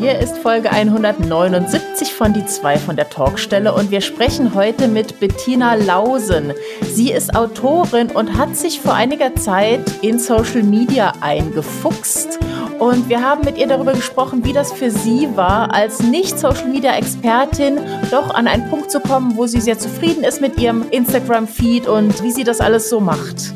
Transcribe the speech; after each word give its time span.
Hier 0.00 0.18
ist 0.18 0.38
Folge 0.38 0.72
179 0.72 2.14
von 2.14 2.32
Die 2.32 2.46
zwei 2.46 2.78
von 2.78 2.96
der 2.96 3.10
Talkstelle 3.10 3.74
und 3.74 3.90
wir 3.90 4.00
sprechen 4.00 4.54
heute 4.54 4.88
mit 4.88 5.20
Bettina 5.20 5.74
Lausen. 5.74 6.54
Sie 6.90 7.12
ist 7.12 7.36
Autorin 7.36 8.06
und 8.08 8.38
hat 8.38 8.56
sich 8.56 8.80
vor 8.80 8.94
einiger 8.94 9.34
Zeit 9.34 9.80
in 10.00 10.18
Social 10.18 10.62
Media 10.62 11.12
eingefuchst. 11.20 12.38
Und 12.78 13.10
wir 13.10 13.20
haben 13.20 13.44
mit 13.44 13.58
ihr 13.58 13.66
darüber 13.66 13.92
gesprochen, 13.92 14.42
wie 14.42 14.54
das 14.54 14.72
für 14.72 14.90
sie 14.90 15.28
war, 15.34 15.74
als 15.74 16.00
Nicht-Social-Media-Expertin 16.00 17.80
doch 18.10 18.34
an 18.34 18.46
einen 18.46 18.70
Punkt 18.70 18.90
zu 18.90 19.00
kommen, 19.00 19.36
wo 19.36 19.46
sie 19.46 19.60
sehr 19.60 19.78
zufrieden 19.78 20.24
ist 20.24 20.40
mit 20.40 20.58
ihrem 20.58 20.88
Instagram-Feed 20.90 21.86
und 21.86 22.22
wie 22.22 22.30
sie 22.30 22.44
das 22.44 22.62
alles 22.62 22.88
so 22.88 23.00
macht. 23.00 23.52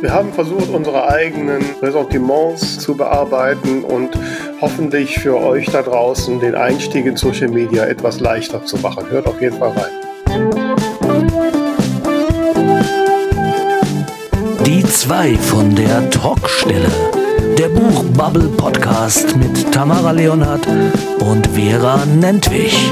Wir 0.00 0.12
haben 0.12 0.34
versucht, 0.34 0.68
unsere 0.68 1.08
eigenen 1.08 1.62
Ressentiments 1.80 2.78
zu 2.78 2.94
bearbeiten 2.94 3.84
und 3.84 4.10
hoffentlich 4.64 5.18
für 5.18 5.36
euch 5.36 5.66
da 5.66 5.82
draußen 5.82 6.40
den 6.40 6.54
Einstieg 6.54 7.04
in 7.04 7.18
Social 7.18 7.48
Media 7.48 7.84
etwas 7.84 8.18
leichter 8.18 8.64
zu 8.64 8.78
machen. 8.78 9.04
Hört 9.10 9.26
auf 9.26 9.38
jeden 9.38 9.58
Fall 9.58 9.72
rein. 9.72 9.92
Die 14.64 14.82
zwei 14.84 15.34
von 15.34 15.74
der 15.74 16.08
Talkstelle. 16.08 16.88
Der 17.58 17.68
Buchbubble 17.68 18.48
Podcast 18.56 19.36
mit 19.36 19.70
Tamara 19.70 20.12
Leonhardt 20.12 20.66
und 21.20 21.46
Vera 21.48 22.02
Nentwich. 22.06 22.90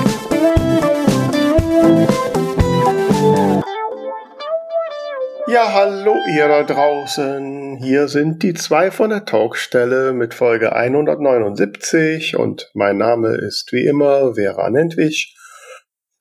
Ja, 5.53 5.71
hallo 5.75 6.17
ihr 6.35 6.49
da 6.49 6.63
draußen. 6.63 7.77
Hier 7.77 8.09
sind 8.09 8.43
die 8.43 8.55
zwei 8.55 8.91
von 8.91 9.11
der 9.11 9.27
Talkstelle 9.27 10.15
mit 10.15 10.33
Folge 10.33 10.75
179 10.75 12.37
und 12.37 12.71
mein 12.73 12.97
Name 12.97 13.35
ist 13.35 13.71
wie 13.71 13.85
immer 13.85 14.35
Vera 14.35 14.71
Nentwich 14.71 15.37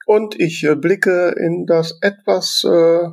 und 0.06 0.38
ich 0.38 0.66
äh, 0.66 0.76
blicke 0.76 1.34
in 1.38 1.66
das 1.66 1.98
etwas 2.02 2.66
äh, 2.66 3.08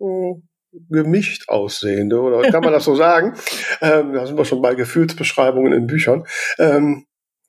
hm, 0.00 0.48
gemischt 0.90 1.48
aussehende, 1.48 2.20
oder 2.20 2.50
kann 2.50 2.64
man 2.64 2.72
das 2.72 2.84
so 2.84 2.96
sagen? 2.96 3.34
Ähm, 3.82 4.14
da 4.14 4.26
sind 4.26 4.36
wir 4.36 4.44
schon 4.44 4.62
bei 4.62 4.74
Gefühlsbeschreibungen 4.74 5.72
in 5.72 5.86
Büchern. 5.86 6.26
Ähm, 6.58 7.06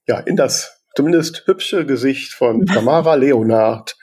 ja, 0.07 0.19
in 0.19 0.35
das 0.35 0.83
zumindest 0.95 1.47
hübsche 1.47 1.83
Gesicht 1.88 2.33
von 2.33 2.66
Tamara 2.67 3.16
Leonard 3.16 3.95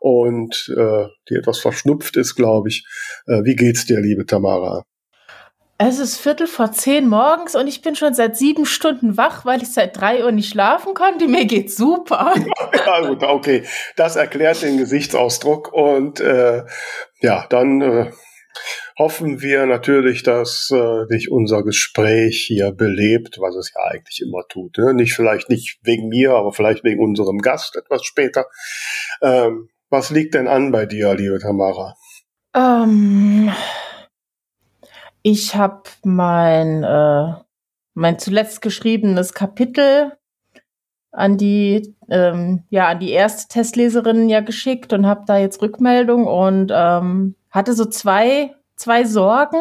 und 0.00 0.72
äh, 0.76 1.06
die 1.28 1.34
etwas 1.36 1.60
verschnupft 1.60 2.16
ist, 2.16 2.34
glaube 2.34 2.68
ich. 2.68 2.84
Äh, 3.26 3.44
wie 3.44 3.54
geht's 3.54 3.86
dir, 3.86 4.00
liebe 4.00 4.26
Tamara? 4.26 4.84
Es 5.82 5.98
ist 5.98 6.18
Viertel 6.18 6.46
vor 6.46 6.72
zehn 6.72 7.08
morgens 7.08 7.54
und 7.54 7.66
ich 7.66 7.80
bin 7.80 7.96
schon 7.96 8.12
seit 8.12 8.36
sieben 8.36 8.66
Stunden 8.66 9.16
wach, 9.16 9.46
weil 9.46 9.62
ich 9.62 9.72
seit 9.72 9.98
drei 9.98 10.22
Uhr 10.22 10.30
nicht 10.30 10.50
schlafen 10.50 10.92
konnte. 10.92 11.26
Mir 11.26 11.46
geht's 11.46 11.76
super. 11.76 12.34
ja, 12.86 13.06
gut, 13.06 13.22
okay. 13.22 13.62
Das 13.96 14.16
erklärt 14.16 14.60
den 14.60 14.76
Gesichtsausdruck 14.76 15.72
und 15.72 16.20
äh, 16.20 16.64
ja, 17.22 17.46
dann 17.48 17.80
äh, 17.80 18.10
hoffen 18.98 19.40
wir 19.40 19.64
natürlich, 19.64 20.22
dass 20.22 20.70
äh, 20.70 21.06
dich 21.10 21.30
unser 21.30 21.62
Gespräch 21.62 22.44
hier 22.46 22.72
belebt, 22.72 23.38
was 23.40 23.56
es 23.56 23.72
ja 23.74 23.82
eigentlich 23.84 24.20
immer 24.20 24.46
tut. 24.50 24.76
Ne? 24.76 24.92
Nicht 24.92 25.14
vielleicht 25.14 25.48
nicht 25.48 25.78
wegen 25.82 26.08
mir, 26.08 26.32
aber 26.32 26.52
vielleicht 26.52 26.84
wegen 26.84 27.02
unserem 27.02 27.38
Gast 27.38 27.76
etwas 27.76 28.04
später. 28.04 28.44
Ähm, 29.22 29.70
was 29.90 30.10
liegt 30.10 30.34
denn 30.34 30.48
an 30.48 30.72
bei 30.72 30.86
dir, 30.86 31.14
liebe 31.14 31.38
Tamara? 31.38 31.94
Ähm, 32.54 33.52
ich 35.22 35.54
habe 35.54 35.82
mein, 36.04 36.82
äh, 36.82 37.34
mein 37.94 38.18
zuletzt 38.18 38.62
geschriebenes 38.62 39.34
Kapitel 39.34 40.12
an 41.12 41.36
die 41.36 41.96
ähm, 42.08 42.64
ja 42.70 42.88
an 42.88 43.00
die 43.00 43.10
erste 43.10 43.48
Testleserin 43.48 44.28
ja 44.28 44.40
geschickt 44.40 44.92
und 44.92 45.06
habe 45.06 45.24
da 45.26 45.38
jetzt 45.38 45.60
Rückmeldung 45.60 46.26
und 46.26 46.70
ähm, 46.72 47.34
hatte 47.50 47.72
so 47.72 47.84
zwei 47.84 48.54
zwei 48.76 49.04
Sorgen. 49.04 49.58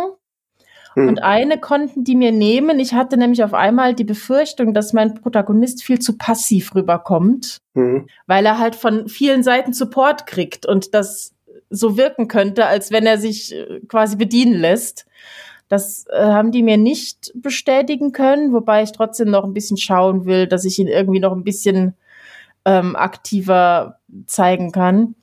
Hm. 0.94 1.08
Und 1.08 1.24
eine 1.24 1.60
konnten 1.60 2.04
die 2.04 2.16
mir 2.16 2.32
nehmen. 2.32 2.80
Ich 2.80 2.94
hatte 2.94 3.18
nämlich 3.18 3.44
auf 3.44 3.54
einmal 3.54 3.94
die 3.94 4.04
Befürchtung, 4.04 4.74
dass 4.74 4.94
mein 4.94 5.14
Protagonist 5.16 5.84
viel 5.84 6.00
zu 6.00 6.18
passiv 6.18 6.76
rüberkommt, 6.76 7.58
hm. 7.76 8.08
weil 8.28 8.46
er 8.46 8.60
halt 8.60 8.76
von 8.76 9.08
vielen 9.08 9.44
Seiten 9.44 9.74
Support 9.74 10.26
kriegt 10.26 10.66
und 10.66 10.94
das 10.94 11.34
so 11.70 11.98
wirken 11.98 12.28
könnte, 12.28 12.66
als 12.66 12.92
wenn 12.92 13.06
er 13.06 13.18
sich 13.18 13.56
äh, 13.56 13.80
quasi 13.88 14.16
bedienen 14.16 14.60
lässt. 14.60 15.06
Das 15.68 16.08
äh, 16.10 16.20
haben 16.20 16.52
die 16.52 16.64
mir 16.64 16.78
nicht 16.78 17.32
bestätigen 17.36 18.12
können, 18.12 18.54
wobei 18.54 18.82
ich 18.82 18.92
trotzdem 18.92 19.30
noch 19.30 19.44
ein 19.44 19.54
bisschen 19.54 19.78
schauen 19.78 20.26
will, 20.26 20.48
dass 20.48 20.66
ich 20.66 20.80
ihn 20.80 20.88
irgendwie 20.88 21.20
noch 21.20 21.34
ein 21.34 21.44
bisschen 21.44 21.96
ähm, 22.66 22.96
aktiver 22.96 24.00
zeigen 24.26 24.72
kann. 24.72 25.16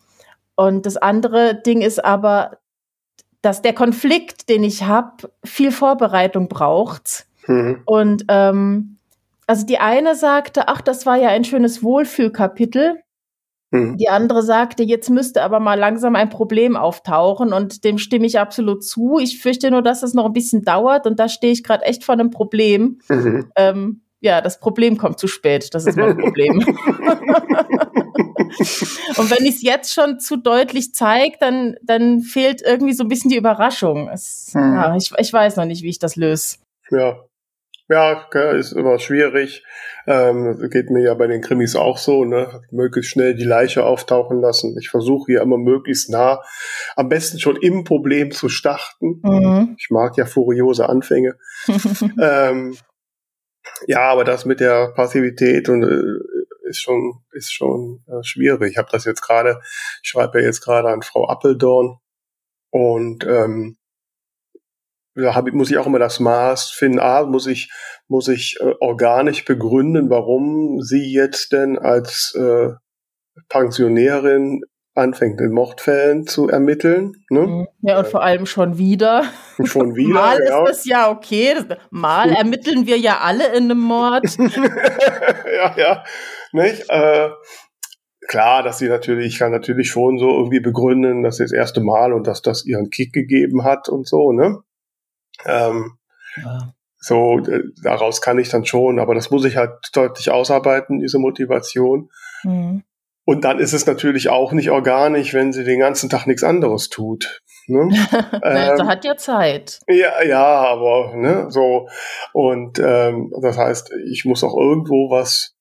Und 0.55 0.87
das 0.87 0.97
andere 0.97 1.61
Ding 1.61 1.83
ist 1.83 2.03
aber, 2.03 2.59
dass 3.43 3.63
der 3.63 3.73
Konflikt, 3.73 4.49
den 4.49 4.65
ich 4.65 4.85
habe, 4.85 5.31
viel 5.45 5.73
Vorbereitung 5.73 6.49
braucht. 6.49 7.27
Mhm. 7.47 7.83
Und 7.85 8.25
ähm, 8.29 8.97
also 9.47 9.65
die 9.65 9.79
eine 9.79 10.15
sagte, 10.15 10.69
ach, 10.69 10.81
das 10.81 11.07
war 11.07 11.17
ja 11.17 11.29
ein 11.29 11.45
schönes 11.45 11.83
Wohlfühlkapitel. 11.83 13.01
Mhm. 13.71 13.97
Die 13.97 14.09
andere 14.09 14.43
sagte, 14.43 14.83
jetzt 14.83 15.11
müsste 15.11 15.43
aber 15.43 15.61
mal 15.61 15.79
langsam 15.79 16.17
ein 16.17 16.31
Problem 16.31 16.77
auftauchen 16.77 17.53
und 17.53 17.85
dem 17.85 17.99
stimme 17.99 18.27
ich 18.27 18.39
absolut 18.39 18.85
zu. 18.85 19.19
Ich 19.21 19.41
fürchte 19.41 19.71
nur, 19.71 19.83
dass 19.83 20.03
es 20.03 20.15
noch 20.15 20.27
ein 20.27 20.33
bisschen 20.33 20.63
dauert 20.63 21.07
und 21.07 21.19
da 21.19 21.29
stehe 21.29 21.53
ich 21.53 21.63
gerade 21.63 21.85
echt 21.85 22.05
vor 22.05 22.15
einem 22.15 22.31
Problem. 22.31 22.99
Mhm. 23.09 23.51
Ähm, 23.57 24.01
ja, 24.27 24.41
das 24.41 24.61
Problem 24.61 24.99
kommt 24.99 25.19
zu 25.19 25.29
spät. 25.29 25.73
Das 25.73 25.87
ist 25.87 25.97
mein 25.97 26.19
Problem. 26.19 26.59
Und 29.17 29.31
wenn 29.31 29.45
ich 29.45 29.57
es 29.57 29.63
jetzt 29.63 29.93
schon 29.93 30.21
zu 30.21 30.37
deutlich 30.37 30.95
zeige, 30.95 31.37
dann, 31.41 31.77
dann 31.83 32.21
fehlt 32.21 32.63
irgendwie 32.63 32.93
so 32.93 33.05
ein 33.05 33.09
bisschen 33.09 33.31
die 33.31 33.37
Überraschung. 33.37 34.09
Es, 34.09 34.51
hm. 34.53 34.75
ja, 34.75 34.97
ich, 34.97 35.13
ich 35.17 35.33
weiß 35.33 35.57
noch 35.57 35.65
nicht, 35.65 35.83
wie 35.83 35.91
ich 35.91 35.99
das 35.99 36.17
löse. 36.17 36.57
Ja. 36.91 37.21
Ja, 37.89 38.27
ist 38.51 38.73
immer 38.73 38.99
schwierig. 38.99 39.63
Ähm, 40.09 40.69
geht 40.73 40.91
mir 40.91 41.05
ja 41.05 41.15
bei 41.15 41.29
den 41.29 41.41
Krimis 41.41 41.77
auch 41.77 41.99
so, 41.99 42.25
ne? 42.25 42.63
Möglichst 42.73 43.13
schnell 43.13 43.37
die 43.37 43.45
Leiche 43.45 43.85
auftauchen 43.85 44.41
lassen. 44.41 44.77
Ich 44.77 44.89
versuche 44.89 45.27
hier 45.31 45.41
immer 45.41 45.57
möglichst 45.57 46.11
nah, 46.11 46.43
am 46.97 47.09
besten 47.09 47.39
schon 47.39 47.55
im 47.55 47.85
Problem 47.85 48.33
zu 48.33 48.49
starten. 48.49 49.21
Mhm. 49.23 49.77
Ich 49.79 49.91
mag 49.91 50.17
ja 50.17 50.27
furiose 50.27 50.89
Anfänge. 50.89 51.37
ähm, 52.21 52.77
ja, 53.87 54.01
aber 54.11 54.25
das 54.25 54.45
mit 54.45 54.61
der 54.61 54.93
Passivität 54.95 55.69
und 55.69 55.83
äh, 55.83 56.69
ist 56.69 56.83
schon, 56.83 57.23
ist 57.33 57.53
schon 57.53 58.03
äh, 58.09 58.23
schwierig. 58.23 58.73
Ich 58.73 58.79
habe 58.79 58.89
das 58.91 59.05
jetzt 59.05 59.23
gerade, 59.23 59.61
ich 60.03 60.11
schreibe 60.11 60.41
ja 60.41 60.47
jetzt 60.47 60.61
gerade 60.61 60.89
an 60.89 61.03
Frau 61.03 61.29
Appeldorn 61.29 61.99
und 62.71 63.25
ähm, 63.25 63.79
da 65.15 65.35
hab, 65.35 65.51
muss 65.53 65.71
ich 65.71 65.79
auch 65.79 65.87
immer 65.87 65.99
das 65.99 66.21
Maß 66.21 66.71
finden. 66.71 67.01
A, 67.01 67.25
muss 67.25 67.47
ich, 67.47 67.71
muss 68.07 68.29
ich 68.29 68.59
äh, 68.61 68.75
organisch 68.81 69.45
begründen, 69.45 70.11
warum 70.11 70.83
sie 70.83 71.11
jetzt 71.13 71.53
denn 71.53 71.79
als 71.79 72.35
äh, 72.35 72.71
Pensionärin 73.49 74.63
anfängt, 74.97 75.41
in 75.41 75.53
Mordfällen 75.53 76.27
zu 76.27 76.49
ermitteln. 76.49 77.13
Ne? 77.31 77.41
Mhm. 77.41 77.69
Ja, 77.83 77.99
und 77.99 78.09
vor 78.09 78.23
allem 78.23 78.47
schon 78.47 78.79
wieder. 78.79 79.25
Schon 79.65 79.95
wieder. 79.97 80.15
Mal 80.15 80.39
ja. 80.47 80.65
ist 80.69 80.81
es 80.81 80.85
ja 80.87 81.11
okay. 81.11 81.55
Mal 81.91 82.31
ermitteln 82.33 82.87
wir 82.87 82.99
ja 82.99 83.19
alle 83.21 83.49
in 83.57 83.65
einem 83.65 83.81
Mord. 83.81 84.25
ja, 84.39 85.77
ja. 85.77 86.05
Nicht? 86.53 86.89
Äh, 86.89 87.31
klar, 88.29 88.63
dass 88.63 88.79
sie 88.79 88.89
natürlich, 88.89 89.27
ich 89.35 89.39
kann 89.39 89.53
natürlich 89.53 89.91
schon 89.91 90.19
so 90.19 90.29
irgendwie 90.29 90.61
begründen, 90.61 91.23
dass 91.23 91.37
sie 91.37 91.45
das 91.45 91.53
erste 91.53 91.81
Mal 91.81 92.13
und 92.13 92.27
dass 92.27 92.43
das 92.43 92.65
ihren 92.65 92.91
Kick 92.91 93.13
gegeben 93.13 93.65
hat 93.65 93.89
und 93.89 94.07
so, 94.09 94.33
ne? 94.33 94.63
Ähm, 95.45 95.99
ja. 96.37 96.73
So, 96.99 97.41
daraus 97.83 98.21
kann 98.21 98.39
ich 98.39 98.49
dann 98.49 98.65
schon, 98.65 98.99
aber 98.99 99.15
das 99.15 99.31
muss 99.31 99.45
ich 99.45 99.57
halt 99.57 99.75
deutlich 99.93 100.31
ausarbeiten, 100.31 100.99
diese 100.99 101.19
Motivation. 101.19 102.11
Mhm. 102.43 102.83
Und 103.27 103.45
dann 103.45 103.59
ist 103.59 103.73
es 103.73 103.87
natürlich 103.87 104.29
auch 104.29 104.53
nicht 104.53 104.71
organisch, 104.71 105.35
wenn 105.35 105.53
sie 105.53 105.65
den 105.65 105.81
ganzen 105.81 106.09
Tag 106.09 106.27
nichts 106.27 106.45
anderes 106.45 106.89
tut. 106.89 107.43
Ne? 107.67 107.89
ähm, 108.45 108.77
sie 108.77 108.87
hat 108.87 109.05
ja 109.05 109.17
Zeit. 109.17 109.81
Ja, 109.89 110.23
ja, 110.23 110.45
aber 110.45 111.13
ne, 111.17 111.47
so. 111.51 111.89
Und 112.33 112.79
ähm, 112.79 113.33
das 113.43 113.59
heißt, 113.59 113.91
ich 114.11 114.25
muss 114.25 114.45
auch 114.45 114.57
irgendwo 114.57 115.11
was 115.11 115.57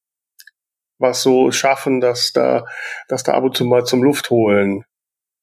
was 0.97 1.21
so 1.21 1.51
schaffen, 1.51 1.99
dass 1.99 2.31
da, 2.31 2.65
dass 3.09 3.23
da 3.23 3.33
ab 3.33 3.43
und 3.43 3.57
zu 3.57 3.65
mal 3.65 3.83
zum 3.83 4.01
Luft 4.01 4.29
holen 4.29 4.85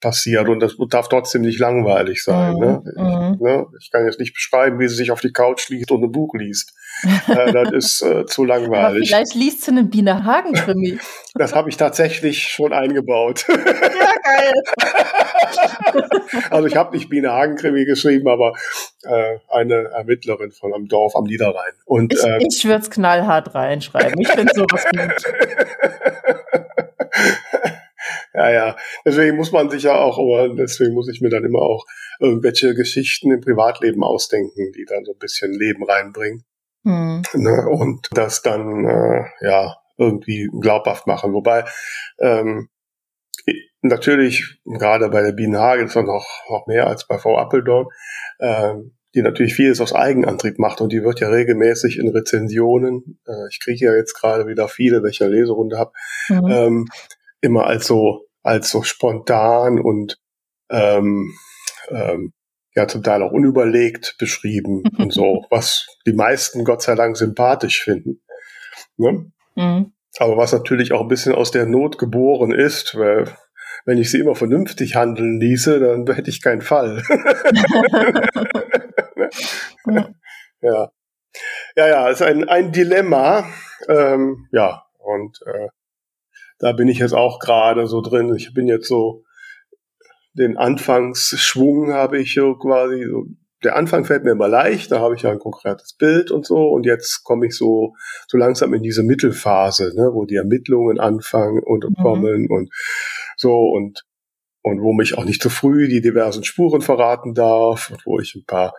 passiert 0.02 0.48
und 0.48 0.60
das 0.60 0.76
darf 0.90 1.08
trotzdem 1.08 1.42
nicht 1.42 1.58
langweilig 1.58 2.22
sein. 2.22 2.56
Ne? 2.56 2.82
Mhm. 2.84 3.02
Ne? 3.02 3.32
Ich, 3.34 3.40
ne? 3.40 3.66
ich 3.80 3.90
kann 3.90 4.04
jetzt 4.04 4.20
nicht 4.20 4.34
beschreiben, 4.34 4.78
wie 4.78 4.88
sie 4.88 4.96
sich 4.96 5.10
auf 5.10 5.20
die 5.20 5.32
Couch 5.32 5.70
liegt 5.70 5.90
und 5.90 6.02
ein 6.02 6.12
Buch 6.12 6.34
liest. 6.34 6.74
äh, 7.28 7.52
das 7.52 7.72
ist 7.72 8.02
äh, 8.02 8.26
zu 8.26 8.44
langweilig. 8.44 9.14
Aber 9.14 9.22
vielleicht 9.22 9.34
liest 9.34 9.62
sie 9.62 9.70
einen 9.70 9.88
Biene 9.88 10.24
Hagen-Krimi. 10.24 10.98
das 11.34 11.54
habe 11.54 11.70
ich 11.70 11.76
tatsächlich 11.78 12.42
schon 12.42 12.72
eingebaut. 12.72 13.46
ja, 13.48 13.56
geil. 13.56 14.52
also 16.50 16.66
ich 16.66 16.76
habe 16.76 16.94
nicht 16.96 17.08
Biene 17.08 17.32
Hagen-Krimi 17.32 17.84
geschrieben, 17.84 18.28
aber 18.28 18.52
äh, 19.04 19.38
eine 19.48 19.90
Ermittlerin 19.94 20.50
von 20.50 20.74
einem 20.74 20.88
Dorf 20.88 21.16
am 21.16 21.24
Niederrhein. 21.24 21.72
Und, 21.86 22.12
ich, 22.12 22.22
äh, 22.22 22.38
ich 22.46 22.64
würde 22.64 22.82
es 22.82 22.90
knallhart 22.90 23.54
reinschreiben. 23.54 24.20
Ich 24.20 24.28
finde 24.28 24.52
sowas 24.54 24.84
gut. 24.84 26.61
Ja, 28.34 28.50
ja. 28.50 28.76
Deswegen 29.04 29.36
muss 29.36 29.52
man 29.52 29.70
sich 29.70 29.84
ja 29.84 29.96
auch, 29.96 30.18
aber 30.18 30.54
deswegen 30.54 30.94
muss 30.94 31.08
ich 31.08 31.20
mir 31.20 31.30
dann 31.30 31.44
immer 31.44 31.60
auch 31.60 31.84
irgendwelche 32.20 32.74
Geschichten 32.74 33.32
im 33.32 33.40
Privatleben 33.40 34.02
ausdenken, 34.02 34.72
die 34.72 34.84
dann 34.86 35.04
so 35.04 35.12
ein 35.12 35.18
bisschen 35.18 35.52
Leben 35.52 35.84
reinbringen. 35.84 36.44
Hm. 36.84 37.22
Ne? 37.34 37.68
Und 37.68 38.08
das 38.12 38.42
dann, 38.42 38.84
äh, 38.84 39.24
ja, 39.40 39.76
irgendwie 39.98 40.48
glaubhaft 40.60 41.06
machen. 41.06 41.32
Wobei, 41.32 41.64
ähm, 42.18 42.68
natürlich, 43.82 44.60
gerade 44.64 45.08
bei 45.10 45.22
der 45.22 45.32
Bienenhage 45.32 45.84
ist 45.84 45.96
noch, 45.96 46.26
noch 46.48 46.66
mehr 46.66 46.86
als 46.86 47.06
bei 47.06 47.18
Frau 47.18 47.38
Appeldorn, 47.38 47.86
ähm, 48.40 48.96
die 49.14 49.22
natürlich 49.22 49.54
vieles 49.54 49.80
aus 49.80 49.92
Eigenantrieb 49.92 50.58
macht 50.58 50.80
und 50.80 50.90
die 50.90 51.04
wird 51.04 51.20
ja 51.20 51.28
regelmäßig 51.28 51.98
in 51.98 52.08
Rezensionen, 52.08 53.20
äh, 53.26 53.48
ich 53.50 53.60
kriege 53.60 53.86
ja 53.86 53.94
jetzt 53.94 54.14
gerade 54.14 54.46
wieder 54.46 54.68
viele, 54.68 55.02
welche 55.02 55.26
Leserunde 55.26 55.78
habe, 55.78 55.92
mhm. 56.28 56.50
ähm, 56.50 56.88
immer 57.42 57.66
als 57.66 57.86
so, 57.86 58.26
als 58.42 58.70
so 58.70 58.82
spontan 58.82 59.78
und 59.78 60.18
ähm, 60.70 61.34
ähm, 61.90 62.32
ja 62.74 62.88
zum 62.88 63.02
Teil 63.02 63.22
auch 63.22 63.32
unüberlegt 63.32 64.16
beschrieben 64.18 64.82
und 64.98 65.12
so, 65.12 65.44
was 65.50 65.86
die 66.06 66.14
meisten 66.14 66.64
Gott 66.64 66.82
sei 66.82 66.94
Dank 66.94 67.16
sympathisch 67.16 67.82
finden. 67.84 68.22
Ne? 68.96 69.30
Mhm. 69.56 69.92
Aber 70.18 70.36
was 70.36 70.52
natürlich 70.52 70.92
auch 70.92 71.00
ein 71.02 71.08
bisschen 71.08 71.34
aus 71.34 71.50
der 71.50 71.66
Not 71.66 71.98
geboren 71.98 72.52
ist, 72.52 72.96
weil 72.96 73.24
wenn 73.84 73.98
ich 73.98 74.10
sie 74.10 74.20
immer 74.20 74.34
vernünftig 74.34 74.94
handeln 74.94 75.40
ließe, 75.40 75.80
dann 75.80 76.06
hätte 76.14 76.30
ich 76.30 76.42
keinen 76.42 76.62
Fall. 76.62 77.02
ja. 80.60 80.90
Ja, 81.74 81.88
ja, 81.88 82.08
ist 82.10 82.20
ein, 82.20 82.46
ein 82.48 82.72
Dilemma. 82.72 83.46
Ähm, 83.88 84.46
ja, 84.52 84.84
und 84.98 85.40
äh, 85.46 85.68
da 86.62 86.72
bin 86.72 86.88
ich 86.88 87.00
jetzt 87.00 87.12
auch 87.12 87.40
gerade 87.40 87.86
so 87.88 88.00
drin. 88.00 88.34
Ich 88.36 88.54
bin 88.54 88.68
jetzt 88.68 88.86
so, 88.86 89.24
den 90.32 90.56
Anfangsschwung 90.56 91.92
habe 91.92 92.20
ich 92.20 92.34
so 92.34 92.54
quasi 92.54 93.04
so 93.04 93.26
der 93.64 93.76
Anfang 93.76 94.04
fällt 94.04 94.24
mir 94.24 94.32
immer 94.32 94.48
leicht, 94.48 94.90
da 94.90 94.98
habe 94.98 95.14
ich 95.14 95.22
ja 95.22 95.30
ein 95.30 95.38
konkretes 95.38 95.94
Bild 95.94 96.32
und 96.32 96.44
so 96.44 96.70
und 96.70 96.84
jetzt 96.84 97.22
komme 97.22 97.46
ich 97.46 97.56
so 97.56 97.94
so 98.26 98.36
langsam 98.36 98.74
in 98.74 98.82
diese 98.82 99.04
Mittelphase, 99.04 99.92
ne, 99.94 100.10
wo 100.12 100.24
die 100.24 100.34
Ermittlungen 100.36 100.98
anfangen 100.98 101.62
und 101.62 101.84
mhm. 101.84 101.94
kommen 102.02 102.50
und 102.50 102.72
so 103.36 103.54
und 103.54 104.04
und 104.62 104.80
wo 104.80 104.92
mich 104.92 105.16
auch 105.16 105.24
nicht 105.24 105.42
zu 105.42 105.50
früh 105.50 105.88
die 105.88 106.00
diversen 106.00 106.42
Spuren 106.42 106.80
verraten 106.80 107.34
darf 107.34 107.90
und 107.90 108.04
wo 108.04 108.18
ich 108.18 108.34
ein 108.34 108.44
paar 108.46 108.74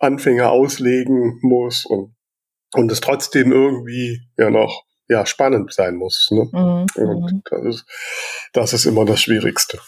Anfänger 0.00 0.50
auslegen 0.50 1.38
muss 1.42 1.84
und 1.84 2.14
und 2.74 2.90
es 2.90 3.00
trotzdem 3.00 3.52
irgendwie 3.52 4.22
ja 4.36 4.50
noch 4.50 4.86
ja 5.08 5.26
spannend 5.26 5.72
sein 5.72 5.96
muss, 5.96 6.28
ne? 6.30 6.48
Mhm. 6.52 6.86
Und 6.96 7.32
mhm. 7.32 7.42
das 7.50 7.64
ist 7.64 7.86
das 8.52 8.72
ist 8.72 8.86
immer 8.86 9.04
das 9.04 9.20
Schwierigste. 9.20 9.78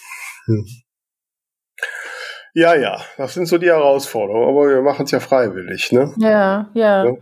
Hm. 0.46 0.66
Ja, 2.54 2.74
ja, 2.74 3.00
das 3.16 3.34
sind 3.34 3.46
so 3.46 3.58
die 3.58 3.68
Herausforderungen, 3.68 4.48
aber 4.48 4.68
wir 4.68 4.82
machen 4.82 5.04
es 5.04 5.10
ja 5.10 5.20
freiwillig, 5.20 5.92
ne? 5.92 6.12
Ja, 6.16 6.70
ja. 6.74 7.04
ja. 7.04 7.12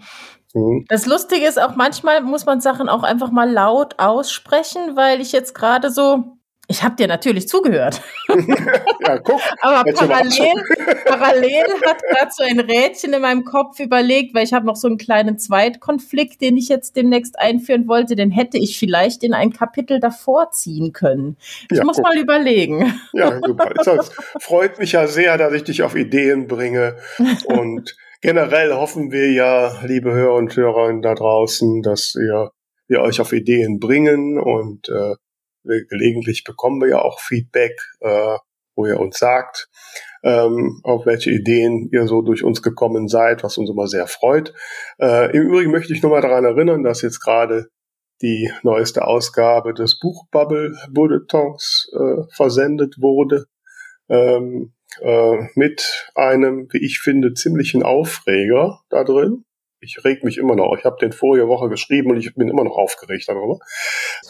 Mhm. 0.55 0.87
Das 0.89 1.05
Lustige 1.07 1.47
ist 1.47 1.61
auch, 1.61 1.77
manchmal 1.77 2.23
muss 2.23 2.47
man 2.47 2.61
Sachen 2.61 2.89
auch 2.89 3.03
einfach 3.03 3.31
mal 3.31 3.51
laut 3.51 3.99
aussprechen, 3.99 4.97
weil 4.97 5.21
ich 5.21 5.33
jetzt 5.33 5.55
gerade 5.55 5.91
so 5.91 6.36
ich 6.69 6.83
habe 6.83 6.97
dir 6.97 7.07
natürlich 7.07 7.49
zugehört. 7.49 8.03
ja, 8.29 9.19
guck. 9.19 9.41
Aber 9.61 9.85
parallel, 9.93 10.53
parallel 11.05 11.65
hat 11.87 12.03
gerade 12.03 12.31
so 12.31 12.43
ein 12.43 12.59
Rädchen 12.59 13.13
in 13.13 13.23
meinem 13.23 13.45
Kopf 13.45 13.79
überlegt, 13.79 14.35
weil 14.35 14.45
ich 14.45 14.53
habe 14.53 14.67
noch 14.67 14.75
so 14.75 14.89
einen 14.89 14.99
kleinen 14.99 15.39
Zweitkonflikt, 15.39 16.41
den 16.41 16.57
ich 16.57 16.69
jetzt 16.69 16.97
demnächst 16.97 17.39
einführen 17.39 17.87
wollte. 17.87 18.17
Den 18.17 18.33
hätte 18.33 18.59
ich 18.59 18.79
vielleicht 18.79 19.23
in 19.23 19.33
ein 19.33 19.53
Kapitel 19.53 20.01
davor 20.01 20.51
ziehen 20.51 20.93
können. 20.93 21.37
Ich 21.71 21.79
ja, 21.79 21.85
muss 21.85 21.97
guck. 21.97 22.07
mal 22.07 22.19
überlegen. 22.19 22.99
Ja, 23.13 23.39
super. 23.45 23.73
Das 23.85 24.11
freut 24.41 24.79
mich 24.81 24.93
ja 24.93 25.07
sehr, 25.07 25.39
dass 25.39 25.53
ich 25.53 25.63
dich 25.63 25.83
auf 25.83 25.95
Ideen 25.95 26.49
bringe. 26.49 26.97
Und 27.45 27.95
generell 28.21 28.73
hoffen 28.73 29.13
wir 29.13 29.31
ja, 29.31 29.83
liebe 29.85 30.13
Hörer 30.13 30.35
und 30.35 30.57
Hörerinnen 30.57 31.03
da 31.03 31.15
draußen, 31.15 31.83
dass 31.83 32.17
ihr, 32.17 32.51
wir 32.89 33.03
euch 33.03 33.21
auf 33.21 33.33
Ideen 33.33 33.79
bringen 33.79 34.39
und 34.41 34.89
äh, 34.89 35.15
gelegentlich 35.89 36.45
bekommen 36.45 36.81
wir 36.81 36.89
ja 36.89 37.03
auch 37.03 37.21
Feedback, 37.21 37.81
äh, 38.01 38.37
wo 38.75 38.87
ihr 38.87 39.01
uns 39.01 39.19
sagt, 39.19 39.69
ähm, 40.23 40.81
auf 40.83 41.07
welche 41.07 41.31
Ideen 41.31 41.89
ihr 41.93 42.07
so 42.07 42.23
durch 42.23 42.45
uns 42.45 42.63
gekommen 42.63 43.09
seid, 43.09 43.43
was 43.43 43.59
uns 43.59 43.71
immer 43.71 43.87
sehr 43.87 44.07
freut. 44.07 44.53
Äh, 44.99 45.35
Im 45.37 45.43
Übrigen 45.43 45.71
möchte 45.71 45.93
ich 45.95 46.03
nochmal 46.03 46.21
daran 46.21 46.45
erinnern, 46.45 46.83
dass 46.83 47.03
jetzt 47.03 47.21
gerade 47.21 47.69
die 48.23 48.51
neueste 48.63 49.07
Ausgabe 49.07 49.75
des 49.75 49.99
Buchbubble 49.99 50.77
Bulletins 50.91 51.91
äh, 51.93 52.23
versendet 52.35 52.97
wurde. 53.01 53.47
Ähm, 54.09 54.73
äh, 55.01 55.49
mit 55.55 56.09
einem, 56.15 56.69
wie 56.71 56.85
ich 56.85 57.01
finde, 57.01 57.35
ziemlichen 57.35 57.83
Aufreger 57.83 58.81
da 58.89 59.05
drin. 59.05 59.45
Ich 59.81 59.99
reg 60.05 60.25
mich 60.25 60.39
immer 60.39 60.57
noch. 60.57 60.75
Ich 60.79 60.85
habe 60.85 60.97
den 61.01 61.13
vorige 61.13 61.49
Woche 61.49 61.69
geschrieben 61.69 62.11
und 62.11 62.17
ich 62.17 62.35
bin 62.35 62.49
immer 62.49 62.65
noch 62.65 62.77
aufgeregt 62.77 63.25
darüber. 63.29 63.59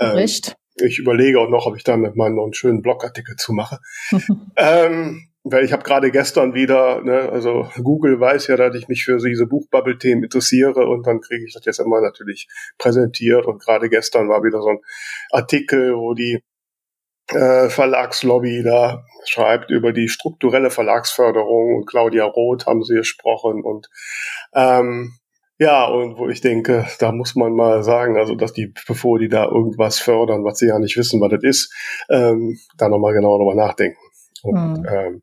Ähm, 0.00 0.18
Echt? 0.18 0.56
Ich 0.76 0.98
überlege 0.98 1.40
auch 1.40 1.48
noch, 1.48 1.66
ob 1.66 1.76
ich 1.76 1.84
da 1.84 1.96
mal 1.96 2.30
noch 2.30 2.44
einen 2.44 2.54
schönen 2.54 2.82
Blogartikel 2.82 3.36
zu 3.36 3.52
mache. 3.52 3.78
ähm, 4.56 5.28
weil 5.48 5.64
ich 5.64 5.72
habe 5.72 5.84
gerade 5.84 6.10
gestern 6.10 6.54
wieder, 6.54 7.02
ne, 7.02 7.28
also 7.30 7.70
Google 7.82 8.18
weiß 8.18 8.48
ja, 8.48 8.56
dass 8.56 8.74
ich 8.74 8.88
mich 8.88 9.04
für 9.04 9.18
diese 9.18 9.46
Buchbubble-Themen 9.46 10.24
interessiere 10.24 10.88
und 10.88 11.06
dann 11.06 11.20
kriege 11.20 11.44
ich 11.46 11.54
das 11.54 11.64
jetzt 11.64 11.78
immer 11.78 12.00
natürlich 12.00 12.48
präsentiert 12.78 13.46
und 13.46 13.62
gerade 13.62 13.88
gestern 13.88 14.28
war 14.28 14.42
wieder 14.42 14.60
so 14.60 14.70
ein 14.70 14.80
Artikel, 15.30 15.94
wo 15.94 16.14
die 16.14 16.42
äh, 17.28 17.68
Verlagslobby 17.68 18.64
da 18.64 19.04
schreibt 19.24 19.70
über 19.70 19.92
die 19.92 20.08
strukturelle 20.08 20.70
Verlagsförderung 20.70 21.76
und 21.76 21.86
Claudia 21.86 22.24
Roth 22.24 22.66
haben 22.66 22.82
sie 22.82 22.96
gesprochen 22.96 23.62
und 23.62 23.88
ähm, 24.52 25.12
ja, 25.58 25.86
und 25.86 26.18
wo 26.18 26.28
ich 26.28 26.40
denke, 26.40 26.86
da 26.98 27.12
muss 27.12 27.34
man 27.34 27.54
mal 27.54 27.82
sagen, 27.82 28.18
also 28.18 28.34
dass 28.34 28.52
die, 28.52 28.72
bevor 28.86 29.18
die 29.18 29.28
da 29.28 29.44
irgendwas 29.44 29.98
fördern, 29.98 30.44
was 30.44 30.58
sie 30.58 30.68
ja 30.68 30.78
nicht 30.78 30.96
wissen, 30.96 31.20
was 31.20 31.30
das 31.30 31.42
ist, 31.42 31.74
ähm, 32.10 32.58
da 32.76 32.88
nochmal 32.88 33.14
genau 33.14 33.38
drüber 33.38 33.54
nachdenken. 33.54 33.98
Und 34.42 34.56
hm. 34.56 34.86
ähm, 34.88 35.22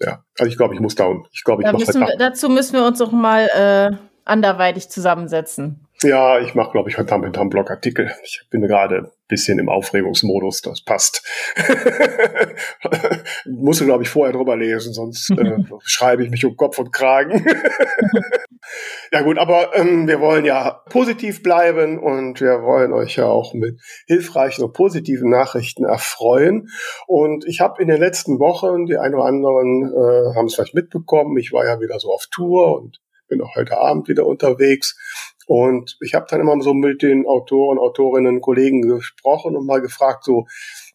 ja, 0.00 0.24
also 0.38 0.50
ich 0.50 0.56
glaube, 0.56 0.74
ich 0.74 0.80
muss 0.80 0.94
da 0.94 1.10
ich 1.32 1.44
glaube, 1.44 1.62
ich 1.62 1.66
da 1.66 1.72
mache 1.72 2.00
halt 2.00 2.20
Dazu 2.20 2.48
müssen 2.48 2.74
wir 2.74 2.84
uns 2.84 3.00
auch 3.00 3.12
mal 3.12 3.48
äh, 3.54 3.96
anderweitig 4.24 4.88
zusammensetzen. 4.88 5.86
Ja, 6.02 6.40
ich 6.40 6.54
mache, 6.54 6.72
glaube 6.72 6.90
ich, 6.90 6.98
heute 6.98 7.14
Abend 7.14 7.38
einen 7.38 7.50
Blogartikel. 7.50 8.10
Ich 8.24 8.42
bin 8.50 8.62
gerade 8.62 8.96
ein 8.96 9.10
bisschen 9.28 9.58
im 9.58 9.68
Aufregungsmodus, 9.68 10.62
das 10.62 10.82
passt. 10.82 11.24
Muss, 13.46 13.84
glaube 13.84 14.02
ich, 14.02 14.08
vorher 14.08 14.32
drüber 14.32 14.56
lesen, 14.56 14.92
sonst 14.92 15.30
äh, 15.30 15.56
schreibe 15.84 16.24
ich 16.24 16.30
mich 16.30 16.44
um 16.44 16.56
Kopf 16.56 16.78
und 16.78 16.92
Kragen. 16.92 17.44
ja 19.12 19.22
gut, 19.22 19.38
aber 19.38 19.76
ähm, 19.76 20.08
wir 20.08 20.20
wollen 20.20 20.44
ja 20.44 20.82
positiv 20.90 21.42
bleiben 21.42 21.98
und 21.98 22.40
wir 22.40 22.62
wollen 22.62 22.92
euch 22.92 23.16
ja 23.16 23.26
auch 23.26 23.54
mit 23.54 23.80
hilfreichen 24.06 24.64
und 24.64 24.72
positiven 24.72 25.30
Nachrichten 25.30 25.84
erfreuen. 25.84 26.68
Und 27.06 27.46
ich 27.46 27.60
habe 27.60 27.80
in 27.80 27.88
den 27.88 28.00
letzten 28.00 28.38
Wochen, 28.38 28.86
die 28.86 28.96
einen 28.96 29.14
oder 29.14 29.26
anderen 29.26 29.92
äh, 29.92 30.34
haben 30.36 30.46
es 30.46 30.54
vielleicht 30.54 30.74
mitbekommen, 30.74 31.36
ich 31.36 31.52
war 31.52 31.64
ja 31.64 31.80
wieder 31.80 31.98
so 32.00 32.12
auf 32.12 32.26
Tour 32.30 32.76
und 32.80 33.00
bin 33.32 33.40
auch 33.40 33.56
heute 33.56 33.78
Abend 33.78 34.08
wieder 34.08 34.26
unterwegs 34.26 34.98
und 35.46 35.96
ich 36.00 36.14
habe 36.14 36.26
dann 36.28 36.40
immer 36.40 36.60
so 36.60 36.74
mit 36.74 37.02
den 37.02 37.26
Autoren, 37.26 37.78
Autorinnen, 37.78 38.40
Kollegen 38.40 38.82
gesprochen 38.82 39.56
und 39.56 39.66
mal 39.66 39.80
gefragt, 39.80 40.24
so, 40.24 40.46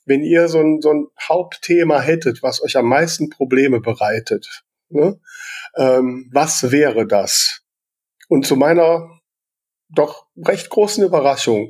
wenn 0.06 0.24
ihr 0.24 0.48
so 0.48 0.60
ein, 0.60 0.82
so 0.82 0.92
ein 0.92 1.08
Hauptthema 1.22 2.00
hättet, 2.00 2.42
was 2.44 2.64
euch 2.64 2.78
am 2.78 2.88
meisten 2.88 3.30
Probleme 3.30 3.82
bereitet, 3.82 4.64
ne, 4.90 5.20
ähm, 5.76 6.30
was 6.34 6.72
wäre 6.72 7.06
das? 7.08 7.62
Und 8.30 8.46
zu 8.46 8.56
meiner 8.56 9.10
doch 9.90 10.28
recht 10.36 10.70
großen 10.70 11.04
Überraschung 11.04 11.70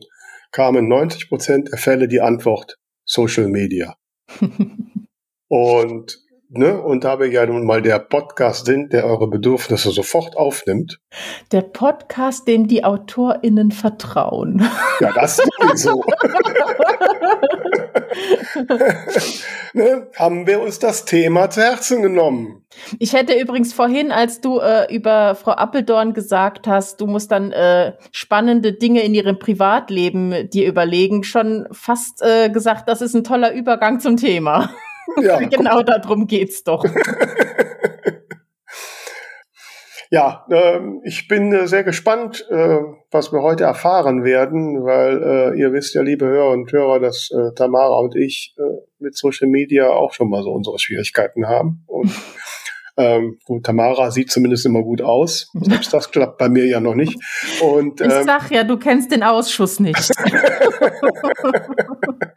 kamen 0.52 0.88
90 0.88 1.30
Prozent 1.30 1.72
der 1.72 1.78
Fälle 1.78 2.08
die 2.08 2.22
Antwort 2.22 2.78
Social 3.06 3.48
Media. 3.48 3.96
und 5.48 6.20
Ne? 6.50 6.82
Und 6.82 7.04
da 7.04 7.20
wir 7.20 7.28
ja 7.28 7.46
nun 7.46 7.66
mal 7.66 7.82
der 7.82 8.00
Podcast 8.00 8.66
sind, 8.68 8.94
der 8.94 9.06
eure 9.06 9.28
Bedürfnisse 9.28 9.92
sofort 9.92 10.38
aufnimmt. 10.38 10.98
Der 11.52 11.62
Podcast, 11.62 12.48
dem 12.48 12.68
die 12.68 12.86
AutorInnen 12.86 13.72
vertrauen. 13.72 14.68
Ja, 15.00 15.12
das 15.14 15.38
sowieso. 15.38 16.04
ne? 19.74 20.08
Haben 20.16 20.48
wir 20.48 20.60
uns 20.60 20.80
das 20.80 21.06
Thema 21.06 21.52
zu 21.52 21.62
Herzen 21.62 22.02
genommen. 22.02 22.66
Ich 22.98 23.14
hätte 23.14 23.40
übrigens 23.40 23.74
vorhin, 23.74 24.12
als 24.12 24.42
du 24.42 24.58
äh, 24.58 24.92
über 24.92 25.36
Frau 25.36 25.52
Appeldorn 25.52 26.14
gesagt 26.16 26.66
hast, 26.66 27.00
du 27.00 27.06
musst 27.06 27.32
dann 27.32 27.52
äh, 27.52 27.94
spannende 28.12 28.74
Dinge 28.74 29.04
in 29.04 29.14
ihrem 29.14 29.38
Privatleben 29.38 30.50
dir 30.50 30.68
überlegen, 30.68 31.24
schon 31.24 31.68
fast 31.72 32.24
äh, 32.24 32.50
gesagt, 32.50 32.90
das 32.90 33.02
ist 33.02 33.14
ein 33.14 33.24
toller 33.24 33.54
Übergang 33.54 34.00
zum 34.00 34.18
Thema. 34.18 34.72
Ja. 35.22 35.40
genau 35.50 35.82
darum 35.84 36.28
geht's 36.28 36.64
doch. 36.64 36.86
Ja, 40.10 40.46
äh, 40.50 40.80
ich 41.04 41.28
bin 41.28 41.52
äh, 41.52 41.68
sehr 41.68 41.84
gespannt, 41.84 42.48
äh, 42.50 42.78
was 43.12 43.34
wir 43.34 43.42
heute 43.42 43.66
erfahren 43.66 44.24
werden, 44.24 44.86
weil 44.86 45.22
äh, 45.22 45.60
ihr 45.60 45.74
wisst 45.74 45.96
ja, 45.96 46.02
liebe 46.02 46.26
Hörer 46.26 46.52
und 46.52 46.72
Hörer, 46.72 47.02
dass 47.02 47.30
äh, 47.30 47.54
Tamara 47.56 48.00
und 48.00 48.16
ich 48.16 48.56
äh, 48.58 48.62
mit 49.00 49.18
Social 49.18 49.50
Media 49.50 49.90
auch 49.90 50.14
schon 50.14 50.30
mal 50.30 50.44
so 50.44 50.52
unsere 50.52 50.80
Schwierigkeiten 50.80 51.50
haben. 51.50 51.84
Und 51.88 52.14
ähm, 52.96 53.38
gut, 53.46 53.66
Tamara 53.66 54.10
sieht 54.10 54.32
zumindest 54.32 54.66
immer 54.66 54.82
gut 54.82 55.02
aus. 55.02 55.52
Selbst 55.54 55.94
das 55.94 56.10
klappt 56.10 56.38
bei 56.40 56.50
mir 56.50 56.66
ja 56.66 56.80
noch 56.80 56.96
nicht. 56.96 57.16
Und, 57.62 58.02
ähm, 58.02 58.08
ich 58.08 58.26
sag 58.26 58.50
ja, 58.50 58.64
du 58.64 58.78
kennst 58.78 59.12
den 59.12 59.24
Ausschuss 59.24 59.80
nicht. 59.80 60.10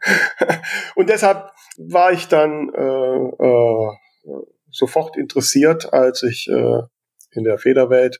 und 0.95 1.09
deshalb 1.09 1.51
war 1.77 2.11
ich 2.11 2.27
dann 2.27 2.69
äh, 2.73 3.45
äh, 3.45 3.89
sofort 4.71 5.17
interessiert, 5.17 5.93
als 5.93 6.23
ich 6.23 6.47
äh, 6.49 6.81
in 7.31 7.43
der 7.43 7.57
Federwelt 7.57 8.19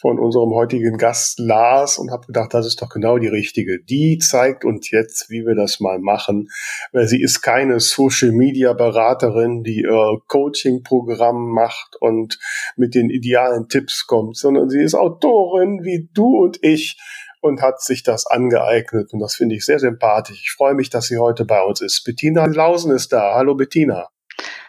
von 0.00 0.18
unserem 0.18 0.54
heutigen 0.54 0.96
Gast 0.96 1.38
Lars 1.38 1.98
und 1.98 2.10
habe 2.10 2.26
gedacht, 2.26 2.54
das 2.54 2.66
ist 2.66 2.80
doch 2.80 2.88
genau 2.88 3.18
die 3.18 3.28
richtige. 3.28 3.82
Die 3.82 4.16
zeigt 4.16 4.64
uns 4.64 4.90
jetzt, 4.90 5.28
wie 5.28 5.44
wir 5.44 5.54
das 5.54 5.78
mal 5.78 5.98
machen, 5.98 6.48
weil 6.92 7.06
sie 7.06 7.20
ist 7.20 7.42
keine 7.42 7.80
Social 7.80 8.32
Media 8.32 8.72
Beraterin, 8.72 9.62
die 9.62 9.82
ihr 9.82 10.18
Coaching 10.26 10.82
Programm 10.82 11.50
macht 11.50 11.96
und 12.00 12.38
mit 12.76 12.94
den 12.94 13.10
idealen 13.10 13.68
Tipps 13.68 14.06
kommt, 14.06 14.38
sondern 14.38 14.70
sie 14.70 14.82
ist 14.82 14.94
Autorin 14.94 15.80
wie 15.84 16.08
du 16.14 16.44
und 16.44 16.58
ich 16.62 16.98
und 17.40 17.62
hat 17.62 17.80
sich 17.82 18.02
das 18.02 18.26
angeeignet 18.26 19.12
und 19.12 19.20
das 19.20 19.34
finde 19.34 19.54
ich 19.56 19.64
sehr 19.64 19.78
sympathisch. 19.78 20.40
Ich 20.42 20.52
freue 20.52 20.74
mich, 20.74 20.90
dass 20.90 21.06
sie 21.06 21.18
heute 21.18 21.44
bei 21.44 21.62
uns 21.62 21.80
ist. 21.80 22.04
Bettina 22.04 22.46
Lausen 22.46 22.92
ist 22.92 23.12
da. 23.12 23.34
Hallo 23.34 23.54
Bettina. 23.54 24.08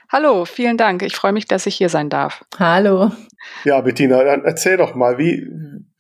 Hallo, 0.10 0.44
vielen 0.44 0.78
Dank. 0.78 1.04
Ich 1.04 1.16
freue 1.16 1.32
mich, 1.32 1.46
dass 1.46 1.66
ich 1.66 1.76
hier 1.76 1.90
sein 1.90 2.10
darf. 2.10 2.44
Hallo. 2.60 3.12
Ja, 3.64 3.80
Bettina, 3.80 4.24
dann 4.24 4.44
erzähl 4.44 4.76
doch 4.76 4.94
mal, 4.94 5.18
wie, 5.18 5.48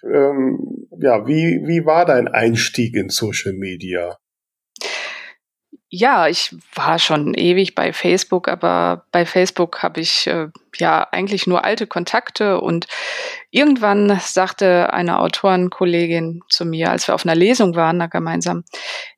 ähm, 0.03 0.87
ja, 0.99 1.25
wie, 1.27 1.61
wie 1.65 1.85
war 1.85 2.05
dein 2.05 2.27
Einstieg 2.27 2.95
in 2.95 3.09
Social 3.09 3.53
Media? 3.53 4.17
Ja, 5.93 6.29
ich 6.29 6.55
war 6.73 6.99
schon 6.99 7.33
ewig 7.33 7.75
bei 7.75 7.91
Facebook, 7.91 8.47
aber 8.47 9.05
bei 9.11 9.25
Facebook 9.25 9.83
habe 9.83 9.99
ich 9.99 10.25
äh, 10.25 10.47
ja 10.77 11.05
eigentlich 11.11 11.47
nur 11.47 11.65
alte 11.65 11.85
Kontakte 11.85 12.61
und 12.61 12.87
irgendwann 13.49 14.17
sagte 14.21 14.93
eine 14.93 15.19
Autorenkollegin 15.19 16.43
zu 16.47 16.63
mir, 16.63 16.91
als 16.91 17.09
wir 17.09 17.13
auf 17.13 17.25
einer 17.25 17.35
Lesung 17.35 17.75
waren, 17.75 17.99
da 17.99 18.07
gemeinsam, 18.07 18.63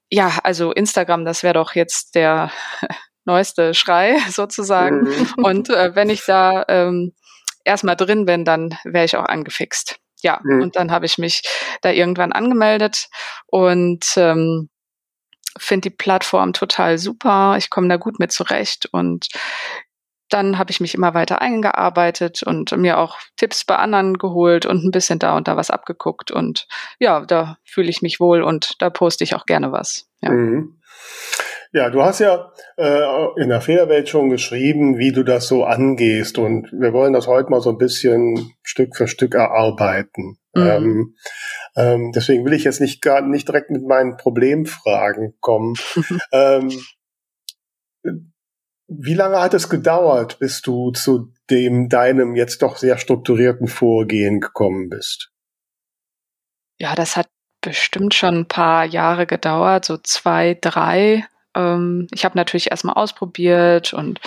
ja, 0.10 0.40
also 0.42 0.72
Instagram, 0.72 1.26
das 1.26 1.44
wäre 1.44 1.54
doch 1.54 1.76
jetzt 1.76 2.16
der 2.16 2.50
neueste 3.24 3.76
Schrei 3.76 4.18
sozusagen. 4.32 5.02
Mhm. 5.02 5.34
Und 5.44 5.70
äh, 5.70 5.96
wenn 5.96 6.10
ich 6.10 6.26
da 6.26 6.66
ähm, 6.70 7.14
erstmal 7.64 7.98
drin 7.98 8.26
bin, 8.26 8.46
dann 8.46 8.76
wäre 8.84 9.06
ich 9.06 9.16
auch 9.16 9.26
angefixt. 9.26 10.00
Ja, 10.24 10.40
mhm. 10.42 10.62
und 10.62 10.76
dann 10.78 10.90
habe 10.90 11.06
ich 11.06 11.18
mich 11.18 11.42
da 11.82 11.92
irgendwann 11.92 12.32
angemeldet 12.32 13.10
und 13.48 14.06
ähm, 14.16 14.70
finde 15.58 15.90
die 15.90 15.96
Plattform 15.96 16.54
total 16.54 16.98
super. 16.98 17.56
Ich 17.58 17.70
komme 17.70 17.88
da 17.88 17.98
gut 17.98 18.20
mit 18.20 18.32
zurecht 18.32 18.88
und 18.92 19.28
dann 20.30 20.58
habe 20.58 20.72
ich 20.72 20.80
mich 20.80 20.96
immer 20.96 21.14
weiter 21.14 21.42
eingearbeitet 21.42 22.42
und 22.44 22.76
mir 22.76 22.98
auch 22.98 23.18
Tipps 23.38 23.66
bei 23.66 23.76
anderen 23.76 24.18
geholt 24.18 24.66
und 24.66 24.84
ein 24.84 24.92
bisschen 24.92 25.20
da 25.20 25.38
und 25.38 25.48
da 25.48 25.58
was 25.58 25.70
abgeguckt. 25.70 26.32
Und 26.32 26.68
ja, 27.00 27.24
da 27.26 27.58
fühle 27.64 27.90
ich 27.90 28.02
mich 28.02 28.20
wohl 28.20 28.42
und 28.42 28.76
da 28.80 28.90
poste 28.90 29.24
ich 29.24 29.36
auch 29.36 29.46
gerne 29.46 29.72
was. 29.72 30.10
Ja. 30.22 30.32
Mhm. 30.32 30.80
Ja, 31.72 31.90
du 31.90 32.04
hast 32.04 32.20
ja 32.20 32.52
äh, 32.78 33.42
in 33.42 33.50
der 33.50 33.62
Federwelt 33.62 34.08
schon 34.08 34.30
geschrieben, 34.30 35.00
wie 35.00 35.12
du 35.12 35.24
das 35.24 35.48
so 35.48 35.64
angehst 35.64 36.38
und 36.38 36.72
wir 36.72 36.94
wollen 36.94 37.14
das 37.14 37.26
heute 37.26 37.50
mal 37.50 37.62
so 37.62 37.72
ein 37.72 37.80
bisschen 37.80 38.54
Stück 38.62 38.96
für 38.96 39.08
Stück 39.08 39.34
erarbeiten. 39.34 40.38
Mhm. 40.54 40.68
Ähm, 40.68 41.16
ähm, 41.76 42.12
deswegen 42.12 42.46
will 42.46 42.54
ich 42.54 42.64
jetzt 42.64 42.82
nicht 42.82 43.02
gar 43.02 43.22
nicht 43.22 43.48
direkt 43.48 43.70
mit 43.70 43.84
meinen 43.84 44.18
Problemfragen 44.18 45.36
kommen. 45.40 45.76
ähm, 46.32 46.72
wie 48.88 49.14
lange 49.14 49.40
hat 49.40 49.54
es 49.54 49.70
gedauert, 49.70 50.40
bis 50.40 50.62
du 50.62 50.92
zu 50.92 51.34
dem 51.50 51.90
deinem 51.90 52.36
jetzt 52.36 52.62
doch 52.62 52.78
sehr 52.78 52.98
strukturierten 52.98 53.68
Vorgehen 53.68 54.40
gekommen 54.40 54.90
bist? 54.90 55.32
Ja, 56.80 56.96
das 56.96 57.18
hat 57.18 57.28
bestimmt 57.62 58.14
schon 58.14 58.40
ein 58.40 58.48
paar 58.48 58.86
Jahre 58.86 59.26
gedauert, 59.26 59.86
so 59.86 59.98
zwei, 59.98 60.58
drei. 60.60 61.26
Ähm, 61.56 62.08
ich 62.14 62.26
habe 62.26 62.38
natürlich 62.38 62.72
erstmal 62.72 62.96
ausprobiert 62.96 63.94
und 63.94 64.20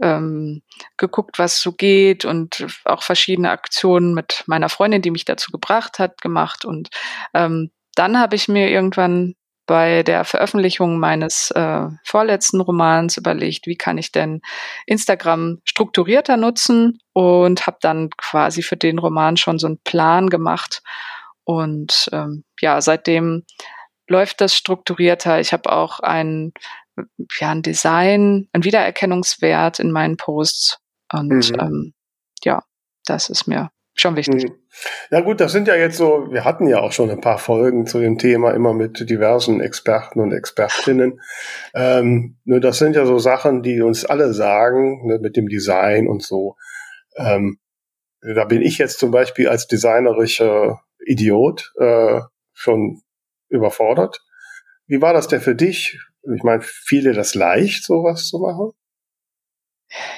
ähm, 0.00 0.62
geguckt, 0.96 1.38
was 1.38 1.60
so 1.60 1.72
geht 1.72 2.24
und 2.24 2.66
auch 2.84 3.02
verschiedene 3.02 3.50
Aktionen 3.50 4.14
mit 4.14 4.44
meiner 4.46 4.68
Freundin, 4.68 5.02
die 5.02 5.10
mich 5.10 5.24
dazu 5.24 5.50
gebracht 5.50 5.98
hat, 5.98 6.20
gemacht. 6.20 6.64
Und 6.64 6.90
ähm, 7.34 7.70
dann 7.94 8.18
habe 8.18 8.36
ich 8.36 8.48
mir 8.48 8.70
irgendwann 8.70 9.34
bei 9.70 10.02
der 10.02 10.24
Veröffentlichung 10.24 10.98
meines 10.98 11.52
äh, 11.52 11.86
vorletzten 12.02 12.60
Romans 12.60 13.16
überlegt, 13.16 13.68
wie 13.68 13.76
kann 13.76 13.98
ich 13.98 14.10
denn 14.10 14.40
Instagram 14.84 15.60
strukturierter 15.64 16.36
nutzen 16.36 16.98
und 17.12 17.68
habe 17.68 17.76
dann 17.80 18.10
quasi 18.16 18.62
für 18.62 18.76
den 18.76 18.98
Roman 18.98 19.36
schon 19.36 19.60
so 19.60 19.68
einen 19.68 19.78
Plan 19.84 20.28
gemacht. 20.28 20.82
Und 21.44 22.08
ähm, 22.12 22.42
ja, 22.60 22.80
seitdem 22.80 23.44
läuft 24.10 24.40
das 24.40 24.54
strukturierter. 24.54 25.40
Ich 25.40 25.52
habe 25.52 25.72
auch 25.72 26.00
ein, 26.00 26.52
ja, 27.38 27.50
ein 27.50 27.62
Design, 27.62 28.48
ein 28.52 28.64
Wiedererkennungswert 28.64 29.78
in 29.78 29.92
meinen 29.92 30.16
Posts. 30.16 30.78
Und 31.12 31.50
mhm. 31.50 31.60
ähm, 31.60 31.94
ja, 32.44 32.62
das 33.06 33.30
ist 33.30 33.46
mir 33.46 33.70
schon 33.94 34.16
wichtig. 34.16 34.44
Mhm. 34.44 34.54
Ja 35.10 35.20
gut, 35.20 35.40
das 35.40 35.52
sind 35.52 35.68
ja 35.68 35.74
jetzt 35.74 35.96
so, 35.96 36.28
wir 36.30 36.44
hatten 36.44 36.68
ja 36.68 36.80
auch 36.80 36.92
schon 36.92 37.10
ein 37.10 37.20
paar 37.20 37.38
Folgen 37.38 37.86
zu 37.86 37.98
dem 37.98 38.18
Thema, 38.18 38.52
immer 38.52 38.72
mit 38.72 39.08
diversen 39.08 39.60
Experten 39.60 40.20
und 40.20 40.32
Expertinnen. 40.32 41.20
Ähm, 41.74 42.36
nur 42.44 42.60
das 42.60 42.78
sind 42.78 42.96
ja 42.96 43.06
so 43.06 43.18
Sachen, 43.18 43.62
die 43.62 43.80
uns 43.80 44.04
alle 44.04 44.32
sagen, 44.32 45.06
ne, 45.06 45.18
mit 45.18 45.36
dem 45.36 45.48
Design 45.48 46.08
und 46.08 46.22
so. 46.22 46.56
Ähm, 47.16 47.58
da 48.22 48.44
bin 48.44 48.62
ich 48.62 48.78
jetzt 48.78 48.98
zum 48.98 49.10
Beispiel 49.10 49.48
als 49.48 49.66
designerischer 49.66 50.80
Idiot 51.04 51.72
äh, 51.78 52.20
schon 52.52 53.02
überfordert. 53.50 54.20
Wie 54.86 55.02
war 55.02 55.12
das 55.12 55.28
denn 55.28 55.40
für 55.40 55.54
dich? 55.54 55.98
Ich 56.34 56.42
meine, 56.42 56.62
fiel 56.62 57.02
dir 57.02 57.12
das 57.12 57.34
leicht, 57.34 57.84
sowas 57.84 58.26
zu 58.26 58.38
machen? 58.38 58.72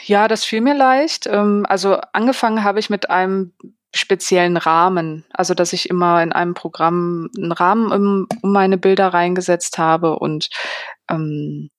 Ja, 0.05 0.29
das 0.29 0.45
fiel 0.45 0.61
mir 0.61 0.75
leicht. 0.75 1.27
Ähm, 1.27 1.65
also 1.69 1.99
angefangen 2.13 2.65
habe 2.65 2.79
ich 2.79 2.91
mit 2.91 3.11
einem 3.11 3.53
speziellen 3.95 4.57
Rahmen, 4.57 5.25
also 5.33 5.55
dass 5.55 5.73
ich 5.73 5.91
immer 5.91 6.23
in 6.23 6.33
einem 6.33 6.55
Programm 6.55 7.29
einen 7.37 7.53
Rahmen 7.53 7.93
um, 7.93 8.27
meine 8.43 8.79
Bilder 8.79 9.09
reingesetzt 9.09 9.77
habe 9.77 10.19
und 10.19 10.49
ähm, 11.11 11.71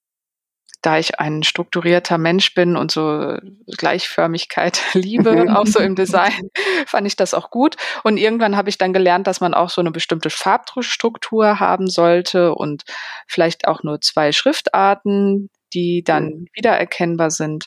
da 0.83 0.99
ich 0.99 1.19
ein 1.19 1.43
strukturierter 1.43 2.17
Mensch 2.17 2.53
bin 2.53 2.75
und 2.75 2.91
so 2.91 3.37
Gleichförmigkeit 3.77 4.81
liebe, 4.93 5.47
auch 5.55 5.65
so 5.65 5.79
im 5.79 5.95
Design, 5.95 6.49
fand 6.85 7.07
ich 7.07 7.15
das 7.15 7.33
auch 7.33 7.49
gut. 7.49 7.77
Und 8.03 8.17
irgendwann 8.17 8.55
habe 8.55 8.69
ich 8.69 8.77
dann 8.77 8.93
gelernt, 8.93 9.25
dass 9.25 9.41
man 9.41 9.53
auch 9.53 9.69
so 9.69 9.81
eine 9.81 9.91
bestimmte 9.91 10.29
Farbstruktur 10.29 11.59
haben 11.59 11.87
sollte 11.87 12.53
und 12.53 12.83
vielleicht 13.27 13.67
auch 13.67 13.81
nur 13.83 14.01
zwei 14.01 14.31
Schriftarten, 14.33 15.49
die 15.73 16.03
dann 16.03 16.25
mhm. 16.25 16.47
wiedererkennbar 16.53 17.31
sind. 17.31 17.65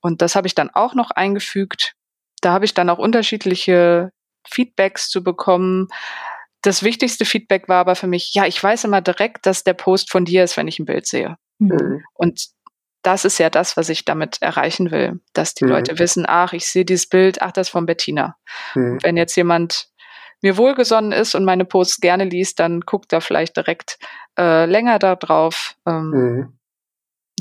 Und 0.00 0.20
das 0.20 0.36
habe 0.36 0.46
ich 0.46 0.54
dann 0.54 0.70
auch 0.70 0.94
noch 0.94 1.10
eingefügt. 1.10 1.94
Da 2.42 2.52
habe 2.52 2.66
ich 2.66 2.74
dann 2.74 2.90
auch 2.90 2.98
unterschiedliche 2.98 4.10
Feedbacks 4.46 5.08
zu 5.08 5.24
bekommen. 5.24 5.88
Das 6.60 6.82
wichtigste 6.82 7.24
Feedback 7.24 7.68
war 7.68 7.78
aber 7.78 7.96
für 7.96 8.06
mich, 8.08 8.34
ja, 8.34 8.46
ich 8.46 8.62
weiß 8.62 8.84
immer 8.84 9.00
direkt, 9.00 9.46
dass 9.46 9.64
der 9.64 9.74
Post 9.74 10.10
von 10.10 10.24
dir 10.26 10.44
ist, 10.44 10.56
wenn 10.56 10.68
ich 10.68 10.78
ein 10.78 10.84
Bild 10.84 11.06
sehe. 11.06 11.36
Mhm. 11.68 12.02
Und 12.14 12.48
das 13.02 13.24
ist 13.24 13.38
ja 13.38 13.50
das, 13.50 13.76
was 13.76 13.88
ich 13.88 14.04
damit 14.04 14.40
erreichen 14.40 14.90
will, 14.90 15.20
dass 15.32 15.54
die 15.54 15.64
mhm. 15.64 15.70
Leute 15.70 15.98
wissen, 15.98 16.24
ach, 16.26 16.52
ich 16.52 16.66
sehe 16.66 16.84
dieses 16.84 17.08
Bild, 17.08 17.42
ach, 17.42 17.52
das 17.52 17.68
ist 17.68 17.72
von 17.72 17.86
Bettina. 17.86 18.36
Mhm. 18.74 18.98
Wenn 19.02 19.16
jetzt 19.16 19.36
jemand 19.36 19.88
mir 20.40 20.56
wohlgesonnen 20.56 21.12
ist 21.12 21.34
und 21.34 21.44
meine 21.44 21.64
Posts 21.64 22.00
gerne 22.00 22.24
liest, 22.24 22.58
dann 22.58 22.80
guckt 22.80 23.12
er 23.12 23.20
vielleicht 23.20 23.56
direkt 23.56 23.98
äh, 24.38 24.66
länger 24.66 24.98
da 24.98 25.16
drauf. 25.16 25.76
Ähm, 25.86 26.10
mhm. 26.10 26.58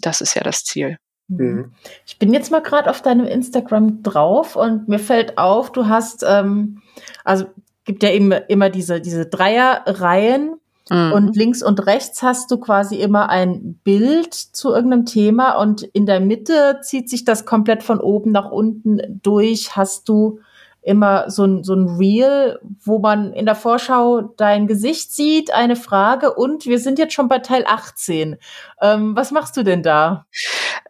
Das 0.01 0.21
ist 0.21 0.35
ja 0.35 0.43
das 0.43 0.63
Ziel. 0.63 0.97
Mhm. 1.27 1.37
Mhm. 1.37 1.73
Ich 2.05 2.19
bin 2.19 2.33
jetzt 2.33 2.51
mal 2.51 2.61
gerade 2.61 2.89
auf 2.89 3.01
deinem 3.01 3.25
Instagram 3.25 4.03
drauf 4.03 4.55
und 4.55 4.87
mir 4.87 4.99
fällt 4.99 5.37
auf, 5.37 5.71
du 5.71 5.87
hast, 5.87 6.23
ähm, 6.27 6.81
also 7.23 7.45
gibt 7.85 8.03
ja 8.03 8.11
eben 8.11 8.31
immer 8.31 8.69
diese, 8.69 9.01
diese 9.01 9.25
Dreierreihen 9.25 10.60
Mhm. 10.89 11.11
Und 11.13 11.35
links 11.35 11.61
und 11.61 11.85
rechts 11.85 12.23
hast 12.23 12.51
du 12.51 12.57
quasi 12.57 12.95
immer 12.95 13.29
ein 13.29 13.79
Bild 13.83 14.33
zu 14.33 14.73
irgendeinem 14.73 15.05
Thema 15.05 15.53
und 15.53 15.83
in 15.83 16.05
der 16.05 16.19
Mitte 16.19 16.79
zieht 16.81 17.09
sich 17.09 17.23
das 17.23 17.45
komplett 17.45 17.83
von 17.83 17.99
oben 17.99 18.31
nach 18.31 18.51
unten 18.51 18.99
durch. 19.21 19.75
Hast 19.75 20.09
du 20.09 20.39
immer 20.81 21.29
so 21.29 21.45
ein, 21.45 21.63
so 21.63 21.75
ein 21.75 21.87
Reel, 21.97 22.59
wo 22.83 22.99
man 22.99 23.33
in 23.33 23.45
der 23.45 23.55
Vorschau 23.55 24.21
dein 24.37 24.65
Gesicht 24.65 25.13
sieht, 25.13 25.53
eine 25.53 25.75
Frage 25.75 26.33
und 26.33 26.65
wir 26.65 26.79
sind 26.79 26.97
jetzt 26.97 27.13
schon 27.13 27.27
bei 27.27 27.39
Teil 27.39 27.65
18. 27.67 28.37
Ähm, 28.81 29.15
was 29.15 29.31
machst 29.31 29.55
du 29.57 29.63
denn 29.63 29.83
da? 29.83 30.25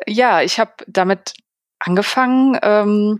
Ja, 0.08 0.42
ich 0.42 0.60
habe 0.60 0.72
damit 0.88 1.34
angefangen, 1.80 2.58
ähm, 2.62 3.20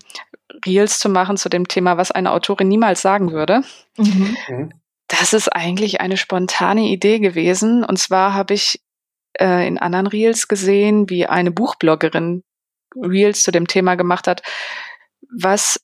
Reels 0.66 1.00
zu 1.00 1.10
machen 1.10 1.38
zu 1.38 1.50
dem 1.50 1.68
Thema, 1.68 1.98
was 1.98 2.12
eine 2.12 2.32
Autorin 2.32 2.68
niemals 2.68 3.02
sagen 3.02 3.32
würde. 3.32 3.62
Mhm. 3.98 4.38
mhm. 4.48 4.74
Das 5.20 5.34
ist 5.34 5.50
eigentlich 5.50 6.00
eine 6.00 6.16
spontane 6.16 6.84
Idee 6.84 7.20
gewesen. 7.20 7.84
Und 7.84 7.98
zwar 7.98 8.34
habe 8.34 8.54
ich 8.54 8.82
äh, 9.40 9.68
in 9.68 9.78
anderen 9.78 10.08
Reels 10.08 10.48
gesehen, 10.48 11.10
wie 11.10 11.26
eine 11.28 11.52
Buchbloggerin 11.52 12.44
Reels 12.96 13.44
zu 13.44 13.52
dem 13.52 13.68
Thema 13.68 13.96
gemacht 13.96 14.28
hat, 14.28 14.42
was 15.38 15.82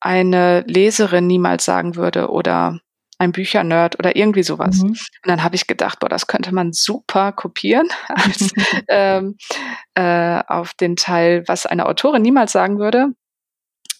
eine 0.00 0.60
Leserin 0.66 1.26
niemals 1.26 1.64
sagen 1.64 1.96
würde 1.96 2.30
oder 2.30 2.78
ein 3.18 3.32
Büchernerd 3.32 3.98
oder 3.98 4.14
irgendwie 4.14 4.44
sowas. 4.44 4.78
Mhm. 4.78 4.90
Und 4.90 5.26
dann 5.26 5.42
habe 5.42 5.56
ich 5.56 5.66
gedacht, 5.66 5.98
boah, 5.98 6.08
das 6.08 6.28
könnte 6.28 6.54
man 6.54 6.72
super 6.72 7.32
kopieren 7.32 7.88
als, 8.08 8.52
ähm, 8.88 9.36
äh, 9.94 10.40
auf 10.46 10.72
den 10.74 10.94
Teil, 10.94 11.42
was 11.48 11.66
eine 11.66 11.86
Autorin 11.86 12.22
niemals 12.22 12.52
sagen 12.52 12.78
würde. 12.78 13.08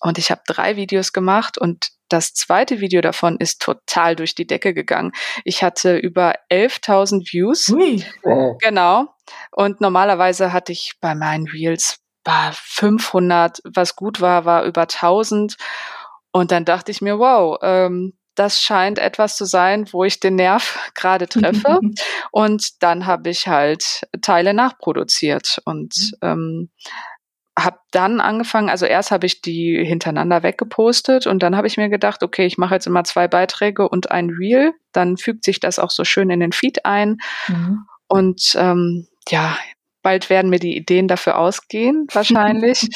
Und 0.01 0.19
ich 0.19 0.31
habe 0.31 0.41
drei 0.47 0.77
Videos 0.77 1.13
gemacht 1.13 1.59
und 1.59 1.91
das 2.13 2.35
zweite 2.35 2.81
Video 2.81 3.01
davon 3.01 3.37
ist 3.39 3.63
total 3.63 4.17
durch 4.17 4.35
die 4.35 4.47
Decke 4.47 4.75
gegangen. 4.75 5.13
Ich 5.45 5.63
hatte 5.63 5.97
über 5.97 6.35
11.000 6.51 7.33
Views. 7.33 7.69
Ui. 7.71 8.05
Wow. 8.23 8.59
Genau. 8.61 9.07
Und 9.53 9.81
normalerweise 9.81 10.53
hatte 10.53 10.73
ich 10.73 10.95
bei 11.01 11.15
meinen 11.15 11.49
Reels 11.49 12.01
war 12.25 12.53
500, 12.53 13.61
was 13.65 13.97
gut 13.97 14.21
war, 14.21 14.45
war 14.45 14.65
über 14.65 14.83
1000. 14.83 15.57
Und 16.33 16.53
dann 16.53 16.65
dachte 16.65 16.91
ich 16.91 17.01
mir, 17.01 17.19
wow, 17.19 17.59
ähm, 17.63 18.15
das 18.35 18.63
scheint 18.63 18.99
etwas 18.99 19.37
zu 19.37 19.45
sein, 19.45 19.93
wo 19.93 20.05
ich 20.05 20.21
den 20.21 20.37
Nerv 20.37 20.91
gerade 20.95 21.29
treffe. 21.29 21.81
und 22.33 22.83
dann 22.83 23.07
habe 23.07 23.31
ich 23.31 23.49
halt 23.49 24.07
Teile 24.23 24.55
nachproduziert 24.55 25.61
und 25.65 25.95
mhm. 26.21 26.29
ähm, 26.29 26.71
habe 27.59 27.79
dann 27.91 28.21
angefangen, 28.21 28.71
also 28.71 28.87
erst 28.87 29.11
habe 29.11 29.27
ich 29.27 29.43
die 29.43 29.85
hintereinander 29.85 30.43
weggepostet 30.43 31.27
und 31.27 31.43
dann 31.43 31.57
habe 31.57 31.67
ich 31.67 31.77
mir 31.77 31.89
gedacht, 31.89 32.23
okay, 32.23 32.47
ich 32.47 32.59
mache 32.59 32.75
jetzt 32.75 32.87
immer 32.87 33.05
zwei 33.05 33.29
Beiträge 33.29 33.89
und 33.89 34.11
ein 34.11 34.31
Reel, 34.31 34.73
dann 34.93 35.17
fügt 35.17 35.45
sich 35.45 35.61
das 35.61 35.79
auch 35.79 35.91
so 35.91 36.05
schön 36.05 36.31
in 36.31 36.41
den 36.41 36.53
Feed 36.53 36.85
ein. 36.85 37.19
Mhm. 37.49 37.87
Und 38.09 38.53
ähm, 38.57 39.07
ja, 39.29 39.57
bald 40.03 40.31
werden 40.31 40.51
mir 40.51 40.59
die 40.59 40.77
Ideen 40.77 41.09
dafür 41.09 41.39
ausgehen, 41.39 42.07
wahrscheinlich. 42.13 42.89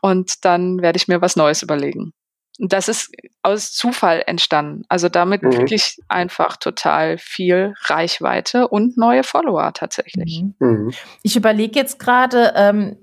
und 0.00 0.44
dann 0.44 0.82
werde 0.82 0.96
ich 0.96 1.08
mir 1.08 1.20
was 1.20 1.36
Neues 1.36 1.62
überlegen. 1.62 2.12
Und 2.60 2.72
das 2.72 2.88
ist 2.88 3.10
aus 3.42 3.72
Zufall 3.72 4.22
entstanden. 4.26 4.84
Also 4.88 5.08
damit 5.08 5.42
mhm. 5.42 5.52
wirklich 5.52 5.96
einfach 6.08 6.56
total 6.56 7.16
viel 7.18 7.74
Reichweite 7.84 8.68
und 8.68 8.96
neue 8.96 9.24
Follower 9.24 9.72
tatsächlich. 9.72 10.42
Mhm. 10.42 10.54
mhm. 10.58 10.92
Ich 11.22 11.34
überlege 11.34 11.78
jetzt 11.78 11.98
gerade, 11.98 12.52
ähm, 12.54 12.98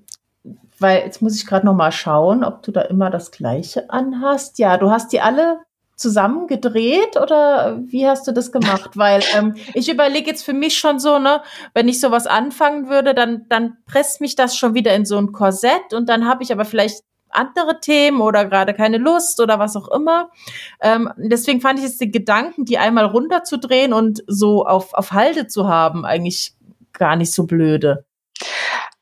weil 0.81 1.03
jetzt 1.03 1.21
muss 1.21 1.36
ich 1.36 1.45
gerade 1.45 1.65
noch 1.65 1.75
mal 1.75 1.91
schauen, 1.91 2.43
ob 2.43 2.63
du 2.63 2.71
da 2.71 2.81
immer 2.81 3.09
das 3.09 3.31
Gleiche 3.31 3.89
anhast. 3.89 4.59
Ja, 4.59 4.77
du 4.77 4.89
hast 4.89 5.12
die 5.13 5.21
alle 5.21 5.59
zusammen 5.95 6.48
gedreht 6.48 7.17
oder 7.21 7.79
wie 7.86 8.07
hast 8.07 8.27
du 8.27 8.31
das 8.31 8.51
gemacht? 8.51 8.91
Weil 8.95 9.21
ähm, 9.38 9.55
ich 9.74 9.91
überlege 9.91 10.29
jetzt 10.29 10.43
für 10.43 10.53
mich 10.53 10.77
schon 10.77 11.00
so, 11.00 11.19
ne, 11.19 11.41
wenn 11.74 11.88
ich 11.88 12.00
sowas 12.00 12.25
anfangen 12.25 12.89
würde, 12.89 13.13
dann 13.13 13.45
dann 13.50 13.77
presst 13.86 14.21
mich 14.21 14.36
das 14.36 14.55
schon 14.55 14.74
wieder 14.74 14.95
in 14.95 15.05
so 15.05 15.17
ein 15.17 15.33
Korsett 15.33 15.93
und 15.93 16.07
dann 16.07 16.27
habe 16.27 16.43
ich 16.43 16.51
aber 16.51 16.65
vielleicht 16.65 17.03
andere 17.31 17.79
Themen 17.79 18.21
oder 18.21 18.45
gerade 18.45 18.74
keine 18.74 18.98
Lust 18.98 19.39
oder 19.39 19.59
was 19.59 19.75
auch 19.75 19.89
immer. 19.89 20.29
Ähm, 20.81 21.12
deswegen 21.17 21.62
fand 21.62 21.79
ich 21.79 21.86
jetzt 21.86 22.01
den 22.01 22.12
Gedanken, 22.12 22.65
die 22.65 22.77
einmal 22.77 23.05
runterzudrehen 23.05 23.93
und 23.93 24.24
so 24.27 24.65
auf, 24.65 24.93
auf 24.93 25.12
Halde 25.12 25.48
zu 25.48 25.67
haben, 25.67 26.05
eigentlich 26.05 26.55
gar 26.93 27.15
nicht 27.15 27.31
so 27.31 27.45
blöde. 27.45 28.05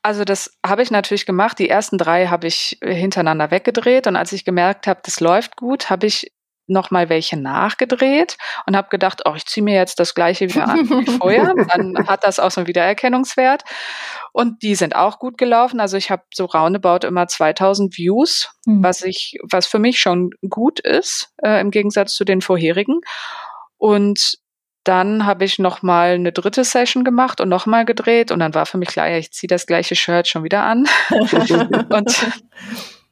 Also 0.02 0.24
das 0.24 0.56
habe 0.64 0.82
ich 0.82 0.90
natürlich 0.90 1.26
gemacht. 1.26 1.58
Die 1.58 1.68
ersten 1.68 1.98
drei 1.98 2.26
habe 2.26 2.46
ich 2.46 2.78
hintereinander 2.82 3.50
weggedreht 3.50 4.06
und 4.06 4.16
als 4.16 4.32
ich 4.32 4.44
gemerkt 4.44 4.86
habe, 4.86 5.00
das 5.04 5.20
läuft 5.20 5.56
gut, 5.56 5.90
habe 5.90 6.06
ich 6.06 6.32
noch 6.68 6.90
mal 6.90 7.08
welche 7.08 7.36
nachgedreht 7.36 8.36
und 8.66 8.76
habe 8.76 8.88
gedacht, 8.90 9.22
oh, 9.24 9.32
ich 9.34 9.46
ziehe 9.46 9.64
mir 9.64 9.74
jetzt 9.74 9.98
das 9.98 10.14
gleiche 10.14 10.48
wieder 10.48 10.68
an 10.68 10.88
wie 10.88 11.06
vorher. 11.18 11.54
Dann 11.54 12.06
hat 12.06 12.24
das 12.24 12.38
auch 12.38 12.50
so 12.50 12.60
einen 12.60 12.68
Wiedererkennungswert. 12.68 13.62
Und 14.32 14.62
die 14.62 14.74
sind 14.74 14.94
auch 14.94 15.18
gut 15.18 15.38
gelaufen. 15.38 15.80
Also 15.80 15.96
ich 15.96 16.10
habe 16.10 16.22
so 16.32 16.44
roundabout 16.44 17.06
immer 17.06 17.26
2000 17.26 17.96
Views, 17.96 18.50
mhm. 18.66 18.84
was 18.84 19.02
ich, 19.02 19.38
was 19.50 19.66
für 19.66 19.78
mich 19.78 19.98
schon 19.98 20.30
gut 20.48 20.78
ist 20.78 21.32
äh, 21.42 21.60
im 21.60 21.70
Gegensatz 21.70 22.12
zu 22.12 22.24
den 22.24 22.42
vorherigen. 22.42 23.00
Und 23.78 24.38
dann 24.88 25.26
habe 25.26 25.44
ich 25.44 25.58
noch 25.58 25.82
mal 25.82 26.12
eine 26.12 26.32
dritte 26.32 26.64
Session 26.64 27.04
gemacht 27.04 27.42
und 27.42 27.50
noch 27.50 27.66
mal 27.66 27.84
gedreht 27.84 28.30
und 28.32 28.38
dann 28.38 28.54
war 28.54 28.64
für 28.64 28.78
mich 28.78 28.88
klar, 28.88 29.10
ich 29.10 29.32
ziehe 29.32 29.48
das 29.48 29.66
gleiche 29.66 29.94
Shirt 29.94 30.26
schon 30.26 30.44
wieder 30.44 30.62
an. 30.62 30.86
und 31.90 32.10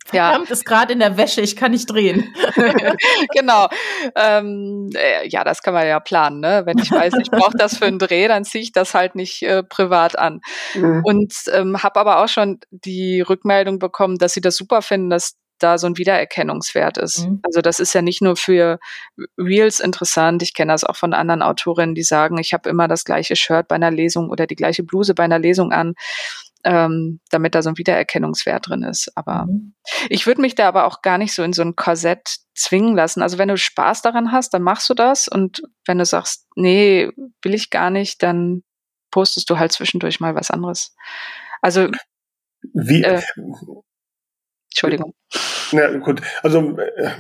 Verdammt, 0.07 0.49
ja. 0.49 0.53
ist 0.53 0.65
gerade 0.65 0.93
in 0.93 1.01
der 1.01 1.17
Wäsche, 1.17 1.41
ich 1.41 1.57
kann 1.57 1.73
nicht 1.73 1.91
drehen. 1.91 2.33
genau. 3.35 3.69
Ähm, 4.15 4.91
äh, 4.95 5.29
ja, 5.29 5.43
das 5.43 5.63
kann 5.63 5.75
man 5.75 5.87
ja 5.87 5.99
planen, 5.99 6.41
ne? 6.41 6.63
Wenn 6.65 6.79
ich 6.79 6.93
weiß, 6.93 7.15
ich 7.21 7.31
brauche 7.31 7.57
das 7.59 7.77
für 7.77 7.87
einen 7.87 7.99
Dreh, 7.99 8.29
dann 8.29 8.45
ziehe 8.45 8.63
ich 8.63 8.71
das 8.71 8.95
halt 8.95 9.17
nicht 9.17 9.43
äh, 9.43 9.65
privat 9.65 10.17
an. 10.17 10.41
Mhm. 10.75 11.03
Und 11.05 11.35
ähm, 11.53 11.83
habe 11.83 11.99
aber 11.99 12.23
auch 12.23 12.29
schon 12.29 12.61
die 12.71 13.21
Rückmeldung 13.21 13.81
bekommen, 13.81 14.17
dass 14.17 14.33
sie 14.33 14.41
das 14.41 14.55
super 14.55 14.81
finden, 14.81 15.11
dass 15.11 15.35
da 15.59 15.79
so 15.79 15.87
ein 15.87 15.99
Wiedererkennungswert 15.99 16.99
ist. 16.99 17.27
Mhm. 17.27 17.41
Also 17.43 17.61
das 17.61 17.81
ist 17.81 17.95
ja 17.95 18.03
nicht 18.03 18.23
nur 18.23 18.37
für 18.37 18.79
Reels 19.39 19.81
interessant. 19.81 20.43
Ich 20.43 20.55
kenne 20.55 20.73
das 20.73 20.85
auch 20.85 20.97
von 20.97 21.15
anderen 21.15 21.43
Autorinnen, 21.43 21.95
die 21.95 22.03
sagen, 22.03 22.39
ich 22.39 22.53
habe 22.53 22.69
immer 22.69 22.89
das 22.89 23.05
gleiche 23.05 23.37
Shirt 23.37 23.69
bei 23.69 23.77
einer 23.77 23.91
Lesung 23.91 24.31
oder 24.31 24.47
die 24.47 24.57
gleiche 24.57 24.83
Bluse 24.83 25.15
bei 25.15 25.25
einer 25.25 25.39
Lesung 25.39 25.73
an 25.73 25.95
ähm, 26.67 27.21
damit 27.31 27.55
da 27.55 27.63
so 27.63 27.71
ein 27.71 27.79
Wiedererkennungswert 27.79 28.69
drin 28.69 28.83
ist. 28.83 29.13
Aber 29.15 29.47
mhm. 29.47 29.75
ich 30.09 30.27
würde 30.27 30.41
mich 30.41 30.57
da 30.57 30.67
aber 30.67 30.87
auch 30.87 31.01
gar 31.01 31.17
nicht 31.17 31.33
so 31.33 31.45
in 31.45 31.53
so 31.53 31.63
ein 31.63 31.77
Korsett 31.77 32.39
zwingen 32.55 32.97
lassen. 32.97 33.23
Also 33.23 33.39
wenn 33.39 33.49
du 33.49 33.57
Spaß 33.57 34.03
daran 34.03 34.33
hast, 34.33 34.53
dann 34.53 34.63
machst 34.63 34.91
du 34.91 34.95
das. 34.95 35.29
Und 35.29 35.63
wenn 35.87 35.99
du 35.99 36.05
sagst, 36.05 36.47
nee, 36.57 37.09
will 37.43 37.55
ich 37.55 37.71
gar 37.71 37.91
nicht, 37.91 38.21
dann 38.25 38.65
postest 39.13 39.49
du 39.49 39.59
halt 39.59 39.71
zwischendurch 39.71 40.19
mal 40.19 40.35
was 40.35 40.51
anderes. 40.51 40.97
Also 41.63 41.89
wie? 42.75 43.03
Äh, 43.03 43.23
Entschuldigung. 44.77 45.15
Na 45.73 45.97
gut, 45.97 46.21
also 46.43 46.79
äh, 46.79 47.11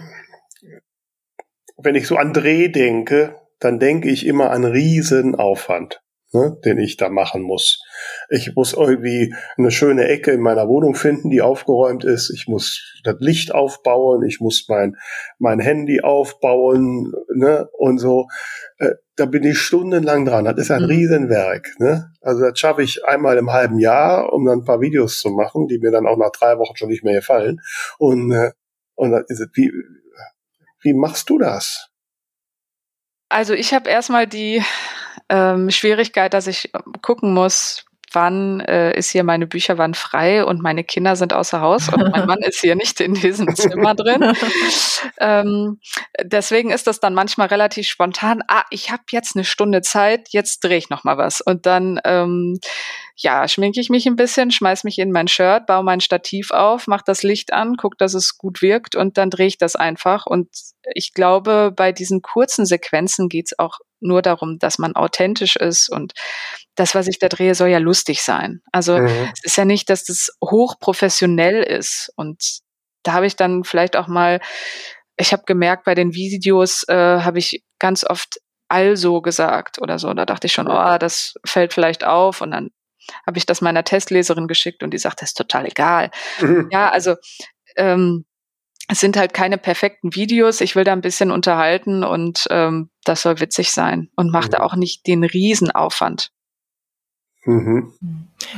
wenn 1.78 1.94
ich 1.94 2.06
so 2.06 2.16
an 2.16 2.34
Dreh 2.34 2.68
denke, 2.68 3.40
dann 3.60 3.78
denke 3.78 4.10
ich 4.10 4.26
immer 4.26 4.50
an 4.50 4.66
Riesenaufwand 4.66 6.02
ne, 6.36 6.58
den 6.64 6.78
ich 6.78 6.96
da 6.96 7.08
machen 7.08 7.42
muss. 7.42 7.82
Ich 8.28 8.54
muss 8.54 8.74
irgendwie 8.74 9.34
eine 9.56 9.70
schöne 9.70 10.06
Ecke 10.06 10.32
in 10.32 10.40
meiner 10.40 10.68
Wohnung 10.68 10.94
finden, 10.94 11.30
die 11.30 11.40
aufgeräumt 11.40 12.04
ist. 12.04 12.30
Ich 12.30 12.46
muss 12.46 13.00
das 13.04 13.16
Licht 13.20 13.54
aufbauen. 13.54 14.22
Ich 14.24 14.40
muss 14.40 14.66
mein, 14.68 14.96
mein 15.38 15.60
Handy 15.60 16.00
aufbauen, 16.02 17.12
ne, 17.34 17.68
und 17.72 17.98
so. 17.98 18.26
Äh, 18.78 18.92
da 19.16 19.24
bin 19.24 19.44
ich 19.44 19.58
stundenlang 19.58 20.26
dran. 20.26 20.44
Das 20.44 20.58
ist 20.58 20.70
ein 20.70 20.82
mhm. 20.82 20.88
Riesenwerk, 20.88 21.68
ne. 21.78 22.12
Also 22.20 22.42
das 22.42 22.58
schaffe 22.58 22.82
ich 22.82 23.04
einmal 23.04 23.38
im 23.38 23.52
halben 23.52 23.78
Jahr, 23.78 24.32
um 24.32 24.44
dann 24.44 24.60
ein 24.60 24.64
paar 24.64 24.80
Videos 24.80 25.20
zu 25.20 25.30
machen, 25.30 25.68
die 25.68 25.78
mir 25.78 25.90
dann 25.90 26.06
auch 26.06 26.18
nach 26.18 26.32
drei 26.32 26.58
Wochen 26.58 26.76
schon 26.76 26.90
nicht 26.90 27.04
mehr 27.04 27.14
gefallen. 27.14 27.60
Und, 27.98 28.30
äh, 28.32 28.52
und 28.94 29.12
das 29.12 29.24
ist, 29.28 29.48
wie, 29.54 29.72
wie 30.82 30.92
machst 30.92 31.30
du 31.30 31.38
das? 31.38 31.88
Also 33.28 33.54
ich 33.54 33.74
habe 33.74 33.90
erstmal 33.90 34.26
die 34.26 34.62
ähm, 35.28 35.70
Schwierigkeit, 35.70 36.34
dass 36.34 36.46
ich 36.46 36.70
gucken 37.02 37.34
muss, 37.34 37.84
wann 38.12 38.60
äh, 38.60 38.96
ist 38.96 39.10
hier 39.10 39.24
meine 39.24 39.46
Bücherwand 39.46 39.96
frei 39.96 40.44
und 40.44 40.62
meine 40.62 40.84
Kinder 40.84 41.16
sind 41.16 41.32
außer 41.32 41.60
Haus 41.60 41.88
und 41.88 42.10
mein 42.10 42.26
Mann 42.26 42.38
ist 42.40 42.60
hier 42.60 42.76
nicht 42.76 43.00
in 43.00 43.14
diesem 43.14 43.54
Zimmer 43.54 43.94
drin. 43.94 44.32
ähm, 45.18 45.80
deswegen 46.22 46.70
ist 46.70 46.86
das 46.86 47.00
dann 47.00 47.14
manchmal 47.14 47.48
relativ 47.48 47.86
spontan. 47.88 48.42
Ah, 48.48 48.64
ich 48.70 48.90
habe 48.90 49.02
jetzt 49.10 49.36
eine 49.36 49.44
Stunde 49.44 49.82
Zeit, 49.82 50.28
jetzt 50.30 50.64
drehe 50.64 50.78
ich 50.78 50.88
noch 50.88 51.04
mal 51.04 51.18
was 51.18 51.40
und 51.40 51.66
dann 51.66 52.00
ähm, 52.04 52.58
ja 53.16 53.48
schminke 53.48 53.80
ich 53.80 53.88
mich 53.88 54.06
ein 54.06 54.16
bisschen, 54.16 54.50
schmeiß 54.50 54.84
mich 54.84 54.98
in 54.98 55.10
mein 55.10 55.28
Shirt, 55.28 55.66
baue 55.66 55.82
mein 55.82 56.00
Stativ 56.00 56.50
auf, 56.50 56.86
mache 56.86 57.04
das 57.06 57.22
Licht 57.22 57.52
an, 57.52 57.76
guck, 57.76 57.98
dass 57.98 58.14
es 58.14 58.36
gut 58.36 58.62
wirkt 58.62 58.94
und 58.94 59.16
dann 59.18 59.30
drehe 59.30 59.46
ich 59.46 59.58
das 59.58 59.76
einfach 59.76 60.26
und 60.26 60.48
ich 60.94 61.12
glaube, 61.12 61.72
bei 61.74 61.92
diesen 61.92 62.22
kurzen 62.22 62.66
Sequenzen 62.66 63.28
geht's 63.28 63.58
auch 63.58 63.78
nur 64.00 64.22
darum, 64.22 64.58
dass 64.58 64.78
man 64.78 64.94
authentisch 64.94 65.56
ist 65.56 65.90
und 65.90 66.12
das, 66.76 66.94
was 66.94 67.08
ich 67.08 67.18
da 67.18 67.28
drehe, 67.28 67.54
soll 67.54 67.68
ja 67.68 67.78
lustig 67.78 68.22
sein. 68.22 68.60
Also 68.70 68.98
mhm. 68.98 69.30
es 69.34 69.44
ist 69.44 69.56
ja 69.56 69.64
nicht, 69.64 69.90
dass 69.90 70.04
das 70.04 70.28
hochprofessionell 70.44 71.62
ist. 71.62 72.12
Und 72.16 72.60
da 73.02 73.14
habe 73.14 73.26
ich 73.26 73.34
dann 73.34 73.64
vielleicht 73.64 73.96
auch 73.96 74.08
mal, 74.08 74.40
ich 75.16 75.32
habe 75.32 75.44
gemerkt, 75.46 75.84
bei 75.84 75.94
den 75.94 76.14
Videos 76.14 76.84
äh, 76.88 76.94
habe 76.94 77.38
ich 77.38 77.64
ganz 77.78 78.04
oft 78.04 78.38
also 78.68 79.22
gesagt 79.22 79.80
oder 79.80 79.98
so. 79.98 80.12
Da 80.12 80.26
dachte 80.26 80.46
ich 80.46 80.52
schon, 80.52 80.68
oh, 80.68 80.98
das 80.98 81.34
fällt 81.44 81.72
vielleicht 81.72 82.04
auf. 82.04 82.42
Und 82.42 82.50
dann 82.50 82.70
habe 83.26 83.38
ich 83.38 83.46
das 83.46 83.60
meiner 83.60 83.84
Testleserin 83.84 84.48
geschickt 84.48 84.82
und 84.82 84.92
die 84.92 84.98
sagt, 84.98 85.22
das 85.22 85.30
ist 85.30 85.38
total 85.38 85.66
egal. 85.66 86.10
Mhm. 86.40 86.68
Ja, 86.70 86.90
also 86.90 87.16
ähm, 87.76 88.24
es 88.88 89.00
sind 89.00 89.16
halt 89.16 89.34
keine 89.34 89.58
perfekten 89.58 90.14
Videos. 90.14 90.60
Ich 90.60 90.76
will 90.76 90.84
da 90.84 90.92
ein 90.92 91.00
bisschen 91.00 91.30
unterhalten 91.30 92.04
und 92.04 92.46
ähm, 92.50 92.90
das 93.04 93.22
soll 93.22 93.40
witzig 93.40 93.72
sein 93.72 94.10
und 94.16 94.30
macht 94.30 94.54
da 94.54 94.60
auch 94.60 94.76
nicht 94.76 95.06
den 95.06 95.24
Riesenaufwand. 95.24 96.30
Mhm. 97.46 97.92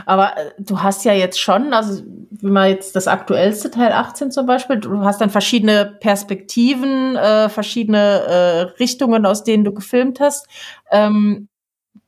Aber 0.07 0.37
äh, 0.37 0.51
du 0.59 0.83
hast 0.83 1.05
ja 1.05 1.13
jetzt 1.13 1.41
schon, 1.41 1.73
also 1.73 2.03
wie 2.31 2.51
man 2.51 2.71
jetzt 2.71 2.97
das 2.97 3.07
aktuellste 3.07 3.71
Teil 3.71 3.93
18 3.93 4.31
zum 4.31 4.47
Beispiel, 4.47 4.79
du 4.79 5.01
hast 5.01 5.21
dann 5.21 5.31
verschiedene 5.31 5.97
Perspektiven, 6.01 7.17
äh, 7.17 7.49
verschiedene 7.49 7.99
äh, 7.99 8.61
Richtungen, 8.79 9.27
aus 9.27 9.45
denen 9.45 9.65
du 9.65 9.73
gefilmt 9.73 10.21
hast. 10.21 10.47
Ähm, 10.91 11.49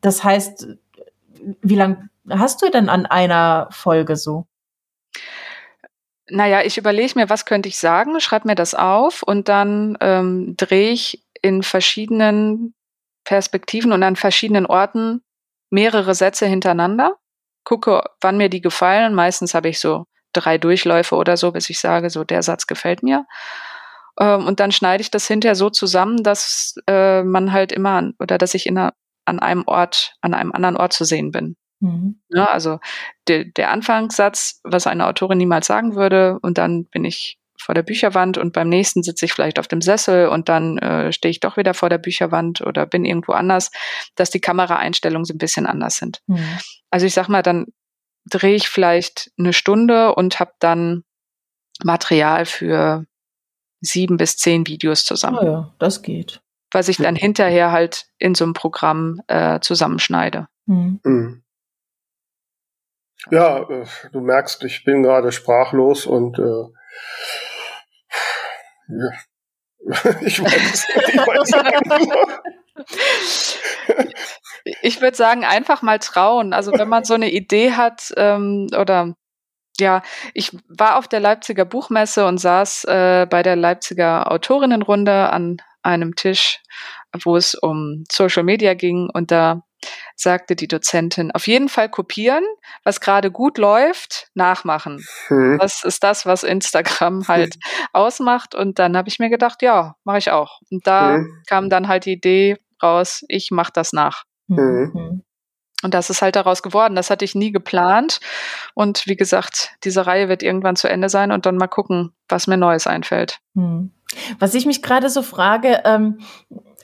das 0.01 0.25
heißt, 0.25 0.69
wie 1.63 1.75
lange 1.75 2.09
hast 2.29 2.63
du 2.63 2.71
denn 2.71 2.89
an 2.89 3.07
einer 3.07 3.69
Folge 3.71 4.17
so? 4.17 4.47
Naja, 6.29 6.63
ich 6.63 6.79
überlege 6.79 7.19
mir, 7.19 7.29
was 7.29 7.45
könnte 7.45 7.69
ich 7.69 7.77
sagen, 7.77 8.21
schreibe 8.21 8.49
mir 8.49 8.55
das 8.55 8.75
auf 8.75 9.23
und 9.23 9.49
dann 9.49 9.99
ähm, 10.01 10.55
drehe 10.57 10.93
ich 10.93 11.25
in 11.43 11.63
verschiedenen 11.63 12.75
Perspektiven 13.25 13.93
und 13.93 14.03
an 14.03 14.17
verschiedenen 14.17 14.67
Orten 14.67 15.23
mehrere 15.71 16.15
Sätze 16.15 16.47
hintereinander, 16.47 17.17
gucke, 17.65 18.03
wann 18.21 18.37
mir 18.37 18.49
die 18.49 18.61
gefallen. 18.61 19.15
Meistens 19.15 19.55
habe 19.55 19.69
ich 19.69 19.81
so 19.81 20.07
drei 20.33 20.59
Durchläufe 20.59 21.17
oder 21.17 21.37
so, 21.37 21.53
bis 21.53 21.71
ich 21.71 21.81
sage, 21.81 22.11
so 22.11 22.25
der 22.25 22.43
Satz 22.43 22.67
gefällt 22.67 23.03
mir. 23.03 23.27
Ähm, 24.19 24.47
und 24.47 24.61
dann 24.61 24.73
schneide 24.73 25.01
ich 25.01 25.11
das 25.11 25.27
hinterher 25.27 25.55
so 25.55 25.71
zusammen, 25.71 26.23
dass 26.23 26.75
äh, 26.87 27.23
man 27.23 27.53
halt 27.53 27.73
immer 27.73 27.91
an, 27.91 28.15
oder 28.19 28.39
dass 28.39 28.55
ich 28.55 28.67
in 28.67 28.79
einer, 28.79 28.93
an 29.25 29.39
einem 29.39 29.65
Ort, 29.67 30.15
an 30.21 30.35
einem 30.35 30.53
anderen 30.53 30.77
Ort 30.77 30.93
zu 30.93 31.05
sehen 31.05 31.31
bin. 31.31 31.57
Mhm. 31.81 32.21
Ja, 32.29 32.47
also 32.47 32.79
de, 33.29 33.51
der 33.53 33.71
Anfangssatz, 33.71 34.61
was 34.65 34.87
eine 34.87 35.07
Autorin 35.07 35.39
niemals 35.39 35.67
sagen 35.67 35.97
würde, 35.97 36.39
und 36.43 36.59
dann 36.59 36.87
bin 36.87 37.05
ich 37.05 37.39
vor 37.61 37.75
der 37.75 37.83
Bücherwand 37.83 38.39
und 38.39 38.53
beim 38.53 38.69
nächsten 38.69 39.03
sitze 39.03 39.27
ich 39.27 39.33
vielleicht 39.33 39.59
auf 39.59 39.69
dem 39.69 39.83
Sessel 39.83 40.29
und 40.29 40.49
dann 40.49 40.79
äh, 40.79 41.13
stehe 41.13 41.31
ich 41.31 41.41
doch 41.41 41.57
wieder 41.57 41.75
vor 41.75 41.91
der 41.91 41.99
Bücherwand 41.99 42.63
oder 42.63 42.87
bin 42.87 43.05
irgendwo 43.05 43.33
anders, 43.33 43.71
dass 44.15 44.31
die 44.31 44.41
Kameraeinstellungen 44.41 45.27
so 45.27 45.35
ein 45.35 45.39
bisschen 45.39 45.67
anders 45.67 45.97
sind. 45.97 46.23
Mhm. 46.27 46.59
Also 46.91 47.07
ich 47.07 47.13
sag 47.13 47.29
mal, 47.29 47.43
dann 47.43 47.67
drehe 48.25 48.55
ich 48.55 48.69
vielleicht 48.69 49.31
eine 49.39 49.53
Stunde 49.53 50.15
und 50.15 50.41
habe 50.41 50.53
dann 50.59 51.05
Material 51.85 52.47
für 52.47 53.05
sieben 53.81 54.17
bis 54.17 54.37
zehn 54.37 54.67
Videos 54.67 55.05
zusammen. 55.05 55.39
Oh 55.41 55.45
ja, 55.45 55.75
das 55.79 56.03
geht. 56.03 56.41
Was 56.73 56.89
ich 56.89 56.99
dann 56.99 57.17
hinterher 57.17 57.73
halt 57.73 58.07
in 58.19 58.35
so 58.35 58.45
einem 58.45 58.53
Programm 58.53 59.21
äh, 59.27 59.61
zusammenschneide. 59.61 60.49
Mhm. 60.67 61.01
Mhm. 61.05 61.43
Ja, 63.31 63.59
äh, 63.69 63.85
du 64.13 64.21
merkst, 64.21 64.65
ich 64.65 64.85
bin 64.85 65.03
gerade 65.03 65.33
sprachlos 65.33 66.07
und 66.07 66.39
äh, 66.39 66.65
ja. 68.89 69.11
ich 70.21 70.43
weiß, 70.43 70.87
ich 71.09 71.17
weiß 71.17 71.53
Ich 74.83 75.01
würde 75.01 75.17
sagen, 75.17 75.45
einfach 75.45 75.83
mal 75.83 75.99
trauen. 75.99 76.53
Also 76.53 76.73
wenn 76.73 76.89
man 76.89 77.05
so 77.05 77.15
eine 77.15 77.31
Idee 77.31 77.73
hat 77.73 78.13
ähm, 78.17 78.69
oder 78.79 79.15
ja, 79.79 80.03
ich 80.35 80.57
war 80.69 80.99
auf 80.99 81.09
der 81.09 81.21
Leipziger 81.21 81.65
Buchmesse 81.65 82.27
und 82.27 82.39
saß 82.39 82.85
äh, 82.85 83.27
bei 83.29 83.43
der 83.43 83.57
Leipziger 83.57 84.31
Autorinnenrunde 84.31 85.31
an 85.31 85.57
einem 85.83 86.15
Tisch, 86.15 86.61
wo 87.25 87.37
es 87.37 87.55
um 87.55 88.05
Social 88.11 88.43
Media 88.43 88.75
ging 88.75 89.09
und 89.11 89.31
da 89.31 89.63
sagte 90.17 90.57
die 90.57 90.69
Dozentin. 90.69 91.31
Auf 91.33 91.47
jeden 91.47 91.69
Fall 91.69 91.89
kopieren, 91.89 92.45
was 92.85 93.01
gerade 93.01 93.31
gut 93.31 93.59
läuft, 93.59 94.29
nachmachen. 94.35 95.05
Hm. 95.29 95.59
Das 95.59 95.85
ist 95.85 96.03
das, 96.03 96.27
was 96.27 96.43
Instagram 96.43 97.27
halt 97.29 97.55
hm. 97.55 97.61
ausmacht. 97.93 98.55
Und 98.55 98.79
dann 98.79 98.97
habe 98.97 99.09
ich 99.09 99.19
mir 99.19 99.31
gedacht, 99.31 99.63
ja, 99.63 99.97
mache 100.05 100.19
ich 100.19 100.31
auch. 100.31 100.61
Und 100.71 100.87
da 100.87 101.15
hm. 101.15 101.43
kam 101.47 101.71
dann 101.71 101.89
halt 101.89 102.05
die 102.05 102.13
Idee 102.13 102.57
raus, 102.83 103.25
ich 103.29 103.51
mache 103.51 103.73
das 103.75 103.93
nach. 103.93 104.25
Hm. 104.49 104.91
hm. 104.93 105.23
Und 105.83 105.95
das 105.95 106.11
ist 106.11 106.21
halt 106.21 106.37
daraus 106.37 106.63
geworden. 106.63 106.95
Das 106.95 107.11
hatte 107.11 107.25
ich 107.25 107.35
nie 107.35 107.53
geplant. 107.53 108.21
Und 108.75 109.07
wie 109.07 109.17
gesagt, 109.17 109.71
diese 109.85 110.07
Reihe 110.07 110.29
wird 110.29 110.43
irgendwann 110.43 110.77
zu 110.77 110.89
Ende 110.89 111.09
sein 111.09 111.33
und 111.33 111.47
dann 111.47 111.57
mal 111.57 111.69
gucken, 111.69 112.13
was 112.29 112.47
mir 112.47 112.59
Neues 112.59 112.87
einfällt. 112.87 113.39
Hm. 113.55 113.93
Was 114.39 114.55
ich 114.55 114.67
mich 114.67 114.83
gerade 114.83 115.09
so 115.09 115.23
frage, 115.23 115.83
ähm, 115.85 116.19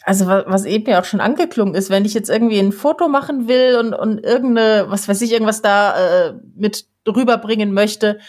also 0.07 0.29
was 0.29 0.65
eben 0.65 0.89
ja 0.89 1.01
auch 1.01 1.05
schon 1.05 1.21
angeklungen 1.21 1.75
ist, 1.75 1.91
wenn 1.91 2.05
ich 2.05 2.15
jetzt 2.15 2.31
irgendwie 2.31 2.61
ein 2.61 2.71
Foto 2.71 3.09
machen 3.09 3.49
will 3.49 3.77
und, 3.77 3.93
und 3.93 4.21
irgendeine, 4.21 4.87
was 4.89 5.09
weiß 5.09 5.21
ich, 5.23 5.33
irgendwas 5.33 5.63
da 5.63 6.29
äh, 6.29 6.35
mit 6.55 6.87
rüberbringen 7.09 7.75
möchte, 7.75 8.21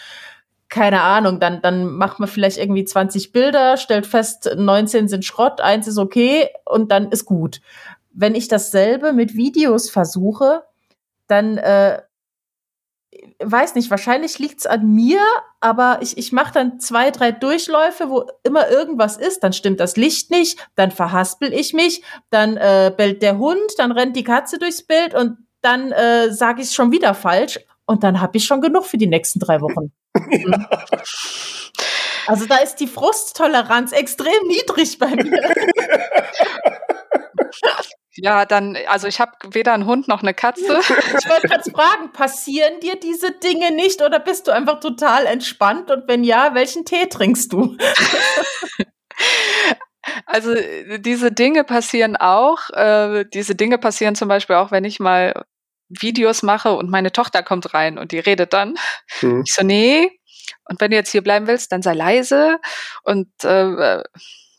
keine 0.68 1.02
Ahnung, 1.02 1.38
dann, 1.38 1.62
dann 1.62 1.86
macht 1.86 2.18
man 2.18 2.28
vielleicht 2.28 2.58
irgendwie 2.58 2.84
20 2.84 3.30
Bilder, 3.30 3.76
stellt 3.76 4.06
fest, 4.08 4.50
19 4.56 5.06
sind 5.06 5.24
Schrott, 5.24 5.60
eins 5.60 5.86
ist 5.86 5.98
okay 5.98 6.48
und 6.64 6.90
dann 6.90 7.12
ist 7.12 7.26
gut. 7.26 7.60
Wenn 8.12 8.34
ich 8.34 8.48
dasselbe 8.48 9.12
mit 9.12 9.36
Videos 9.36 9.88
versuche, 9.88 10.64
dann 11.28 11.58
äh, 11.58 12.02
weiß 13.42 13.74
nicht, 13.74 13.90
wahrscheinlich 13.90 14.38
liegt's 14.38 14.66
an 14.66 14.94
mir, 14.94 15.20
aber 15.60 15.98
ich, 16.02 16.18
ich 16.18 16.32
mache 16.32 16.52
dann 16.52 16.80
zwei, 16.80 17.10
drei 17.10 17.32
Durchläufe, 17.32 18.10
wo 18.10 18.26
immer 18.42 18.68
irgendwas 18.68 19.16
ist, 19.16 19.40
dann 19.40 19.52
stimmt 19.52 19.80
das 19.80 19.96
Licht 19.96 20.30
nicht, 20.30 20.58
dann 20.74 20.90
verhaspel 20.90 21.52
ich 21.52 21.72
mich, 21.72 22.02
dann 22.30 22.56
äh, 22.56 22.92
bellt 22.96 23.22
der 23.22 23.38
Hund, 23.38 23.72
dann 23.78 23.92
rennt 23.92 24.16
die 24.16 24.24
Katze 24.24 24.58
durchs 24.58 24.82
Bild 24.82 25.14
und 25.14 25.38
dann 25.60 25.92
äh, 25.92 26.32
sage 26.32 26.62
ich 26.62 26.68
es 26.68 26.74
schon 26.74 26.92
wieder 26.92 27.14
falsch 27.14 27.58
und 27.86 28.04
dann 28.04 28.20
habe 28.20 28.36
ich 28.36 28.44
schon 28.44 28.60
genug 28.60 28.86
für 28.86 28.98
die 28.98 29.06
nächsten 29.06 29.40
drei 29.40 29.60
Wochen. 29.60 29.92
Also 32.28 32.44
da 32.44 32.58
ist 32.58 32.76
die 32.76 32.86
Frusttoleranz 32.86 33.92
extrem 33.92 34.46
niedrig 34.48 34.98
bei 34.98 35.16
mir. 35.16 35.40
Ja, 38.20 38.44
dann, 38.44 38.76
also 38.88 39.06
ich 39.06 39.20
habe 39.20 39.32
weder 39.50 39.72
einen 39.72 39.86
Hund 39.86 40.08
noch 40.08 40.22
eine 40.22 40.34
Katze. 40.34 40.80
Ich 41.18 41.28
wollte 41.28 41.48
gerade 41.48 41.70
fragen, 41.70 42.12
passieren 42.12 42.80
dir 42.80 42.96
diese 42.96 43.32
Dinge 43.32 43.72
nicht 43.72 44.02
oder 44.02 44.18
bist 44.20 44.46
du 44.46 44.52
einfach 44.52 44.80
total 44.80 45.26
entspannt? 45.26 45.90
Und 45.90 46.08
wenn 46.08 46.24
ja, 46.24 46.54
welchen 46.54 46.84
Tee 46.84 47.06
trinkst 47.06 47.52
du? 47.52 47.76
Also 50.24 50.54
diese 50.98 51.32
Dinge 51.32 51.64
passieren 51.64 52.16
auch. 52.16 52.70
Äh, 52.70 53.26
diese 53.26 53.54
Dinge 53.54 53.76
passieren 53.76 54.14
zum 54.14 54.28
Beispiel 54.28 54.56
auch, 54.56 54.70
wenn 54.70 54.84
ich 54.84 55.00
mal 55.00 55.44
Videos 55.88 56.42
mache 56.42 56.72
und 56.72 56.90
meine 56.90 57.12
Tochter 57.12 57.42
kommt 57.42 57.74
rein 57.74 57.98
und 57.98 58.12
die 58.12 58.18
redet 58.18 58.52
dann. 58.52 58.76
Mhm. 59.20 59.42
Ich 59.46 59.54
so, 59.54 59.64
nee. 59.64 60.10
Und 60.64 60.80
wenn 60.80 60.90
du 60.90 60.96
jetzt 60.96 61.12
hier 61.12 61.22
bleiben 61.22 61.46
willst, 61.46 61.72
dann 61.72 61.82
sei 61.82 61.94
leise. 61.94 62.58
Und 63.02 63.28
äh, 63.44 64.02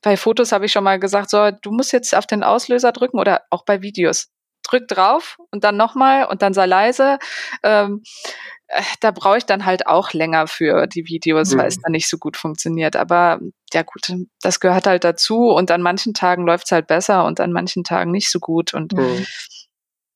bei 0.01 0.17
Fotos 0.17 0.51
habe 0.51 0.65
ich 0.65 0.71
schon 0.71 0.83
mal 0.83 0.99
gesagt, 0.99 1.29
so, 1.29 1.51
du 1.51 1.71
musst 1.71 1.91
jetzt 1.91 2.15
auf 2.15 2.25
den 2.25 2.43
Auslöser 2.43 2.91
drücken 2.91 3.19
oder 3.19 3.41
auch 3.49 3.65
bei 3.65 3.81
Videos. 3.81 4.29
Drück 4.63 4.87
drauf 4.87 5.37
und 5.51 5.63
dann 5.63 5.77
nochmal 5.77 6.25
und 6.25 6.41
dann 6.41 6.53
sei 6.53 6.65
leise. 6.65 7.17
Ähm, 7.63 8.03
äh, 8.67 8.83
da 8.99 9.11
brauche 9.11 9.37
ich 9.37 9.45
dann 9.45 9.65
halt 9.65 9.87
auch 9.87 10.13
länger 10.13 10.47
für 10.47 10.85
die 10.85 11.07
Videos, 11.07 11.53
mhm. 11.53 11.59
weil 11.59 11.67
es 11.67 11.77
mhm. 11.77 11.81
dann 11.83 11.91
nicht 11.93 12.07
so 12.07 12.17
gut 12.17 12.37
funktioniert. 12.37 12.95
Aber 12.95 13.39
ja 13.73 13.81
gut, 13.81 14.13
das 14.41 14.59
gehört 14.59 14.85
halt 14.85 15.03
dazu 15.03 15.49
und 15.49 15.71
an 15.71 15.81
manchen 15.81 16.13
Tagen 16.13 16.45
läuft 16.45 16.65
es 16.65 16.71
halt 16.71 16.87
besser 16.87 17.25
und 17.25 17.39
an 17.39 17.51
manchen 17.51 17.83
Tagen 17.83 18.11
nicht 18.11 18.29
so 18.29 18.39
gut. 18.39 18.73
Und 18.73 18.93
mhm. 18.93 19.25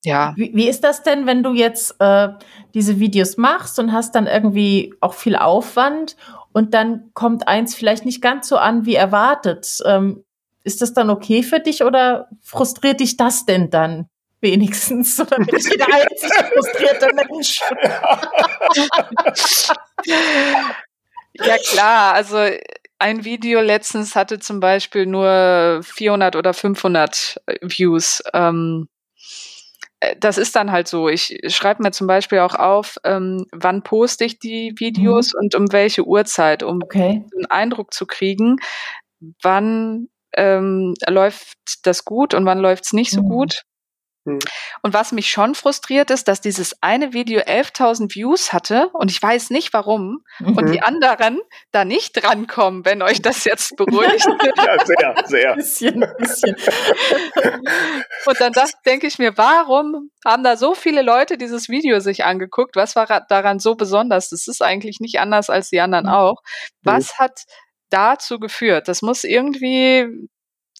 Ja. 0.04 0.34
Wie, 0.36 0.50
wie, 0.54 0.68
ist 0.68 0.84
das 0.84 1.02
denn, 1.02 1.26
wenn 1.26 1.42
du 1.42 1.54
jetzt 1.54 1.96
äh, 1.98 2.28
diese 2.74 3.00
Videos 3.00 3.38
machst 3.38 3.78
und 3.78 3.92
hast 3.92 4.14
dann 4.14 4.26
irgendwie 4.26 4.94
auch 5.00 5.14
viel 5.14 5.34
Aufwand 5.34 6.16
und 6.54 6.72
dann 6.72 7.10
kommt 7.14 7.48
eins 7.48 7.74
vielleicht 7.74 8.06
nicht 8.06 8.22
ganz 8.22 8.48
so 8.48 8.56
an 8.56 8.86
wie 8.86 8.94
erwartet. 8.94 9.80
Ähm, 9.84 10.24
ist 10.62 10.80
das 10.80 10.94
dann 10.94 11.10
okay 11.10 11.42
für 11.42 11.58
dich 11.58 11.82
oder 11.82 12.28
frustriert 12.42 13.00
dich 13.00 13.16
das 13.16 13.44
denn 13.44 13.70
dann 13.70 14.08
wenigstens? 14.40 15.18
Oder 15.20 15.38
bin 15.38 15.56
ich 15.56 15.68
der 15.68 15.92
einzige 15.92 16.44
frustrierte 16.54 17.08
Mensch? 17.14 17.60
ja 21.34 21.58
klar, 21.58 22.14
also 22.14 22.38
ein 22.98 23.24
Video 23.24 23.60
letztens 23.60 24.14
hatte 24.14 24.38
zum 24.38 24.60
Beispiel 24.60 25.06
nur 25.06 25.80
400 25.82 26.36
oder 26.36 26.54
500 26.54 27.42
Views. 27.62 28.22
Ähm, 28.32 28.86
äh, 28.86 28.93
das 30.18 30.38
ist 30.38 30.56
dann 30.56 30.72
halt 30.72 30.88
so. 30.88 31.08
Ich 31.08 31.38
schreibe 31.48 31.82
mir 31.82 31.90
zum 31.90 32.06
Beispiel 32.06 32.40
auch 32.40 32.54
auf, 32.54 32.96
ähm, 33.04 33.46
wann 33.52 33.82
poste 33.82 34.24
ich 34.24 34.38
die 34.38 34.74
Videos 34.76 35.32
mhm. 35.32 35.40
und 35.40 35.54
um 35.54 35.72
welche 35.72 36.06
Uhrzeit, 36.06 36.62
um 36.62 36.80
okay. 36.82 37.24
einen 37.34 37.46
Eindruck 37.46 37.92
zu 37.92 38.06
kriegen, 38.06 38.56
wann 39.42 40.08
ähm, 40.36 40.94
läuft 41.08 41.56
das 41.82 42.04
gut 42.04 42.34
und 42.34 42.44
wann 42.46 42.58
läuft 42.58 42.86
es 42.86 42.92
nicht 42.92 43.10
so 43.10 43.22
mhm. 43.22 43.28
gut. 43.28 43.62
Hm. 44.26 44.38
Und 44.82 44.94
was 44.94 45.12
mich 45.12 45.30
schon 45.30 45.54
frustriert 45.54 46.10
ist, 46.10 46.28
dass 46.28 46.40
dieses 46.40 46.82
eine 46.82 47.12
Video 47.12 47.40
11.000 47.40 48.14
Views 48.14 48.52
hatte 48.52 48.88
und 48.94 49.10
ich 49.10 49.22
weiß 49.22 49.50
nicht 49.50 49.72
warum 49.74 50.24
mhm. 50.38 50.56
und 50.56 50.70
die 50.70 50.82
anderen 50.82 51.40
da 51.72 51.84
nicht 51.84 52.12
drankommen, 52.14 52.84
wenn 52.86 53.02
euch 53.02 53.20
das 53.20 53.44
jetzt 53.44 53.76
beruhigt. 53.76 54.26
ja, 54.56 54.84
sehr, 54.86 55.14
sehr. 55.26 55.54
Bisschen, 55.56 56.06
bisschen. 56.18 56.56
und 58.26 58.40
dann 58.40 58.52
denke 58.86 59.06
ich 59.06 59.18
mir, 59.18 59.36
warum 59.36 60.10
haben 60.24 60.42
da 60.42 60.56
so 60.56 60.74
viele 60.74 61.02
Leute 61.02 61.36
dieses 61.36 61.68
Video 61.68 62.00
sich 62.00 62.24
angeguckt? 62.24 62.76
Was 62.76 62.96
war 62.96 63.26
daran 63.28 63.58
so 63.58 63.74
besonders? 63.74 64.30
Das 64.30 64.48
ist 64.48 64.62
eigentlich 64.62 65.00
nicht 65.00 65.20
anders 65.20 65.50
als 65.50 65.70
die 65.70 65.80
anderen 65.80 66.06
mhm. 66.06 66.12
auch. 66.12 66.42
Was 66.82 67.18
hat 67.18 67.42
dazu 67.90 68.38
geführt? 68.38 68.88
Das 68.88 69.02
muss 69.02 69.24
irgendwie, 69.24 70.08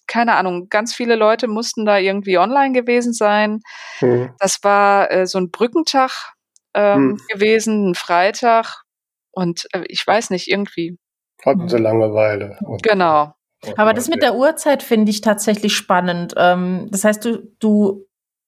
keine 0.07 0.35
Ahnung, 0.35 0.69
ganz 0.69 0.93
viele 0.93 1.15
Leute 1.15 1.47
mussten 1.47 1.85
da 1.85 1.97
irgendwie 1.97 2.37
online 2.37 2.73
gewesen 2.73 3.13
sein. 3.13 3.61
Mhm. 4.01 4.33
Das 4.39 4.59
war 4.63 5.11
äh, 5.11 5.25
so 5.25 5.37
ein 5.39 5.51
Brückentag 5.51 6.33
ähm, 6.73 7.07
mhm. 7.07 7.21
gewesen, 7.29 7.91
ein 7.91 7.95
Freitag. 7.95 8.83
Und 9.31 9.67
äh, 9.73 9.83
ich 9.87 10.05
weiß 10.05 10.29
nicht, 10.29 10.47
irgendwie. 10.47 10.97
Hatten 11.43 11.67
sie 11.67 11.77
Langeweile. 11.77 12.57
Genau. 12.81 13.33
Aber 13.77 13.93
das 13.93 14.07
mit 14.07 14.21
der 14.21 14.35
Uhrzeit 14.35 14.83
finde 14.83 15.09
ich 15.09 15.21
tatsächlich 15.21 15.75
spannend. 15.75 16.33
Ähm, 16.37 16.87
das 16.91 17.03
heißt, 17.03 17.25
du, 17.25 17.51
du 17.59 18.05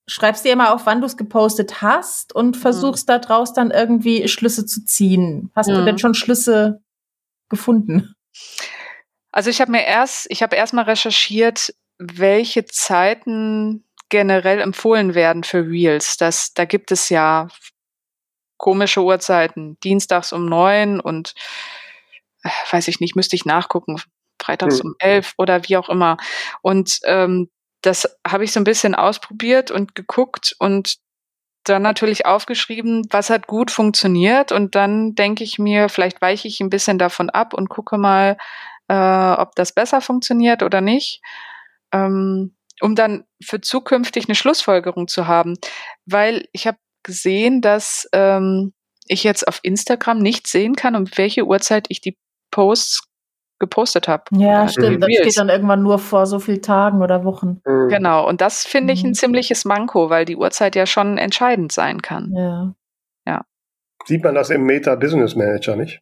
schreibst 0.07 0.45
dir 0.45 0.53
immer 0.53 0.73
auf, 0.73 0.85
wann 0.85 1.01
du 1.01 1.07
es 1.07 1.17
gepostet 1.17 1.81
hast 1.81 2.33
und 2.33 2.55
mhm. 2.55 2.59
versuchst 2.59 3.07
mhm. 3.07 3.13
daraus 3.21 3.53
dann 3.53 3.71
irgendwie 3.71 4.27
Schlüsse 4.27 4.65
zu 4.65 4.85
ziehen. 4.85 5.51
Hast 5.55 5.69
mhm. 5.69 5.75
du 5.75 5.85
denn 5.85 5.97
schon 5.97 6.13
Schlüsse 6.13 6.81
gefunden? 7.49 8.13
Also 9.37 9.51
ich 9.51 9.61
habe 9.61 9.69
mir 9.69 9.85
erst, 9.85 10.25
ich 10.31 10.41
habe 10.41 10.55
erstmal 10.55 10.85
recherchiert, 10.85 11.71
welche 11.99 12.65
Zeiten 12.65 13.83
generell 14.09 14.59
empfohlen 14.59 15.13
werden 15.13 15.43
für 15.43 15.59
Reels. 15.59 16.17
Das, 16.17 16.55
da 16.55 16.65
gibt 16.65 16.91
es 16.91 17.09
ja 17.09 17.47
komische 18.57 19.03
Uhrzeiten, 19.03 19.79
dienstags 19.81 20.33
um 20.33 20.47
neun 20.47 20.99
und 20.99 21.35
äh, 22.41 22.49
weiß 22.71 22.87
ich 22.87 22.99
nicht, 22.99 23.15
müsste 23.15 23.35
ich 23.35 23.45
nachgucken, 23.45 24.01
freitags 24.41 24.81
mhm. 24.81 24.89
um 24.89 24.95
elf 24.97 25.35
oder 25.37 25.69
wie 25.69 25.77
auch 25.77 25.89
immer. 25.89 26.17
Und 26.63 26.99
ähm, 27.03 27.51
das 27.83 28.17
habe 28.27 28.43
ich 28.43 28.51
so 28.51 28.59
ein 28.59 28.63
bisschen 28.63 28.95
ausprobiert 28.95 29.69
und 29.69 29.93
geguckt 29.93 30.55
und 30.57 30.97
dann 31.63 31.83
natürlich 31.83 32.25
aufgeschrieben, 32.25 33.05
was 33.11 33.29
hat 33.29 33.45
gut 33.45 33.69
funktioniert. 33.69 34.51
Und 34.51 34.73
dann 34.73 35.13
denke 35.13 35.43
ich 35.43 35.59
mir, 35.59 35.89
vielleicht 35.89 36.23
weiche 36.23 36.47
ich 36.47 36.59
ein 36.59 36.71
bisschen 36.71 36.97
davon 36.97 37.29
ab 37.29 37.53
und 37.53 37.69
gucke 37.69 37.99
mal, 37.99 38.35
äh, 38.87 39.31
ob 39.33 39.55
das 39.55 39.73
besser 39.73 40.01
funktioniert 40.01 40.63
oder 40.63 40.81
nicht. 40.81 41.21
Ähm, 41.91 42.55
um 42.81 42.95
dann 42.95 43.23
für 43.43 43.61
zukünftig 43.61 44.27
eine 44.27 44.35
Schlussfolgerung 44.35 45.07
zu 45.07 45.27
haben. 45.27 45.55
Weil 46.05 46.47
ich 46.51 46.67
habe 46.67 46.77
gesehen, 47.03 47.61
dass 47.61 48.07
ähm, 48.13 48.73
ich 49.07 49.23
jetzt 49.23 49.47
auf 49.47 49.59
Instagram 49.63 50.19
nicht 50.19 50.47
sehen 50.47 50.75
kann, 50.75 50.95
um 50.95 51.05
welche 51.15 51.45
Uhrzeit 51.45 51.87
ich 51.89 52.01
die 52.01 52.17
Posts 52.51 53.07
gepostet 53.59 54.07
habe. 54.07 54.23
Ja, 54.31 54.67
stimmt. 54.67 55.01
Das 55.01 55.09
geht 55.09 55.37
dann 55.37 55.49
irgendwann 55.49 55.81
nur 55.81 55.97
vor 55.97 56.27
so 56.27 56.39
vielen 56.39 56.61
Tagen 56.61 57.01
oder 57.01 57.23
Wochen. 57.23 57.61
Mhm. 57.65 57.89
Genau. 57.89 58.27
Und 58.27 58.41
das 58.41 58.65
finde 58.65 58.93
ich 58.93 59.03
ein 59.03 59.09
mhm. 59.09 59.15
ziemliches 59.15 59.65
Manko, 59.65 60.09
weil 60.09 60.25
die 60.25 60.35
Uhrzeit 60.35 60.75
ja 60.75 60.85
schon 60.85 61.17
entscheidend 61.17 61.71
sein 61.71 62.01
kann. 62.01 62.31
Ja. 62.35 62.75
Ja. 63.25 63.45
Sieht 64.05 64.23
man 64.23 64.35
das 64.35 64.51
im 64.51 64.63
Meta 64.63 64.95
Business 64.95 65.35
Manager 65.35 65.75
nicht? 65.75 66.01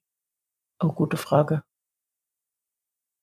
Oh, 0.82 0.92
gute 0.92 1.18
Frage. 1.18 1.64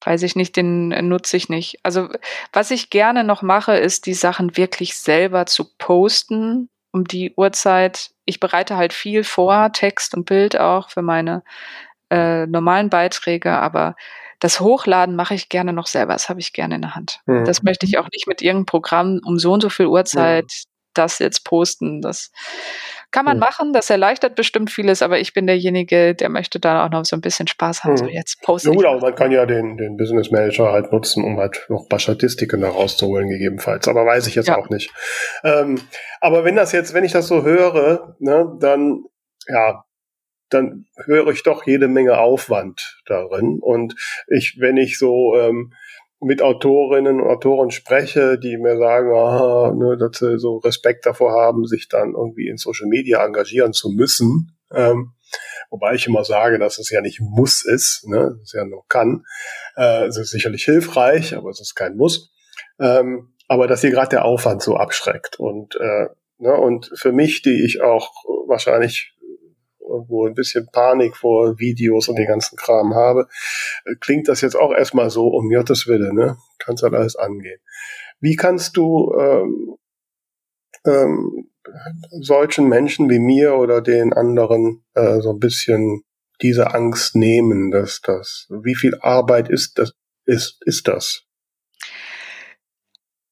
Weiß 0.05 0.23
ich 0.23 0.37
nicht, 0.37 0.57
den 0.57 0.89
nutze 1.09 1.37
ich 1.37 1.49
nicht. 1.49 1.79
Also, 1.83 2.09
was 2.53 2.71
ich 2.71 2.91
gerne 2.91 3.25
noch 3.25 3.43
mache, 3.43 3.77
ist, 3.77 4.07
die 4.07 4.15
Sachen 4.15 4.57
wirklich 4.57 4.97
selber 4.97 5.47
zu 5.47 5.65
posten 5.79 6.69
um 6.93 7.05
die 7.05 7.33
Uhrzeit. 7.37 8.11
Ich 8.25 8.39
bereite 8.39 8.77
halt 8.77 8.93
viel 8.93 9.25
vor, 9.25 9.73
Text 9.73 10.15
und 10.15 10.27
Bild 10.27 10.59
auch 10.59 10.91
für 10.91 11.03
meine 11.03 11.43
äh, 12.11 12.47
normalen 12.47 12.91
Beiträge, 12.91 13.53
aber 13.53 13.97
das 14.39 14.61
Hochladen 14.61 15.17
mache 15.17 15.35
ich 15.35 15.49
gerne 15.49 15.73
noch 15.73 15.87
selber. 15.87 16.13
Das 16.13 16.29
habe 16.29 16.41
ich 16.41 16.53
gerne 16.53 16.75
in 16.75 16.83
der 16.83 16.95
Hand. 16.95 17.21
Mhm. 17.27 17.45
Das 17.45 17.63
möchte 17.63 17.87
ich 17.87 17.99
auch 17.99 18.09
nicht 18.13 18.27
mit 18.27 18.43
irgendeinem 18.43 18.67
Programm 18.67 19.21
um 19.25 19.39
so 19.39 19.53
und 19.53 19.63
so 19.63 19.71
viel 19.71 19.87
Uhrzeit. 19.87 20.65
Das 20.95 21.19
jetzt 21.19 21.45
posten. 21.45 22.01
Das 22.01 22.31
kann 23.11 23.25
man 23.25 23.37
mhm. 23.37 23.41
machen, 23.41 23.73
das 23.73 23.91
erleichtert 23.91 24.35
bestimmt 24.35 24.71
vieles, 24.71 25.03
aber 25.03 25.19
ich 25.19 25.35
bin 25.35 25.47
derjenige, 25.47 26.15
der 26.15 26.29
möchte 26.29 26.59
da 26.59 26.87
auch 26.87 26.91
noch 26.91 27.05
so 27.05 27.17
ein 27.17 27.21
bisschen 27.21 27.47
Spaß 27.47 27.85
haben. 27.85 27.97
So 27.97 28.07
jetzt 28.07 28.41
posten. 28.43 28.71
Ja, 28.71 28.77
gut, 28.77 28.87
aber 28.87 29.01
man 29.01 29.15
kann 29.15 29.33
ja 29.33 29.47
den, 29.47 29.77
den 29.77 29.97
Business 29.97 30.31
Manager 30.31 30.73
halt 30.73 30.93
nutzen, 30.93 31.25
um 31.25 31.39
halt 31.39 31.67
noch 31.69 31.83
ein 31.83 31.89
paar 31.89 31.99
Statistiken 31.99 32.61
da 32.61 32.71
rauszuholen, 32.71 33.29
gegebenenfalls. 33.29 33.87
Aber 33.89 34.07
weiß 34.07 34.27
ich 34.27 34.35
jetzt 34.35 34.49
ja. 34.49 34.59
auch 34.59 34.71
nicht. 34.71 34.91
Ähm, 35.45 35.81
aber 36.21 36.45
wenn 36.45 36.57
das 36.57 36.73
jetzt, 36.73 36.95
wenn 36.95 37.05
ich 37.05 37.13
das 37.13 37.27
so 37.27 37.43
höre, 37.43 38.17
ne, 38.19 38.57
dann 38.61 39.05
ja, 39.49 39.85
dann 40.53 40.87
höre 41.05 41.29
ich 41.29 41.43
doch 41.43 41.67
jede 41.67 41.89
Menge 41.89 42.19
Aufwand 42.19 43.01
darin. 43.07 43.59
Und 43.61 43.95
ich, 44.29 44.57
wenn 44.59 44.77
ich 44.77 44.99
so 44.99 45.37
ähm, 45.37 45.73
mit 46.23 46.41
Autorinnen 46.41 47.21
und 47.21 47.29
Autoren 47.29 47.71
spreche, 47.71 48.39
die 48.39 48.57
mir 48.57 48.77
sagen, 48.79 49.13
aha, 49.13 49.75
ne, 49.75 49.97
dass 49.97 50.19
sie 50.19 50.39
so 50.39 50.59
Respekt 50.59 51.05
davor 51.05 51.33
haben, 51.33 51.67
sich 51.67 51.89
dann 51.89 52.15
irgendwie 52.15 52.49
in 52.49 52.57
Social 52.57 52.87
Media 52.89 53.25
engagieren 53.25 53.73
zu 53.73 53.91
müssen. 53.91 54.57
Ähm, 54.73 55.15
wobei 55.71 55.95
ich 55.95 56.07
immer 56.07 56.25
sage, 56.25 56.59
dass 56.59 56.79
es 56.79 56.91
ja 56.91 57.01
nicht 57.01 57.21
muss 57.21 57.65
ist, 57.65 58.07
ne, 58.07 58.39
es 58.43 58.53
ja 58.53 58.65
nur 58.65 58.85
kann. 58.89 59.25
Äh, 59.77 60.07
es 60.07 60.17
ist 60.17 60.31
sicherlich 60.31 60.65
hilfreich, 60.65 61.37
aber 61.37 61.51
es 61.51 61.61
ist 61.61 61.75
kein 61.75 61.97
Muss. 61.97 62.33
Ähm, 62.79 63.35
aber 63.49 63.67
dass 63.67 63.81
hier 63.81 63.91
gerade 63.91 64.11
der 64.11 64.25
Aufwand 64.25 64.63
so 64.63 64.77
abschreckt 64.77 65.39
und 65.39 65.75
äh, 65.77 66.07
ne, 66.39 66.55
und 66.55 66.91
für 66.95 67.13
mich, 67.13 67.43
die 67.43 67.65
ich 67.65 67.83
auch 67.83 68.13
wahrscheinlich 68.47 69.12
irgendwo 69.89 70.27
ein 70.27 70.35
bisschen 70.35 70.69
Panik 70.73 71.17
vor 71.17 71.59
Videos 71.59 72.09
und 72.09 72.17
den 72.17 72.27
ganzen 72.27 72.57
Kram 72.57 72.95
habe, 72.95 73.29
äh, 73.85 73.95
klingt 74.01 74.29
das 74.29 74.41
jetzt 74.41 74.57
auch 74.57 74.73
erstmal 74.73 75.11
so, 75.11 75.29
um 75.29 75.49
Gottes 75.51 75.87
Wille, 75.87 76.15
ne? 76.15 76.37
Kannst 76.59 76.83
halt 76.83 76.95
alles 76.95 77.17
angehen. 77.17 77.61
Wie 78.21 78.37
kannst 78.37 78.77
du 78.77 79.13
ähm, 79.19 79.77
ähm, 80.87 81.51
solchen 82.21 82.69
Menschen 82.69 83.09
wie 83.11 83.19
mir 83.19 83.55
oder 83.55 83.81
den 83.81 84.13
anderen 84.13 84.85
äh, 84.95 85.21
so 85.21 85.33
ein 85.33 85.39
bisschen 85.39 86.03
diese 86.41 86.75
Angst 86.75 87.15
nehmen, 87.15 87.71
dass 87.71 88.01
das, 88.01 88.49
wie 88.51 88.75
viel 88.75 88.99
Arbeit 89.01 89.49
ist 89.49 89.79
das, 89.79 89.93
ist, 90.25 90.59
ist 90.67 90.89
das? 90.89 91.23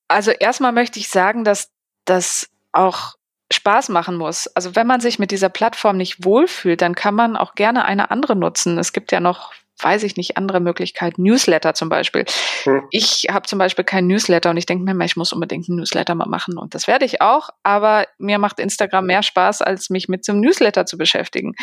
Also 0.08 0.30
erstmal 0.30 0.72
möchte 0.72 0.98
ich 0.98 1.08
sagen, 1.08 1.44
dass 1.44 1.70
das 2.04 2.48
auch 2.72 3.14
Spaß 3.52 3.88
machen 3.88 4.16
muss. 4.16 4.46
Also 4.48 4.76
wenn 4.76 4.86
man 4.86 5.00
sich 5.00 5.18
mit 5.18 5.30
dieser 5.30 5.48
Plattform 5.48 5.96
nicht 5.96 6.24
wohlfühlt, 6.24 6.80
dann 6.82 6.94
kann 6.94 7.14
man 7.14 7.36
auch 7.36 7.54
gerne 7.54 7.84
eine 7.84 8.10
andere 8.10 8.36
nutzen. 8.36 8.78
Es 8.78 8.92
gibt 8.92 9.10
ja 9.10 9.18
noch, 9.18 9.52
weiß 9.82 10.04
ich 10.04 10.16
nicht, 10.16 10.36
andere 10.36 10.60
Möglichkeiten. 10.60 11.22
Newsletter 11.22 11.74
zum 11.74 11.88
Beispiel. 11.88 12.24
Hm. 12.62 12.82
Ich 12.90 13.26
habe 13.30 13.48
zum 13.48 13.58
Beispiel 13.58 13.84
keinen 13.84 14.06
Newsletter 14.06 14.50
und 14.50 14.56
ich 14.56 14.66
denke 14.66 14.84
mir, 14.84 15.04
ich 15.04 15.16
muss 15.16 15.32
unbedingt 15.32 15.68
einen 15.68 15.78
Newsletter 15.78 16.14
mal 16.14 16.28
machen 16.28 16.58
und 16.58 16.74
das 16.74 16.86
werde 16.86 17.04
ich 17.04 17.20
auch. 17.20 17.50
Aber 17.64 18.06
mir 18.18 18.38
macht 18.38 18.60
Instagram 18.60 19.06
mehr 19.06 19.22
Spaß, 19.22 19.62
als 19.62 19.90
mich 19.90 20.08
mit 20.08 20.24
so 20.24 20.32
einem 20.32 20.42
Newsletter 20.42 20.86
zu 20.86 20.96
beschäftigen. 20.96 21.54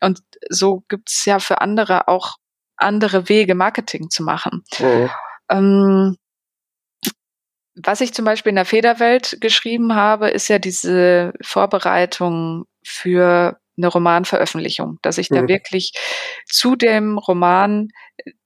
Und 0.00 0.20
so 0.50 0.82
gibt 0.88 1.08
es 1.08 1.24
ja 1.24 1.38
für 1.38 1.60
andere 1.60 2.08
auch 2.08 2.36
andere 2.76 3.28
Wege, 3.28 3.54
Marketing 3.54 4.10
zu 4.10 4.22
machen. 4.22 4.64
Hm. 4.76 5.10
Ähm, 5.50 6.16
was 7.74 8.00
ich 8.00 8.12
zum 8.12 8.24
Beispiel 8.24 8.50
in 8.50 8.56
der 8.56 8.64
Federwelt 8.64 9.38
geschrieben 9.40 9.94
habe, 9.94 10.28
ist 10.28 10.48
ja 10.48 10.58
diese 10.58 11.32
Vorbereitung 11.42 12.64
für 12.84 13.58
eine 13.78 13.88
Romanveröffentlichung, 13.88 14.98
dass 15.02 15.18
ich 15.18 15.30
mhm. 15.30 15.34
da 15.36 15.48
wirklich 15.48 15.92
zu 16.46 16.76
dem 16.76 17.18
Roman 17.18 17.88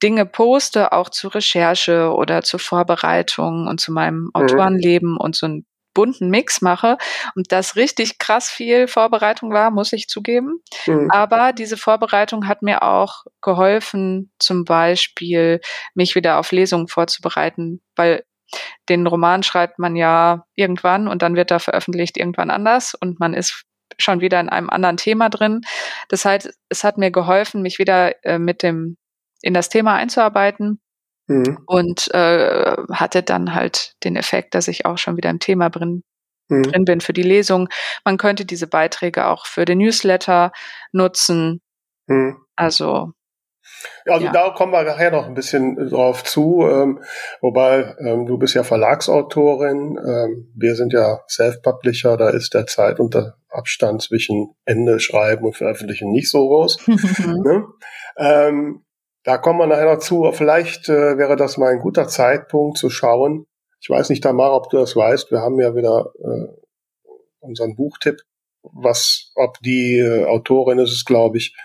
Dinge 0.02 0.24
poste, 0.24 0.92
auch 0.92 1.08
zur 1.10 1.34
Recherche 1.34 2.12
oder 2.12 2.42
zur 2.42 2.60
Vorbereitung 2.60 3.66
und 3.66 3.80
zu 3.80 3.92
meinem 3.92 4.24
mhm. 4.24 4.30
Autorenleben 4.34 5.16
und 5.16 5.34
so 5.34 5.46
einen 5.46 5.66
bunten 5.96 6.28
Mix 6.28 6.60
mache 6.60 6.98
und 7.34 7.50
das 7.52 7.74
richtig 7.74 8.18
krass 8.18 8.50
viel 8.50 8.86
Vorbereitung 8.86 9.50
war, 9.52 9.70
muss 9.70 9.94
ich 9.94 10.08
zugeben. 10.08 10.60
Mhm. 10.86 11.10
Aber 11.10 11.54
diese 11.54 11.78
Vorbereitung 11.78 12.46
hat 12.46 12.60
mir 12.60 12.82
auch 12.82 13.24
geholfen, 13.40 14.30
zum 14.38 14.64
Beispiel 14.64 15.60
mich 15.94 16.14
wieder 16.14 16.38
auf 16.38 16.52
Lesungen 16.52 16.86
vorzubereiten, 16.86 17.80
weil 17.96 18.24
den 18.88 19.06
Roman 19.06 19.42
schreibt 19.42 19.78
man 19.78 19.96
ja 19.96 20.44
irgendwann 20.54 21.08
und 21.08 21.22
dann 21.22 21.36
wird 21.36 21.50
er 21.50 21.60
veröffentlicht 21.60 22.16
irgendwann 22.16 22.50
anders 22.50 22.94
und 22.94 23.20
man 23.20 23.34
ist 23.34 23.64
schon 23.98 24.20
wieder 24.20 24.40
in 24.40 24.48
einem 24.48 24.70
anderen 24.70 24.96
Thema 24.96 25.28
drin. 25.28 25.62
Das 26.08 26.24
heißt, 26.24 26.50
es 26.68 26.84
hat 26.84 26.98
mir 26.98 27.10
geholfen, 27.10 27.62
mich 27.62 27.78
wieder 27.78 28.24
äh, 28.24 28.38
mit 28.38 28.62
dem 28.62 28.96
in 29.42 29.54
das 29.54 29.68
Thema 29.68 29.94
einzuarbeiten 29.94 30.80
mhm. 31.28 31.58
und 31.66 32.12
äh, 32.14 32.76
hatte 32.92 33.22
dann 33.22 33.54
halt 33.54 33.94
den 34.04 34.16
Effekt, 34.16 34.54
dass 34.54 34.68
ich 34.68 34.86
auch 34.86 34.98
schon 34.98 35.16
wieder 35.16 35.30
im 35.30 35.38
Thema 35.38 35.70
drin, 35.70 36.02
mhm. 36.48 36.62
drin 36.64 36.84
bin 36.84 37.00
für 37.00 37.12
die 37.12 37.22
Lesung. 37.22 37.68
Man 38.04 38.16
könnte 38.16 38.44
diese 38.44 38.66
Beiträge 38.66 39.26
auch 39.26 39.46
für 39.46 39.64
den 39.64 39.78
Newsletter 39.78 40.52
nutzen. 40.92 41.60
Mhm. 42.06 42.38
Also 42.56 43.12
also 44.06 44.26
ja. 44.26 44.32
da 44.32 44.50
kommen 44.50 44.72
wir 44.72 44.82
nachher 44.82 45.10
noch 45.10 45.26
ein 45.26 45.34
bisschen 45.34 45.76
drauf 45.88 46.24
zu, 46.24 46.66
ähm, 46.68 47.02
wobei 47.40 47.94
ähm, 48.00 48.26
du 48.26 48.38
bist 48.38 48.54
ja 48.54 48.62
Verlagsautorin, 48.62 49.98
ähm, 49.98 50.52
wir 50.54 50.74
sind 50.76 50.92
ja 50.92 51.20
Self-Publisher, 51.28 52.16
da 52.16 52.30
ist 52.30 52.54
der 52.54 52.66
Zeit 52.66 53.00
und 53.00 53.14
der 53.14 53.36
Abstand 53.48 54.02
zwischen 54.02 54.54
Ende 54.64 55.00
Schreiben 55.00 55.44
und 55.44 55.56
Veröffentlichen 55.56 56.10
nicht 56.10 56.30
so 56.30 56.46
groß. 56.48 56.86
ne? 56.88 57.66
ähm, 58.18 58.82
da 59.24 59.38
kommen 59.38 59.58
wir 59.58 59.66
nachher 59.66 59.92
noch 59.92 59.98
zu. 59.98 60.30
Vielleicht 60.32 60.88
äh, 60.88 61.18
wäre 61.18 61.34
das 61.34 61.56
mal 61.56 61.72
ein 61.72 61.80
guter 61.80 62.06
Zeitpunkt 62.06 62.78
zu 62.78 62.90
schauen. 62.90 63.46
Ich 63.80 63.90
weiß 63.90 64.08
nicht, 64.10 64.22
Tamara, 64.22 64.54
ob 64.54 64.70
du 64.70 64.78
das 64.78 64.94
weißt. 64.94 65.32
Wir 65.32 65.40
haben 65.40 65.58
ja 65.60 65.74
wieder 65.74 66.12
äh, 66.20 66.46
unseren 67.40 67.74
Buchtipp, 67.74 68.20
was, 68.62 69.32
ob 69.34 69.58
die 69.60 69.98
äh, 69.98 70.24
Autorin 70.26 70.78
ist 70.78 70.92
es, 70.92 71.04
glaube 71.04 71.38
ich, 71.38 71.56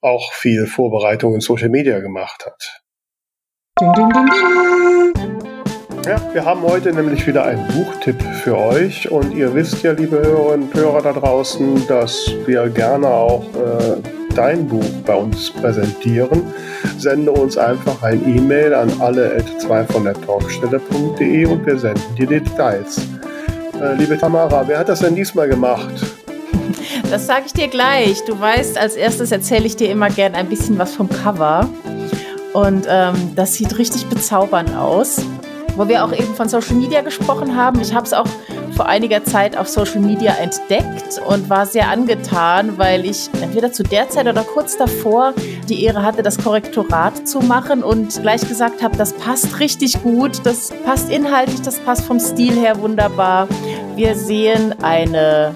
auch 0.00 0.32
viel 0.32 0.66
Vorbereitung 0.66 1.34
in 1.34 1.40
Social 1.40 1.68
Media 1.68 2.00
gemacht 2.00 2.46
hat. 2.46 2.82
Ja, 6.06 6.16
wir 6.32 6.44
haben 6.44 6.62
heute 6.62 6.92
nämlich 6.92 7.26
wieder 7.26 7.44
einen 7.44 7.66
Buchtipp 7.68 8.20
für 8.42 8.56
euch 8.56 9.10
und 9.10 9.34
ihr 9.34 9.54
wisst 9.54 9.82
ja, 9.82 9.92
liebe 9.92 10.16
Hörerinnen 10.18 10.68
und 10.68 10.74
Hörer 10.74 11.02
da 11.02 11.12
draußen, 11.12 11.86
dass 11.86 12.32
wir 12.46 12.68
gerne 12.70 13.08
auch 13.08 13.44
äh, 13.54 14.00
dein 14.34 14.66
Buch 14.66 14.88
bei 15.04 15.14
uns 15.14 15.50
präsentieren. 15.50 16.42
Sende 16.96 17.30
uns 17.32 17.58
einfach 17.58 18.02
ein 18.02 18.22
E-Mail 18.26 18.72
an 18.74 18.90
alle 19.00 19.44
2 19.58 19.84
von 19.84 20.04
der 20.04 20.14
Talkstelle.de 20.14 21.44
und 21.46 21.66
wir 21.66 21.78
senden 21.78 22.14
dir 22.14 22.26
die 22.26 22.40
Details. 22.40 23.06
Äh, 23.80 23.94
liebe 23.94 24.16
Tamara, 24.16 24.66
wer 24.66 24.78
hat 24.78 24.88
das 24.88 25.00
denn 25.00 25.14
diesmal 25.14 25.48
gemacht? 25.48 26.17
Das 27.10 27.26
sage 27.26 27.44
ich 27.46 27.52
dir 27.52 27.68
gleich. 27.68 28.24
Du 28.24 28.38
weißt, 28.38 28.78
als 28.78 28.94
erstes 28.94 29.32
erzähle 29.32 29.66
ich 29.66 29.76
dir 29.76 29.90
immer 29.90 30.10
gern 30.10 30.34
ein 30.34 30.48
bisschen 30.48 30.78
was 30.78 30.94
vom 30.94 31.08
Cover. 31.08 31.68
Und 32.52 32.86
ähm, 32.88 33.32
das 33.34 33.54
sieht 33.54 33.78
richtig 33.78 34.06
bezaubernd 34.06 34.74
aus 34.74 35.20
wo 35.78 35.86
wir 35.86 36.04
auch 36.04 36.12
eben 36.12 36.34
von 36.34 36.48
Social 36.48 36.74
Media 36.74 37.02
gesprochen 37.02 37.56
haben. 37.56 37.80
Ich 37.80 37.94
habe 37.94 38.04
es 38.04 38.12
auch 38.12 38.26
vor 38.74 38.86
einiger 38.86 39.24
Zeit 39.24 39.56
auf 39.56 39.68
Social 39.68 40.00
Media 40.00 40.34
entdeckt 40.34 41.20
und 41.24 41.48
war 41.48 41.66
sehr 41.66 41.88
angetan, 41.88 42.78
weil 42.78 43.06
ich 43.06 43.30
entweder 43.40 43.72
zu 43.72 43.84
der 43.84 44.08
Zeit 44.08 44.26
oder 44.26 44.42
kurz 44.42 44.76
davor 44.76 45.34
die 45.68 45.84
Ehre 45.84 46.02
hatte, 46.02 46.22
das 46.22 46.36
Korrektorat 46.36 47.28
zu 47.28 47.38
machen 47.40 47.84
und 47.84 48.20
gleich 48.20 48.46
gesagt 48.46 48.82
habe, 48.82 48.96
das 48.96 49.12
passt 49.12 49.60
richtig 49.60 50.02
gut, 50.02 50.44
das 50.44 50.70
passt 50.84 51.10
inhaltlich, 51.10 51.62
das 51.62 51.78
passt 51.78 52.04
vom 52.04 52.18
Stil 52.18 52.54
her 52.54 52.80
wunderbar. 52.80 53.46
Wir 53.94 54.16
sehen 54.16 54.74
eine 54.82 55.54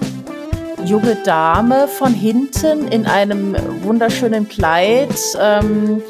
junge 0.85 1.15
Dame 1.23 1.87
von 1.87 2.13
hinten 2.13 2.87
in 2.87 3.05
einem 3.05 3.55
wunderschönen 3.83 4.47
Kleid. 4.47 5.13
Ähm, 5.39 6.01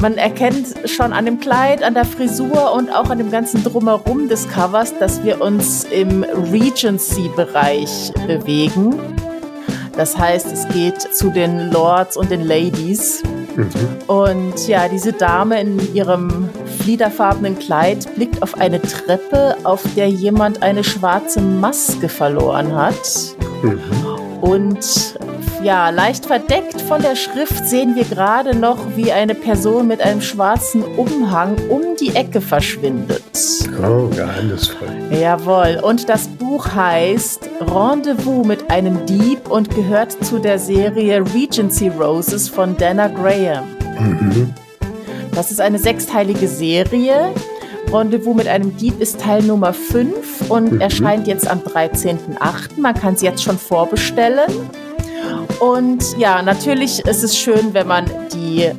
man 0.00 0.16
erkennt 0.16 0.88
schon 0.88 1.12
an 1.12 1.26
dem 1.26 1.40
Kleid, 1.40 1.82
an 1.82 1.94
der 1.94 2.04
Frisur 2.04 2.72
und 2.72 2.90
auch 2.90 3.10
an 3.10 3.18
dem 3.18 3.30
ganzen 3.30 3.62
Drumherum 3.62 4.28
des 4.28 4.48
Covers, 4.48 4.96
dass 4.98 5.22
wir 5.24 5.42
uns 5.42 5.84
im 5.84 6.24
Regency-Bereich 6.24 8.12
bewegen. 8.26 8.94
Das 9.96 10.16
heißt, 10.16 10.46
es 10.52 10.66
geht 10.68 11.00
zu 11.00 11.30
den 11.30 11.70
Lords 11.70 12.16
und 12.16 12.30
den 12.30 12.40
Ladies. 12.40 13.22
Mhm. 13.56 13.68
Und 14.06 14.68
ja, 14.68 14.88
diese 14.88 15.12
Dame 15.12 15.60
in 15.60 15.94
ihrem 15.94 16.48
fliederfarbenen 16.78 17.58
Kleid 17.58 18.14
blickt 18.14 18.42
auf 18.42 18.58
eine 18.58 18.80
Treppe, 18.80 19.56
auf 19.64 19.82
der 19.96 20.08
jemand 20.08 20.62
eine 20.62 20.84
schwarze 20.84 21.42
Maske 21.42 22.08
verloren 22.08 22.74
hat. 22.74 23.36
Mhm. 23.62 24.09
Und 24.40 25.18
ja, 25.62 25.90
leicht 25.90 26.26
verdeckt 26.26 26.80
von 26.80 27.02
der 27.02 27.16
Schrift 27.16 27.68
sehen 27.68 27.94
wir 27.94 28.04
gerade 28.04 28.56
noch, 28.56 28.78
wie 28.96 29.12
eine 29.12 29.34
Person 29.34 29.86
mit 29.86 30.00
einem 30.00 30.22
schwarzen 30.22 30.82
Umhang 30.82 31.56
um 31.68 31.82
die 32.00 32.14
Ecke 32.14 32.40
verschwindet. 32.40 33.22
Oh, 33.82 34.06
geheimnisvoll. 34.08 34.88
Jawohl. 35.10 35.80
Und 35.82 36.08
das 36.08 36.28
Buch 36.28 36.66
heißt 36.74 37.48
Rendezvous 37.60 38.46
mit 38.46 38.70
einem 38.70 39.04
Dieb 39.06 39.50
und 39.50 39.74
gehört 39.74 40.24
zu 40.24 40.38
der 40.38 40.58
Serie 40.58 41.22
Regency 41.34 41.88
Roses 41.88 42.48
von 42.48 42.76
Dana 42.76 43.08
Graham. 43.08 43.64
Mhm. 43.98 44.54
Das 45.34 45.50
ist 45.50 45.60
eine 45.60 45.78
sechsteilige 45.78 46.48
Serie. 46.48 47.32
Rendezvous 47.92 48.36
mit 48.36 48.46
einem 48.46 48.76
Dieb 48.76 49.00
ist 49.00 49.20
Teil 49.20 49.42
Nummer 49.42 49.72
5 49.72 50.50
und 50.50 50.72
mhm. 50.72 50.80
erscheint 50.80 51.26
jetzt 51.26 51.48
am 51.48 51.58
13.08. 51.58 52.80
Man 52.80 52.94
kann 52.94 53.16
sie 53.16 53.26
jetzt 53.26 53.42
schon 53.42 53.58
vorbestellen. 53.58 54.48
Und 55.58 56.16
ja, 56.16 56.40
natürlich 56.42 57.00
ist 57.00 57.24
es 57.24 57.36
schön, 57.36 57.74
wenn 57.74 57.88
man 57.88 58.06
die 58.32 58.70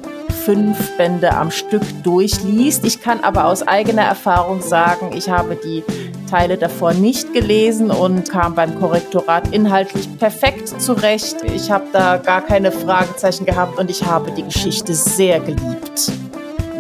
fünf 0.46 0.98
Bände 0.98 1.32
am 1.34 1.52
Stück 1.52 1.84
durchliest. 2.04 2.86
Ich 2.86 3.02
kann 3.02 3.20
aber 3.20 3.46
aus 3.46 3.68
eigener 3.68 4.04
Erfahrung 4.04 4.62
sagen, 4.62 5.12
ich 5.14 5.30
habe 5.30 5.56
die 5.56 5.84
Teile 6.30 6.58
davor 6.58 6.94
nicht 6.94 7.34
gelesen 7.34 7.92
und 7.92 8.30
kam 8.30 8.56
beim 8.56 8.80
Korrektorat 8.80 9.54
inhaltlich 9.54 10.08
perfekt 10.18 10.82
zurecht. 10.82 11.36
Ich 11.44 11.70
habe 11.70 11.86
da 11.92 12.18
gar 12.18 12.42
keine 12.42 12.72
Fragezeichen 12.72 13.46
gehabt 13.46 13.78
und 13.78 13.90
ich 13.92 14.06
habe 14.06 14.32
die 14.32 14.44
Geschichte 14.44 14.96
sehr 14.96 15.42
geliebt. 15.42 16.12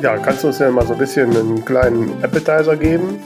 Ja, 0.01 0.17
kannst 0.17 0.43
du 0.43 0.47
uns 0.47 0.57
ja 0.57 0.71
mal 0.71 0.85
so 0.85 0.93
ein 0.93 0.99
bisschen 0.99 1.29
einen 1.37 1.63
kleinen 1.63 2.11
Appetizer 2.23 2.75
geben? 2.75 3.19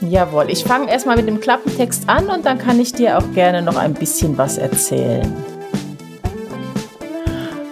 Jawohl, 0.00 0.48
ich 0.48 0.62
fange 0.62 0.88
erstmal 0.88 1.16
mit 1.16 1.26
dem 1.26 1.40
Klappentext 1.40 2.08
an 2.08 2.28
und 2.28 2.46
dann 2.46 2.56
kann 2.56 2.78
ich 2.78 2.92
dir 2.92 3.18
auch 3.18 3.32
gerne 3.34 3.62
noch 3.62 3.76
ein 3.76 3.94
bisschen 3.94 4.38
was 4.38 4.56
erzählen. 4.56 5.32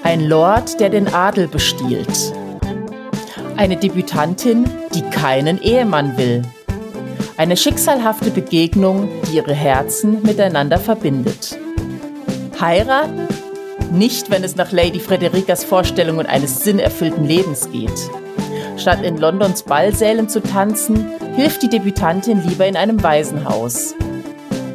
Ein 0.02 0.22
Lord, 0.22 0.80
der 0.80 0.90
den 0.90 1.06
Adel 1.14 1.46
bestiehlt. 1.46 2.34
Eine 3.56 3.76
Debütantin, 3.76 4.64
die 4.92 5.02
keinen 5.02 5.62
Ehemann 5.62 6.16
will. 6.16 6.42
Eine 7.36 7.56
schicksalhafte 7.56 8.32
Begegnung, 8.32 9.08
die 9.28 9.36
ihre 9.36 9.54
Herzen 9.54 10.20
miteinander 10.22 10.78
verbindet. 10.78 11.56
Heiraten? 12.60 13.28
Nicht, 13.92 14.30
wenn 14.30 14.42
es 14.42 14.56
nach 14.56 14.72
Lady 14.72 14.98
Frederikas 14.98 15.62
Vorstellungen 15.62 16.26
eines 16.26 16.64
sinnerfüllten 16.64 17.24
Lebens 17.24 17.70
geht. 17.70 18.10
Statt 18.78 19.02
in 19.02 19.18
Londons 19.18 19.64
Ballsälen 19.64 20.28
zu 20.28 20.40
tanzen, 20.40 21.10
hilft 21.34 21.62
die 21.62 21.68
Debütantin 21.68 22.42
lieber 22.46 22.66
in 22.66 22.76
einem 22.76 23.02
Waisenhaus. 23.02 23.94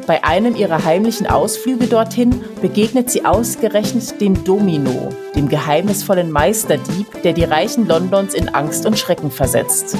Bei 0.06 0.22
einem 0.22 0.54
ihrer 0.54 0.84
heimlichen 0.84 1.26
Ausflüge 1.26 1.86
dorthin 1.86 2.44
begegnet 2.60 3.10
sie 3.10 3.24
ausgerechnet 3.24 4.20
dem 4.20 4.44
Domino, 4.44 5.08
dem 5.34 5.48
geheimnisvollen 5.48 6.30
Meisterdieb, 6.30 7.22
der 7.22 7.32
die 7.32 7.44
Reichen 7.44 7.88
Londons 7.88 8.34
in 8.34 8.50
Angst 8.50 8.84
und 8.84 8.98
Schrecken 8.98 9.30
versetzt. 9.30 9.96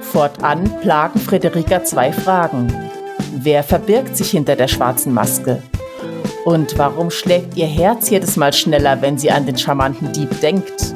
Fortan 0.00 0.72
plagen 0.80 1.20
Frederika 1.20 1.84
zwei 1.84 2.12
Fragen. 2.12 2.72
Wer 3.36 3.62
verbirgt 3.62 4.16
sich 4.16 4.30
hinter 4.30 4.56
der 4.56 4.68
schwarzen 4.68 5.12
Maske? 5.12 5.62
Und 6.46 6.78
warum 6.78 7.10
schlägt 7.10 7.56
ihr 7.56 7.66
Herz 7.66 8.08
jedes 8.08 8.36
Mal 8.36 8.54
schneller, 8.54 9.02
wenn 9.02 9.18
sie 9.18 9.30
an 9.30 9.44
den 9.44 9.58
charmanten 9.58 10.10
Dieb 10.12 10.40
denkt? 10.40 10.94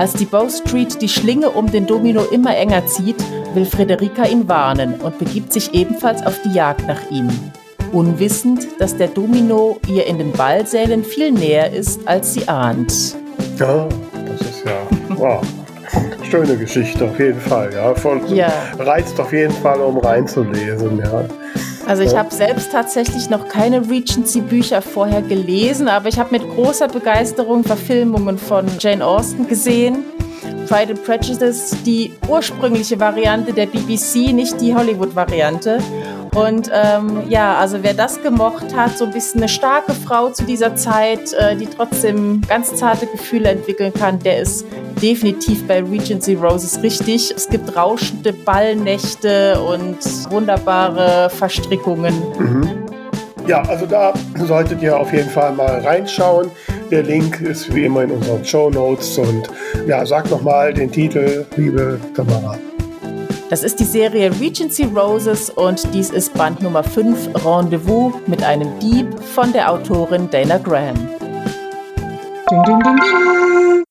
Als 0.00 0.14
die 0.14 0.24
Bow 0.24 0.48
Street 0.48 1.02
die 1.02 1.10
Schlinge 1.10 1.50
um 1.50 1.70
den 1.70 1.86
Domino 1.86 2.22
immer 2.22 2.56
enger 2.56 2.86
zieht, 2.86 3.22
will 3.52 3.66
Frederika 3.66 4.24
ihn 4.24 4.48
warnen 4.48 4.94
und 4.94 5.18
begibt 5.18 5.52
sich 5.52 5.74
ebenfalls 5.74 6.24
auf 6.24 6.40
die 6.42 6.54
Jagd 6.54 6.86
nach 6.86 7.10
ihm. 7.10 7.28
Unwissend, 7.92 8.66
dass 8.78 8.96
der 8.96 9.08
Domino 9.08 9.78
ihr 9.86 10.06
in 10.06 10.16
den 10.16 10.32
Ballsälen 10.32 11.04
viel 11.04 11.32
näher 11.32 11.70
ist, 11.70 12.08
als 12.08 12.32
sie 12.32 12.48
ahnt. 12.48 13.14
Ja, 13.58 13.86
das 14.26 14.40
ist 14.40 14.64
ja 14.64 15.16
wow. 15.16 15.42
schöne 16.22 16.56
Geschichte 16.56 17.04
auf 17.04 17.18
jeden 17.18 17.38
Fall. 17.38 17.70
Ja, 17.74 17.94
Von, 17.94 18.26
ja. 18.34 18.50
reizt 18.78 19.20
auf 19.20 19.34
jeden 19.34 19.52
Fall, 19.52 19.82
um 19.82 19.98
reinzulesen. 19.98 20.98
Ja. 21.04 21.24
Also 21.90 22.04
ich 22.04 22.14
habe 22.14 22.32
selbst 22.32 22.70
tatsächlich 22.70 23.30
noch 23.30 23.48
keine 23.48 23.90
Regency-Bücher 23.90 24.80
vorher 24.80 25.22
gelesen, 25.22 25.88
aber 25.88 26.08
ich 26.08 26.20
habe 26.20 26.30
mit 26.30 26.48
großer 26.48 26.86
Begeisterung 26.86 27.64
Verfilmungen 27.64 28.38
von 28.38 28.64
Jane 28.78 29.04
Austen 29.04 29.48
gesehen. 29.48 30.04
Pride 30.70 30.92
and 30.92 31.04
Prejudice, 31.04 31.74
die 31.84 32.12
ursprüngliche 32.28 33.00
Variante 33.00 33.52
der 33.52 33.66
BBC, 33.66 34.32
nicht 34.32 34.60
die 34.60 34.72
Hollywood-Variante. 34.72 35.80
Und 36.32 36.70
ähm, 36.72 37.24
ja, 37.28 37.56
also 37.56 37.78
wer 37.82 37.92
das 37.92 38.22
gemocht 38.22 38.76
hat, 38.76 38.96
so 38.96 39.04
ein 39.04 39.10
bisschen 39.10 39.40
eine 39.40 39.48
starke 39.48 39.92
Frau 39.94 40.30
zu 40.30 40.44
dieser 40.44 40.76
Zeit, 40.76 41.32
äh, 41.32 41.56
die 41.56 41.66
trotzdem 41.66 42.42
ganz 42.46 42.76
zarte 42.76 43.06
Gefühle 43.08 43.48
entwickeln 43.48 43.92
kann, 43.92 44.20
der 44.20 44.42
ist 44.42 44.64
definitiv 45.02 45.66
bei 45.66 45.82
Regency 45.82 46.34
Roses 46.34 46.80
richtig. 46.84 47.34
Es 47.34 47.48
gibt 47.48 47.74
rauschende 47.74 48.32
Ballnächte 48.32 49.60
und 49.60 49.98
wunderbare 50.30 51.30
Verstrickungen. 51.30 52.14
Mhm. 52.38 52.70
Ja, 53.48 53.62
also 53.62 53.86
da 53.86 54.12
solltet 54.36 54.80
ihr 54.82 54.96
auf 54.96 55.12
jeden 55.12 55.30
Fall 55.30 55.50
mal 55.52 55.80
reinschauen. 55.80 56.52
Der 56.90 57.04
Link 57.04 57.40
ist 57.40 57.72
wie 57.72 57.84
immer 57.84 58.02
in 58.02 58.10
unseren 58.10 58.44
Show 58.44 58.68
Notes. 58.68 59.16
Und 59.16 59.48
ja, 59.86 60.04
sag 60.04 60.28
nochmal 60.28 60.74
den 60.74 60.90
Titel, 60.90 61.46
liebe 61.56 62.00
Tamara. 62.16 62.58
Das 63.48 63.62
ist 63.62 63.78
die 63.78 63.84
Serie 63.84 64.32
Regency 64.40 64.84
Roses 64.84 65.50
und 65.50 65.94
dies 65.94 66.10
ist 66.10 66.34
Band 66.34 66.62
Nummer 66.62 66.82
5 66.82 67.46
Rendezvous 67.46 68.14
mit 68.26 68.42
einem 68.42 68.76
Dieb 68.80 69.06
von 69.20 69.52
der 69.52 69.70
Autorin 69.70 70.28
Dana 70.30 70.58
Graham. 70.58 70.96
Ding, 72.50 72.62
ding, 72.64 72.80
ding, 72.80 72.96
ding. 72.96 73.84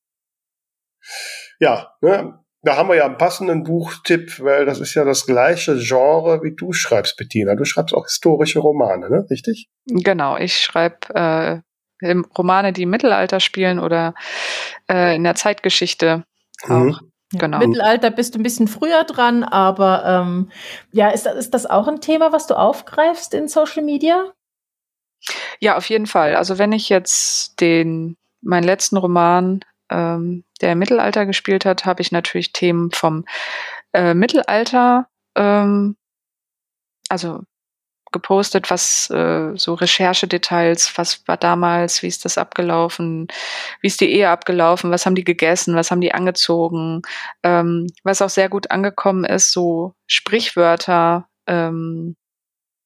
Ja, 1.58 1.94
ne, 2.02 2.38
da 2.62 2.76
haben 2.76 2.90
wir 2.90 2.96
ja 2.96 3.06
einen 3.06 3.16
passenden 3.16 3.62
Buchtipp, 3.62 4.40
weil 4.40 4.66
das 4.66 4.78
ist 4.78 4.94
ja 4.94 5.04
das 5.04 5.24
gleiche 5.24 5.78
Genre, 5.78 6.42
wie 6.42 6.54
du 6.54 6.74
schreibst, 6.74 7.16
Bettina. 7.16 7.54
Du 7.54 7.64
schreibst 7.64 7.94
auch 7.94 8.04
historische 8.04 8.58
Romane, 8.58 9.08
ne? 9.08 9.26
Richtig? 9.30 9.70
Genau, 9.86 10.36
ich 10.36 10.58
schreibe 10.58 11.14
äh, 11.14 11.60
Romane, 12.36 12.72
die 12.72 12.82
im 12.82 12.90
Mittelalter 12.90 13.40
spielen 13.40 13.78
oder 13.78 14.14
äh, 14.90 15.16
in 15.16 15.24
der 15.24 15.34
Zeitgeschichte 15.34 16.24
mhm. 16.66 16.92
auch. 16.92 17.00
Genau. 17.32 17.58
Mittelalter 17.58 18.10
bist 18.10 18.34
du 18.34 18.40
ein 18.40 18.42
bisschen 18.42 18.66
früher 18.66 19.04
dran, 19.04 19.44
aber 19.44 20.04
ähm, 20.04 20.50
ja, 20.90 21.10
ist, 21.10 21.26
ist 21.26 21.54
das 21.54 21.64
auch 21.64 21.86
ein 21.86 22.00
Thema, 22.00 22.32
was 22.32 22.48
du 22.48 22.54
aufgreifst 22.54 23.34
in 23.34 23.46
Social 23.46 23.84
Media? 23.84 24.32
Ja, 25.60 25.76
auf 25.76 25.88
jeden 25.88 26.06
Fall. 26.06 26.34
Also 26.34 26.58
wenn 26.58 26.72
ich 26.72 26.88
jetzt 26.88 27.60
den 27.60 28.16
meinen 28.42 28.64
letzten 28.64 28.96
Roman 28.96 29.60
ähm, 29.90 30.44
der 30.60 30.72
im 30.72 30.78
Mittelalter 30.78 31.26
gespielt 31.26 31.64
hat, 31.64 31.84
habe 31.84 32.00
ich 32.00 32.12
natürlich 32.12 32.52
Themen 32.52 32.90
vom 32.92 33.24
äh, 33.92 34.14
Mittelalter, 34.14 35.08
ähm, 35.36 35.96
also 37.08 37.42
gepostet, 38.12 38.70
was 38.70 39.10
äh, 39.10 39.52
so 39.56 39.74
Recherchedetails, 39.74 40.92
was 40.96 41.26
war 41.26 41.36
damals, 41.36 42.02
wie 42.02 42.08
ist 42.08 42.24
das 42.24 42.38
abgelaufen, 42.38 43.28
wie 43.80 43.86
ist 43.86 44.00
die 44.00 44.10
Ehe 44.10 44.28
abgelaufen, 44.28 44.90
was 44.90 45.06
haben 45.06 45.14
die 45.14 45.24
gegessen, 45.24 45.74
was 45.74 45.90
haben 45.90 46.00
die 46.00 46.12
angezogen, 46.12 47.02
ähm, 47.42 47.86
was 48.02 48.22
auch 48.22 48.30
sehr 48.30 48.48
gut 48.48 48.70
angekommen 48.70 49.24
ist, 49.24 49.52
so 49.52 49.94
Sprichwörter 50.06 51.28
ähm, 51.46 52.16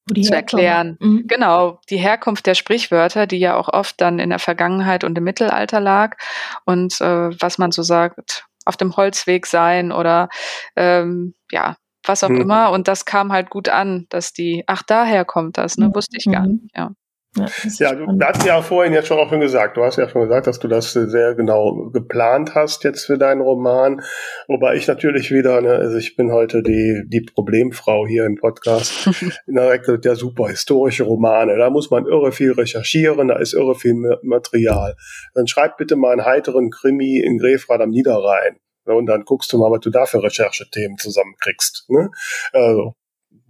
zu 0.07 0.33
erklären. 0.33 0.97
Mhm. 0.99 1.23
Genau, 1.27 1.79
die 1.89 1.97
Herkunft 1.97 2.45
der 2.45 2.55
Sprichwörter, 2.55 3.25
die 3.25 3.39
ja 3.39 3.55
auch 3.55 3.69
oft 3.69 3.99
dann 4.01 4.19
in 4.19 4.29
der 4.29 4.39
Vergangenheit 4.39 5.03
und 5.03 5.17
im 5.17 5.23
Mittelalter 5.23 5.79
lag 5.79 6.17
und 6.65 7.01
äh, 7.01 7.29
was 7.41 7.57
man 7.57 7.71
so 7.71 7.81
sagt, 7.81 8.45
auf 8.65 8.77
dem 8.77 8.97
Holzweg 8.97 9.45
sein 9.45 9.91
oder 9.91 10.29
ähm, 10.75 11.35
ja, 11.51 11.77
was 12.07 12.23
auch 12.23 12.29
mhm. 12.29 12.41
immer. 12.41 12.71
Und 12.71 12.87
das 12.87 13.05
kam 13.05 13.31
halt 13.31 13.49
gut 13.49 13.69
an, 13.69 14.05
dass 14.09 14.33
die, 14.33 14.63
ach, 14.67 14.83
daher 14.83 15.25
kommt 15.25 15.57
das, 15.57 15.77
ne? 15.77 15.91
Wusste 15.93 16.17
ich 16.17 16.25
gar 16.25 16.43
mhm. 16.43 16.59
nicht, 16.63 16.75
ja. 16.75 16.91
Ja, 17.37 17.47
ja 17.79 17.95
du 17.95 18.19
hast 18.21 18.45
ja 18.45 18.61
vorhin 18.61 18.93
jetzt 18.93 19.07
schon 19.07 19.19
auch 19.19 19.29
schon 19.29 19.41
gesagt, 19.41 19.75
du 19.77 19.83
hast 19.83 19.97
ja 19.97 20.07
schon 20.07 20.21
gesagt, 20.21 20.47
dass 20.47 20.59
du 20.59 20.67
das 20.67 20.93
sehr 20.93 21.35
genau 21.35 21.89
geplant 21.91 22.55
hast 22.55 22.83
jetzt 22.83 23.05
für 23.05 23.17
deinen 23.17 23.41
Roman. 23.41 24.01
Wobei 24.47 24.75
ich 24.75 24.87
natürlich 24.87 25.31
wieder, 25.31 25.61
ne, 25.61 25.71
also 25.71 25.97
ich 25.97 26.15
bin 26.15 26.31
heute 26.31 26.63
die, 26.63 27.03
die 27.07 27.21
Problemfrau 27.21 28.07
hier 28.07 28.25
im 28.25 28.35
Podcast. 28.35 29.09
Direkt 29.47 30.05
der 30.05 30.15
super 30.15 30.47
historische 30.47 31.03
Romane. 31.03 31.57
Da 31.57 31.69
muss 31.69 31.91
man 31.91 32.05
irre 32.05 32.31
viel 32.31 32.53
recherchieren, 32.53 33.27
da 33.27 33.35
ist 33.37 33.53
irre 33.53 33.75
viel 33.75 33.95
Material. 34.21 34.95
Dann 35.33 35.47
schreib 35.47 35.77
bitte 35.77 35.95
mal 35.95 36.13
einen 36.13 36.25
heiteren 36.25 36.69
Krimi 36.69 37.19
in 37.19 37.37
Grefrath 37.37 37.81
am 37.81 37.89
Niederrhein. 37.89 38.57
Und 38.85 39.07
dann 39.07 39.25
guckst 39.25 39.51
du 39.51 39.57
mal, 39.57 39.71
was 39.71 39.81
du 39.81 39.89
da 39.89 40.05
für 40.05 40.21
Recherchethemen 40.21 40.97
zusammenkriegst. 40.97 41.85
Ne? 41.89 42.09
Also, 42.53 42.95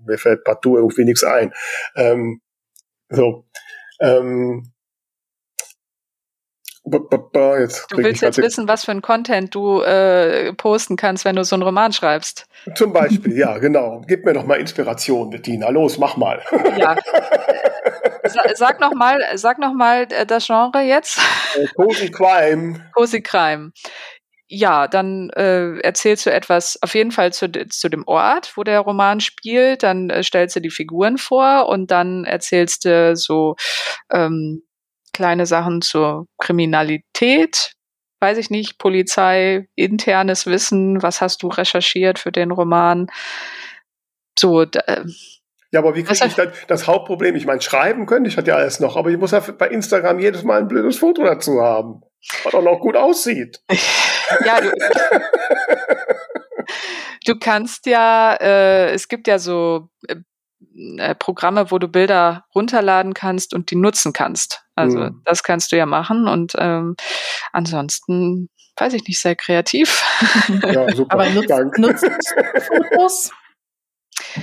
mir 0.06 0.18
fällt 0.18 0.44
partout 0.44 0.78
irgendwie 0.78 1.04
nichts 1.04 1.24
ein. 1.24 1.54
Ähm, 1.96 2.42
so. 3.10 3.46
Ähm, 4.00 4.72
Jetzt 6.88 7.88
du 7.90 7.98
willst 7.98 8.22
jetzt 8.22 8.38
wissen, 8.38 8.68
was 8.68 8.86
für 8.86 8.92
ein 8.92 9.02
Content 9.02 9.56
du 9.56 9.82
äh, 9.82 10.54
posten 10.54 10.96
kannst, 10.98 11.26
wenn 11.26 11.36
du 11.36 11.44
so 11.44 11.56
einen 11.56 11.64
Roman 11.64 11.92
schreibst. 11.92 12.46
Zum 12.76 12.94
Beispiel, 12.94 13.36
ja, 13.36 13.58
genau. 13.58 14.04
Gib 14.08 14.24
mir 14.24 14.34
doch 14.34 14.46
mal 14.46 14.60
Inspiration, 14.60 15.32
Bettina. 15.32 15.70
Los, 15.70 15.98
mach 15.98 16.16
mal. 16.16 16.44
Ja. 16.78 16.96
Sag 18.56 18.80
noch 18.80 18.94
mal, 18.94 19.20
sag 19.36 19.60
noch 19.60 19.74
mal 19.74 20.08
äh, 20.10 20.26
das 20.26 20.48
Genre 20.48 20.82
jetzt. 20.82 21.20
Äh, 21.56 21.68
Cozy 21.76 22.10
Crime. 22.10 22.82
Cozy 22.94 23.22
Crime 23.22 23.72
ja, 24.48 24.88
dann 24.88 25.30
äh, 25.32 25.80
erzählst 25.80 26.26
du 26.26 26.32
etwas 26.32 26.78
auf 26.82 26.94
jeden 26.94 27.12
Fall 27.12 27.34
zu, 27.34 27.52
zu 27.52 27.90
dem 27.90 28.04
Ort, 28.08 28.56
wo 28.56 28.64
der 28.64 28.80
Roman 28.82 29.20
spielt, 29.20 29.84
dann 29.84 30.10
äh, 30.10 30.24
stellst 30.24 30.56
du 30.56 30.60
die 30.60 30.70
Figuren 30.70 31.18
vor 31.18 31.68
und 31.68 31.90
dann 31.90 32.26
erzählst 32.26 32.86
du 32.86 33.16
so 33.16 33.56
ähm, 34.12 34.62
kleine 35.14 35.46
Sachen 35.46 35.82
zur 35.82 36.28
Kriminalität, 36.38 37.74
weiß 38.20 38.38
ich 38.38 38.50
nicht, 38.50 38.78
Polizei, 38.78 39.68
internes 39.76 40.46
Wissen, 40.46 41.02
was 41.02 41.22
hast 41.22 41.42
du 41.42 41.48
recherchiert 41.48 42.20
für 42.20 42.32
den 42.32 42.52
Roman? 42.52 43.08
So, 44.38 44.62
äh, 44.62 45.06
ja, 45.72 45.80
aber 45.80 45.96
wie 45.96 46.04
kriege 46.04 46.26
ich 46.28 46.36
dann 46.36 46.52
das 46.68 46.88
Hauptproblem? 46.88 47.36
Ich 47.36 47.46
meine, 47.46 47.62
schreiben 47.62 48.06
könnte 48.06 48.30
ich 48.30 48.38
halt 48.38 48.48
ja 48.48 48.56
alles 48.56 48.80
noch, 48.80 48.96
aber 48.96 49.10
ich 49.10 49.18
muss 49.18 49.32
ja 49.32 49.40
bei 49.40 49.68
Instagram 49.68 50.20
jedes 50.20 50.44
Mal 50.44 50.60
ein 50.60 50.68
blödes 50.68 50.98
Foto 50.98 51.24
dazu 51.24 51.62
haben, 51.62 52.02
was 52.44 52.54
auch 52.54 52.62
noch 52.62 52.80
gut 52.80 52.96
aussieht. 52.96 53.62
ja, 54.46 54.62
du, 54.62 54.72
du 57.26 57.40
kannst 57.40 57.86
ja, 57.86 58.34
äh, 58.36 58.92
es 58.92 59.08
gibt 59.08 59.28
ja 59.28 59.40
so 59.40 59.90
äh, 60.08 60.16
äh, 60.98 61.16
Programme, 61.16 61.72
wo 61.72 61.80
du 61.80 61.88
Bilder 61.88 62.46
runterladen 62.54 63.14
kannst 63.14 63.54
und 63.54 63.72
die 63.72 63.76
nutzen 63.76 64.14
kannst. 64.14 64.64
Also 64.76 65.00
mhm. 65.00 65.22
das 65.26 65.44
kannst 65.44 65.72
du 65.72 65.78
ja 65.78 65.86
machen 65.86 66.28
und 66.28 66.54
ähm, 66.58 66.96
ansonsten 67.52 68.50
weiß 68.78 68.94
ich 68.94 69.08
nicht, 69.08 69.20
sehr 69.20 69.36
kreativ. 69.36 70.04
Ja, 70.64 70.88
super. 70.96 71.14
Aber 71.14 71.30
nutzt, 71.30 71.78
nutzt 71.78 72.06
Fotos? 72.68 73.32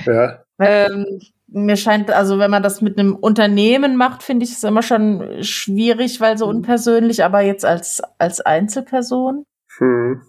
Ja. 0.05 0.42
Ähm, 0.59 1.19
mir 1.47 1.77
scheint, 1.77 2.09
also 2.11 2.39
wenn 2.39 2.51
man 2.51 2.63
das 2.63 2.81
mit 2.81 2.97
einem 2.97 3.15
Unternehmen 3.15 3.95
macht, 3.95 4.23
finde 4.23 4.45
ich 4.45 4.51
es 4.51 4.63
immer 4.63 4.81
schon 4.81 5.43
schwierig, 5.43 6.19
weil 6.19 6.37
so 6.37 6.45
mhm. 6.45 6.57
unpersönlich, 6.57 7.23
aber 7.23 7.41
jetzt 7.41 7.65
als, 7.65 8.01
als 8.17 8.41
Einzelperson? 8.41 9.45
Hm. 9.77 10.21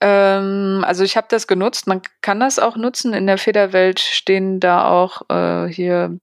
Ähm, 0.00 0.84
also 0.86 1.04
ich 1.04 1.16
habe 1.16 1.26
das 1.30 1.46
genutzt, 1.46 1.86
man 1.86 2.00
kann 2.22 2.40
das 2.40 2.58
auch 2.58 2.76
nutzen. 2.76 3.12
In 3.12 3.26
der 3.26 3.38
Federwelt 3.38 4.00
stehen 4.00 4.60
da 4.60 4.88
auch 4.88 5.22
äh, 5.28 5.66
hier 5.66 6.18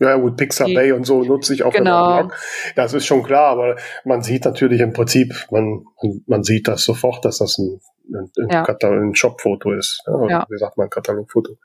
ja, 0.00 0.16
gut, 0.16 0.38
Pixabay 0.38 0.92
und 0.92 1.04
so 1.04 1.22
nutze 1.22 1.52
ich 1.52 1.62
auch 1.62 1.74
genau. 1.74 2.20
Blog. 2.20 2.36
Das 2.74 2.94
ist 2.94 3.04
schon 3.04 3.22
klar, 3.22 3.50
aber 3.50 3.76
man 4.04 4.22
sieht 4.22 4.46
natürlich 4.46 4.80
im 4.80 4.94
Prinzip, 4.94 5.46
man, 5.50 5.84
man 6.26 6.42
sieht 6.42 6.68
das 6.68 6.84
sofort, 6.84 7.22
dass 7.26 7.36
das 7.36 7.58
ein, 7.58 7.80
ein, 8.12 8.48
ja. 8.50 8.64
ein 8.64 9.14
Shopfoto 9.14 9.72
ist. 9.72 10.02
Ja, 10.06 10.28
ja. 10.28 10.46
Wie 10.48 10.58
sagt 10.58 10.76
man, 10.76 10.90
Katalogfoto 10.90 11.56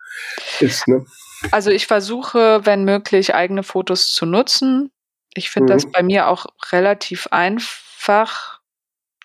ist, 0.60 0.88
ne? 0.88 1.06
Also 1.52 1.70
ich 1.70 1.88
versuche, 1.88 2.66
wenn 2.66 2.86
möglich, 2.86 3.36
eigene 3.36 3.64
Fotos 3.64 4.12
zu 4.12 4.26
nutzen. 4.26 4.92
Ich 5.34 5.50
finde 5.50 5.74
mhm. 5.74 5.78
das 5.78 5.92
bei 5.92 6.04
mir 6.04 6.28
auch 6.28 6.46
relativ 6.72 7.28
einfach, 7.32 8.62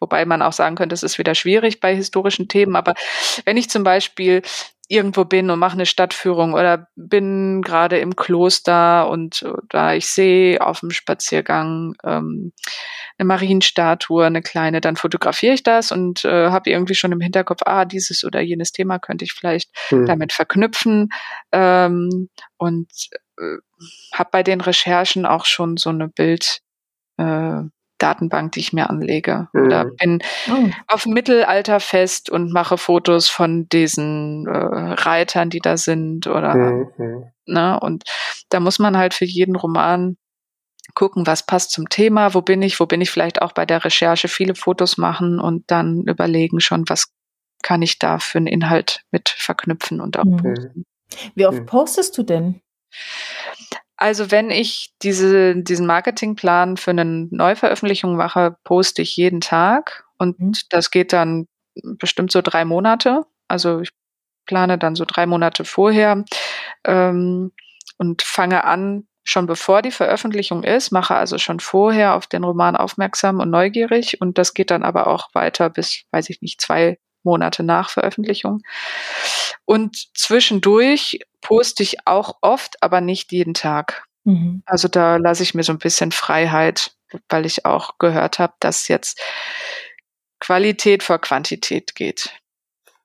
wobei 0.01 0.25
man 0.25 0.43
auch 0.43 0.53
sagen 0.53 0.77
könnte, 0.77 0.95
es 0.95 1.03
ist 1.03 1.19
wieder 1.19 1.35
schwierig 1.35 1.81
bei 1.81 1.95
historischen 1.95 2.49
Themen. 2.49 2.77
Aber 2.77 2.95
wenn 3.45 3.57
ich 3.57 3.71
zum 3.71 3.85
Beispiel 3.85 4.43
irgendwo 4.91 5.25
bin 5.25 5.51
und 5.51 5.61
mache 5.61 5.75
eine 5.75 5.87
Stadtführung 5.87 6.53
oder 6.53 6.89
bin 6.97 7.63
gerade 7.63 8.01
im 8.01 8.17
Kloster 8.17 9.09
und 9.09 9.47
da 9.69 9.95
ich 9.95 10.07
sehe 10.09 10.61
auf 10.61 10.81
dem 10.81 10.91
Spaziergang 10.91 11.95
ähm, 12.03 12.53
eine 13.21 13.27
Marienstatue, 13.27 14.25
eine 14.25 14.41
kleine, 14.41 14.81
dann 14.81 14.97
fotografiere 14.97 15.53
ich 15.53 15.63
das 15.63 15.93
und 15.93 16.25
äh, 16.25 16.49
habe 16.49 16.71
irgendwie 16.71 16.95
schon 16.95 17.13
im 17.13 17.21
Hinterkopf, 17.21 17.61
ah, 17.67 17.85
dieses 17.85 18.25
oder 18.25 18.41
jenes 18.41 18.73
Thema 18.73 18.99
könnte 18.99 19.25
ich 19.25 19.35
vielleicht 19.35 19.71
mhm. 19.91 20.07
damit 20.07 20.33
verknüpfen 20.33 21.11
ähm, 21.53 22.31
und 22.57 22.89
äh, 23.39 23.57
habe 24.15 24.31
bei 24.33 24.43
den 24.43 24.63
Recherchen 24.63 25.27
auch 25.27 25.45
schon 25.45 25.77
so 25.77 25.91
eine 25.91 26.09
Bild 26.09 26.61
äh, 27.19 27.61
Datenbank, 27.99 28.53
die 28.53 28.61
ich 28.61 28.73
mir 28.73 28.89
anlege. 28.89 29.49
Mhm. 29.53 29.67
Oder 29.67 29.85
bin 29.85 30.23
oh. 30.51 30.71
auf 30.89 31.05
Mittelalterfest 31.05 32.31
und 32.31 32.51
mache 32.51 32.79
Fotos 32.79 33.29
von 33.29 33.69
diesen 33.69 34.47
äh, 34.47 34.57
Reitern, 34.57 35.51
die 35.51 35.61
da 35.61 35.77
sind. 35.77 36.27
Oder 36.27 36.55
mhm. 36.55 37.25
ne, 37.45 37.79
und 37.79 38.05
da 38.49 38.61
muss 38.61 38.79
man 38.79 38.97
halt 38.97 39.13
für 39.13 39.27
jeden 39.27 39.57
Roman 39.57 40.17
gucken, 40.95 41.27
was 41.27 41.47
passt 41.47 41.71
zum 41.73 41.89
Thema, 41.89 42.35
wo 42.35 42.43
bin 42.43 42.63
ich, 42.63 42.81
wo 42.81 42.87
bin 42.87 43.01
ich 43.01 43.11
vielleicht 43.11 43.43
auch 43.43 43.53
bei 43.53 43.67
der 43.67 43.85
Recherche 43.85 44.29
viele 44.29 44.55
Fotos 44.55 44.97
machen 44.99 45.39
und 45.39 45.71
dann 45.71 46.03
überlegen 46.07 46.61
schon, 46.61 46.89
was 46.89 47.13
kann 47.63 47.83
ich 47.83 47.99
da 47.99 48.19
für 48.19 48.39
einen 48.39 48.47
Inhalt 48.47 49.03
mit 49.11 49.29
verknüpfen 49.29 50.01
und 50.01 50.19
auch 50.19 50.25
mhm. 50.25 50.37
posten. 50.39 50.85
Wie 51.35 51.47
oft 51.47 51.61
mhm. 51.61 51.67
postest 51.67 52.17
du 52.17 52.23
denn? 52.23 52.61
Also 53.97 54.31
wenn 54.31 54.51
ich 54.51 54.95
diese, 55.03 55.57
diesen 55.57 55.87
Marketingplan 55.87 56.77
für 56.77 56.93
eine 56.93 57.05
Neuveröffentlichung 57.05 58.17
mache, 58.17 58.57
poste 58.65 59.03
ich 59.03 59.17
jeden 59.17 59.41
Tag 59.41 60.05
und 60.19 60.41
mhm. 60.41 60.53
das 60.71 60.91
geht 60.91 61.13
dann 61.13 61.47
bestimmt 61.99 62.33
so 62.33 62.41
drei 62.41 62.65
Monate. 62.65 63.27
Also 63.47 63.81
ich 63.81 63.91
plane 64.47 64.79
dann 64.79 64.97
so 64.97 65.05
drei 65.07 65.27
Monate 65.27 65.65
vorher 65.65 66.25
ähm, 66.85 67.53
und 67.99 68.23
fange 68.23 68.65
an, 68.65 69.07
schon 69.25 69.47
bevor 69.47 69.83
die 69.83 69.91
Veröffentlichung 69.91 70.63
ist, 70.63 70.91
mache 70.91 71.15
also 71.15 71.39
schon 71.39 71.61
vorher 71.61 72.15
auf 72.15 72.27
den 72.27 72.45
Roman 72.45 72.77
aufmerksam 72.77 73.41
und 73.41 73.51
neugierig 73.51 74.21
und 74.21 74.39
das 74.39 74.55
geht 74.55 74.71
dann 74.71 74.83
aber 74.83 75.07
auch 75.07 75.29
weiter 75.35 75.71
bis, 75.71 76.05
weiß 76.11 76.31
ich 76.31 76.43
nicht, 76.43 76.61
zwei 76.61 76.99
Monate 77.23 77.63
nach 77.63 77.91
Veröffentlichung. 77.91 78.63
Und 79.65 80.09
zwischendurch 80.17 81.21
poste 81.41 81.83
ich 81.83 82.07
auch 82.07 82.39
oft, 82.41 82.83
aber 82.83 83.01
nicht 83.01 83.33
jeden 83.33 83.55
Tag. 83.55 84.05
Mhm. 84.25 84.63
Also 84.67 84.89
da 84.89 85.17
lasse 85.17 85.43
ich 85.43 85.55
mir 85.55 85.63
so 85.63 85.73
ein 85.73 85.79
bisschen 85.79 86.13
Freiheit, 86.13 86.93
weil 87.29 87.47
ich 87.47 87.67
auch 87.67 87.99
gehört 87.99 88.39
habe, 88.39 88.55
dass 88.61 88.89
jetzt 88.89 89.21
Qualität 90.41 91.03
vor 91.03 91.19
Quantität 91.19 91.95
geht. 91.95 92.31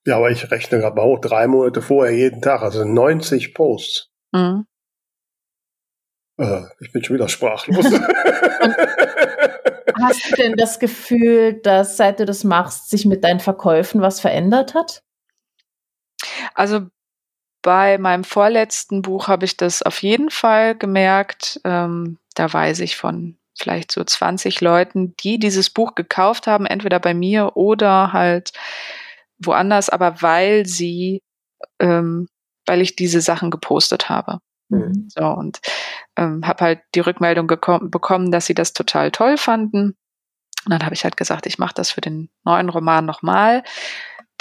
Ja, 0.06 0.18
aber 0.18 0.30
ich 0.30 0.50
rechne 0.52 0.80
gerade 0.80 1.02
hoch, 1.02 1.20
drei 1.20 1.48
Monate 1.48 1.82
vorher 1.82 2.16
jeden 2.16 2.42
Tag, 2.42 2.62
also 2.62 2.86
90 2.86 3.54
Posts. 3.54 4.12
Mhm. 4.32 4.68
Äh, 6.38 6.62
ich 6.80 6.92
bin 6.92 7.04
schon 7.04 7.16
wieder 7.16 7.30
sprachlos. 7.30 7.86
Hast 10.02 10.30
du 10.30 10.36
denn 10.36 10.56
das 10.58 10.80
Gefühl, 10.80 11.54
dass 11.62 11.98
seit 11.98 12.20
du 12.20 12.26
das 12.26 12.44
machst, 12.44 12.90
sich 12.90 13.06
mit 13.06 13.24
deinen 13.24 13.40
Verkäufen 13.40 14.02
was 14.02 14.20
verändert 14.20 14.74
hat? 14.74 15.04
Also 16.54 16.88
bei 17.62 17.98
meinem 17.98 18.24
vorletzten 18.24 19.02
Buch 19.02 19.28
habe 19.28 19.46
ich 19.46 19.58
das 19.58 19.82
auf 19.82 20.02
jeden 20.04 20.30
Fall 20.30 20.76
gemerkt. 20.76 21.60
Ähm, 21.64 22.20
da 22.36 22.52
weiß 22.52 22.82
ich 22.82 22.98
von 22.98 23.38
vielleicht 23.58 23.92
so 23.92 24.04
20 24.04 24.62
Leuten, 24.62 25.16
die 25.22 25.40
dieses 25.40 25.70
Buch 25.70 25.96
gekauft 25.96 26.46
haben, 26.46 26.66
entweder 26.66 27.00
bei 27.00 27.14
mir 27.14 27.56
oder 27.56 28.12
halt 28.14 28.52
woanders, 29.40 29.90
aber 29.90 30.22
weil 30.22 30.66
sie, 30.66 31.22
ähm, 31.80 32.28
weil 32.66 32.82
ich 32.82 32.96
diese 32.96 33.22
Sachen 33.22 33.50
gepostet 33.52 34.10
habe. 34.10 34.40
Mhm. 34.70 35.08
So 35.10 35.26
und 35.26 35.60
ähm, 36.18 36.46
habe 36.46 36.64
halt 36.64 36.82
die 36.96 37.02
Rückmeldung 37.02 37.48
bekommen, 37.48 38.32
dass 38.32 38.46
sie 38.46 38.56
das 38.56 38.74
total 38.74 39.12
toll 39.12 39.38
fanden. 39.38 39.98
Und 40.66 40.72
dann 40.72 40.84
habe 40.84 40.96
ich 40.96 41.04
halt 41.04 41.18
gesagt, 41.18 41.46
ich 41.46 41.60
mache 41.60 41.76
das 41.76 41.92
für 41.92 42.02
den 42.02 42.30
neuen 42.44 42.70
Roman 42.70 43.06
nochmal. 43.06 43.64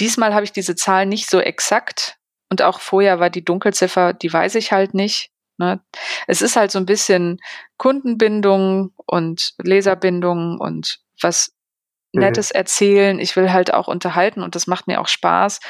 Diesmal 0.00 0.34
habe 0.34 0.44
ich 0.44 0.52
diese 0.52 0.74
Zahl 0.74 1.06
nicht 1.06 1.28
so 1.28 1.38
exakt 1.40 2.16
und 2.50 2.62
auch 2.62 2.80
vorher 2.80 3.20
war 3.20 3.30
die 3.30 3.44
Dunkelziffer, 3.44 4.12
die 4.12 4.32
weiß 4.32 4.54
ich 4.54 4.72
halt 4.72 4.94
nicht. 4.94 5.30
Ne? 5.58 5.80
Es 6.26 6.42
ist 6.42 6.56
halt 6.56 6.70
so 6.70 6.78
ein 6.78 6.86
bisschen 6.86 7.40
Kundenbindung 7.76 8.92
und 9.06 9.54
Leserbindung 9.62 10.58
und 10.58 11.00
was 11.20 11.52
mhm. 12.12 12.20
Nettes 12.20 12.50
mhm. 12.50 12.58
erzählen. 12.58 13.18
Ich 13.18 13.36
will 13.36 13.52
halt 13.52 13.72
auch 13.72 13.88
unterhalten 13.88 14.42
und 14.42 14.54
das 14.54 14.66
macht 14.66 14.86
mir 14.86 15.00
auch 15.00 15.08
Spaß. 15.08 15.60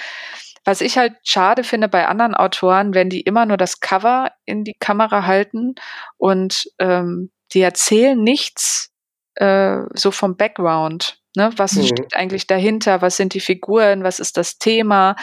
Was 0.64 0.80
ich 0.80 0.96
halt 0.96 1.14
schade 1.22 1.64
finde 1.64 1.88
bei 1.88 2.06
anderen 2.06 2.34
Autoren, 2.34 2.94
wenn 2.94 3.10
die 3.10 3.20
immer 3.20 3.46
nur 3.46 3.56
das 3.56 3.80
Cover 3.80 4.30
in 4.44 4.64
die 4.64 4.76
Kamera 4.78 5.26
halten 5.26 5.74
und 6.16 6.64
ähm, 6.78 7.30
die 7.52 7.60
erzählen 7.60 8.20
nichts 8.20 8.90
äh, 9.36 9.78
so 9.94 10.10
vom 10.10 10.36
Background. 10.36 11.20
Ne, 11.36 11.50
was 11.56 11.72
mhm. 11.72 11.82
steht 11.82 12.14
eigentlich 12.14 12.46
dahinter? 12.46 13.02
Was 13.02 13.16
sind 13.16 13.34
die 13.34 13.40
Figuren? 13.40 14.04
Was 14.04 14.20
ist 14.20 14.36
das 14.36 14.58
Thema? 14.58 15.16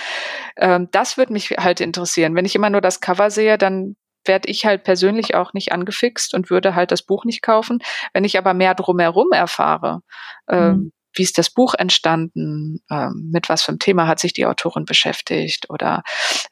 Ähm, 0.57 0.89
das 0.91 1.17
würde 1.17 1.31
mich 1.31 1.51
halt 1.51 1.79
interessieren. 1.79 2.35
Wenn 2.35 2.43
ich 2.43 2.53
immer 2.53 2.69
nur 2.69 2.81
das 2.81 2.99
Cover 2.99 3.31
sehe, 3.31 3.57
dann 3.57 3.95
werde 4.25 4.49
ich 4.49 4.65
halt 4.65 4.83
persönlich 4.83 5.35
auch 5.35 5.53
nicht 5.53 5.71
angefixt 5.71 6.33
und 6.33 6.49
würde 6.49 6.75
halt 6.75 6.91
das 6.91 7.01
Buch 7.01 7.23
nicht 7.23 7.41
kaufen. 7.41 7.79
Wenn 8.13 8.25
ich 8.25 8.37
aber 8.37 8.53
mehr 8.53 8.75
drumherum 8.75 9.31
erfahre, 9.31 10.01
ähm, 10.49 10.69
mhm. 10.69 10.91
Wie 11.13 11.23
ist 11.23 11.37
das 11.37 11.49
Buch 11.49 11.73
entstanden, 11.73 12.83
ähm, 12.89 13.29
mit 13.31 13.49
was 13.49 13.63
für 13.63 13.69
einem 13.69 13.79
Thema 13.79 14.07
hat 14.07 14.19
sich 14.19 14.33
die 14.33 14.45
Autorin 14.45 14.85
beschäftigt 14.85 15.69
oder 15.69 16.03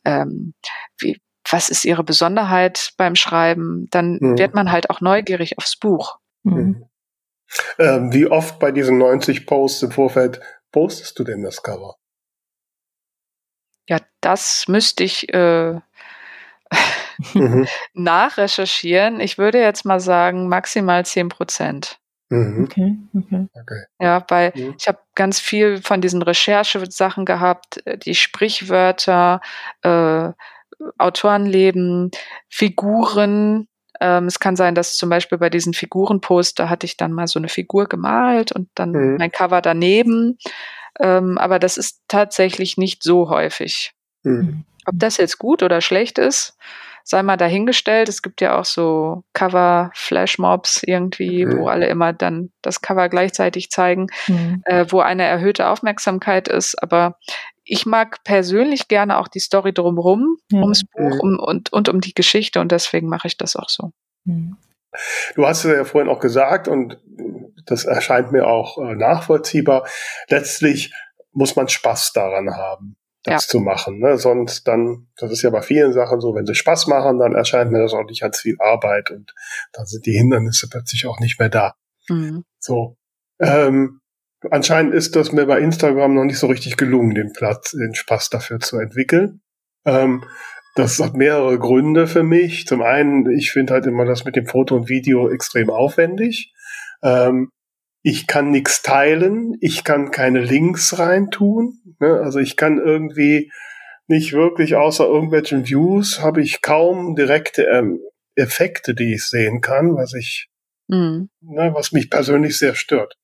ähm, 0.05 0.53
wie, 0.99 1.22
was 1.49 1.70
ist 1.70 1.86
ihre 1.86 2.03
Besonderheit 2.03 2.91
beim 2.97 3.16
Schreiben, 3.16 3.88
dann 3.91 4.18
mhm. 4.20 4.38
wird 4.38 4.53
man 4.53 4.72
halt 4.72 4.89
auch 4.89 5.01
neugierig 5.01 5.57
aufs 5.57 5.78
Buch. 5.78 6.18
Mhm. 6.43 6.53
mhm. 6.53 6.86
Ähm, 7.80 8.14
wie 8.14 8.28
oft 8.28 8.60
bei 8.60 8.72
diesen 8.72 8.99
90 8.99 9.47
Posts 9.47 9.84
im 9.84 9.91
Vorfeld 9.91 10.39
postest 10.72 11.18
du 11.18 11.24
denn 11.24 11.41
das 11.41 11.64
Cover? 11.64 11.95
Ja, 13.88 13.97
das 14.22 14.68
müsste 14.68 15.03
ich 15.03 15.34
äh, 15.34 15.80
mhm. 17.34 17.68
nachrecherchieren. 17.93 19.20
Ich 19.20 19.39
würde 19.39 19.60
jetzt 19.60 19.84
mal 19.84 19.99
sagen, 19.99 20.47
maximal 20.47 21.05
10 21.05 21.30
Prozent. 21.30 21.99
Mhm. 22.30 22.64
Okay, 22.64 22.96
okay. 23.16 23.48
okay. 23.54 23.84
Ja, 24.00 24.24
weil 24.28 24.54
mhm. 24.56 24.76
ich 24.78 24.88
habe 24.88 25.00
ganz 25.16 25.40
viel 25.40 25.82
von 25.82 26.00
diesen 26.00 26.22
Recherchesachen 26.22 27.26
gehabt, 27.26 27.86
äh, 27.86 27.98
die 27.98 28.16
Sprichwörter, 28.16 29.42
äh, 29.82 30.32
Autorenleben, 30.98 32.12
Figuren, 32.50 33.68
ähm, 34.00 34.26
es 34.26 34.40
kann 34.40 34.56
sein, 34.56 34.76
dass 34.76 34.96
zum 34.96 35.10
Beispiel 35.10 35.38
bei 35.38 35.50
diesen 35.50 35.74
Figurenpost, 35.74 36.58
da 36.60 36.70
hatte 36.70 36.86
ich 36.86 36.98
dann 36.98 37.12
mal 37.12 37.28
so 37.28 37.40
eine 37.40 37.50
Figur 37.50 37.86
gemalt 37.88 38.52
und 38.52 38.70
dann 38.76 38.92
mhm. 38.92 39.18
mein 39.18 39.32
Cover 39.32 39.62
daneben. 39.62 40.38
Ähm, 41.00 41.38
aber 41.38 41.60
das 41.60 41.78
ist 41.78 42.02
tatsächlich 42.08 42.78
nicht 42.78 43.04
so 43.04 43.30
häufig. 43.30 43.94
Mhm. 44.24 44.64
Ob 44.86 44.96
das 44.98 45.18
jetzt 45.18 45.38
gut 45.38 45.64
oder 45.64 45.82
schlecht 45.82 46.18
ist, 46.18 46.58
sei 47.10 47.24
mal 47.24 47.38
dahingestellt. 47.38 48.07
Es 48.07 48.22
gibt 48.22 48.39
ja 48.39 48.60
auch 48.60 48.66
so 48.66 49.24
Cover-Flashmobs 49.34 50.84
irgendwie, 50.84 51.43
mhm. 51.43 51.57
wo 51.57 51.68
alle 51.68 51.88
immer 51.88 52.14
dann 52.14 52.51
das 52.62 52.82
Cover 52.82 53.10
gleichzeitig 53.10 53.72
zeigen, 53.72 54.07
mhm. 54.28 54.62
äh, 54.66 54.86
wo 54.89 54.99
eine 54.99 55.24
erhöhte 55.24 55.70
Aufmerksamkeit 55.70 56.47
ist. 56.47 56.76
Aber 56.84 57.18
ich 57.64 57.88
mag 57.88 58.24
persönlich 58.24 58.88
gerne 58.88 59.18
auch 59.18 59.28
die 59.28 59.39
Story 59.39 59.74
drumherum, 59.74 60.38
ja. 60.51 60.62
ums 60.62 60.84
Buch 60.86 61.16
mhm. 61.16 61.20
um, 61.20 61.39
und, 61.39 61.74
und 61.74 61.89
um 61.89 61.99
die 61.99 62.14
Geschichte 62.14 62.60
und 62.60 62.72
deswegen 62.72 63.10
mache 63.10 63.28
ich 63.28 63.38
das 63.38 63.55
auch 63.55 63.70
so. 63.70 63.91
Mhm. 64.26 64.57
Du 65.34 65.47
hast 65.47 65.66
es 65.66 65.76
ja 65.76 65.86
vorhin 65.86 66.12
auch 66.12 66.20
gesagt 66.20 66.68
und 66.68 66.99
das 67.66 67.86
erscheint 67.86 68.32
mir 68.32 68.45
auch 68.45 68.78
äh, 68.78 68.95
nachvollziehbar. 68.95 69.88
Letztlich 70.28 70.93
muss 71.32 71.55
man 71.55 71.68
Spaß 71.68 72.14
daran 72.14 72.55
haben, 72.55 72.97
das 73.24 73.45
ja. 73.45 73.49
zu 73.49 73.59
machen. 73.59 73.99
Ne? 73.99 74.17
Sonst 74.17 74.67
dann, 74.67 75.07
das 75.17 75.32
ist 75.32 75.41
ja 75.41 75.49
bei 75.49 75.61
vielen 75.61 75.93
Sachen 75.93 76.22
so, 76.22 76.36
wenn 76.36 76.45
sie 76.45 76.55
Spaß 76.55 76.88
machen, 76.88 77.20
dann 77.20 77.36
erscheint 77.36 77.72
mir 77.72 77.82
das 77.82 77.93
auch 77.93 78.05
nicht 78.05 78.24
als 78.24 78.39
viel 78.39 78.55
Arbeit 78.59 79.11
und 79.11 79.34
dann 79.74 79.86
sind 79.86 80.05
die 80.05 80.13
Hindernisse 80.13 80.67
plötzlich 80.70 81.05
auch 81.05 81.20
nicht 81.20 81.39
mehr 81.39 81.49
da. 81.49 81.76
Mhm. 82.07 82.43
So. 82.59 82.97
Ähm, 83.39 83.99
Anscheinend 84.51 84.93
ist 84.93 85.15
das 85.15 85.32
mir 85.34 85.45
bei 85.45 85.59
Instagram 85.59 86.13
noch 86.13 86.24
nicht 86.24 86.39
so 86.39 86.47
richtig 86.47 86.78
gelungen, 86.78 87.13
den 87.13 87.34
Platz, 87.34 87.72
den 87.72 87.93
Spaß 87.93 88.30
dafür 88.30 88.59
zu 88.59 88.78
entwickeln. 88.80 89.41
Ähm, 89.86 90.24
das 90.76 90.99
hat 90.99 91.13
mehrere 91.13 91.59
Gründe 91.59 92.07
für 92.07 92.24
mich. 92.24 92.65
Zum 92.65 92.82
einen, 92.82 93.30
ich 93.30 93.51
finde 93.51 93.74
halt 93.74 93.86
immer 93.86 94.05
das 94.05 94.24
mit 94.24 94.38
dem 94.38 94.45
Foto 94.45 94.78
und 94.78 94.88
Video 94.88 95.30
extrem 95.30 95.70
aufwendig. 95.70 96.53
Ähm, 97.03 97.49
ich 98.02 98.28
kann 98.28 98.52
nichts 98.52 98.82
teilen, 98.82 99.58
ich 99.62 99.84
kann 99.84 100.12
keine 100.12 100.41
Links 100.41 100.97
reintun. 100.97 101.80
Ne? 102.00 102.20
Also 102.22 102.39
ich 102.39 102.56
kann 102.56 102.78
irgendwie 102.78 103.52
nicht 104.08 104.34
wirklich 104.34 104.76
außer 104.76 105.06
irgendwelchen 105.06 105.68
Views 105.68 106.22
habe 106.22 106.41
ich 106.41 106.62
kaum 106.62 107.16
direkte 107.16 107.64
ähm, 107.64 108.00
Effekte, 108.36 108.95
die 108.95 109.14
ich 109.14 109.26
sehen 109.26 109.62
kann, 109.62 109.95
was 109.95 110.14
ich, 110.14 110.50
mhm. 110.88 111.30
ne, 111.41 111.72
was 111.74 111.91
mich 111.91 112.10
persönlich 112.10 112.58
sehr 112.58 112.74
stört. 112.74 113.16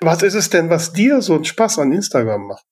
Was 0.00 0.22
ist 0.22 0.34
es 0.34 0.50
denn, 0.50 0.68
was 0.68 0.92
dir 0.92 1.22
so 1.22 1.34
einen 1.34 1.44
Spaß 1.44 1.78
an 1.78 1.92
Instagram 1.92 2.46
macht? 2.46 2.64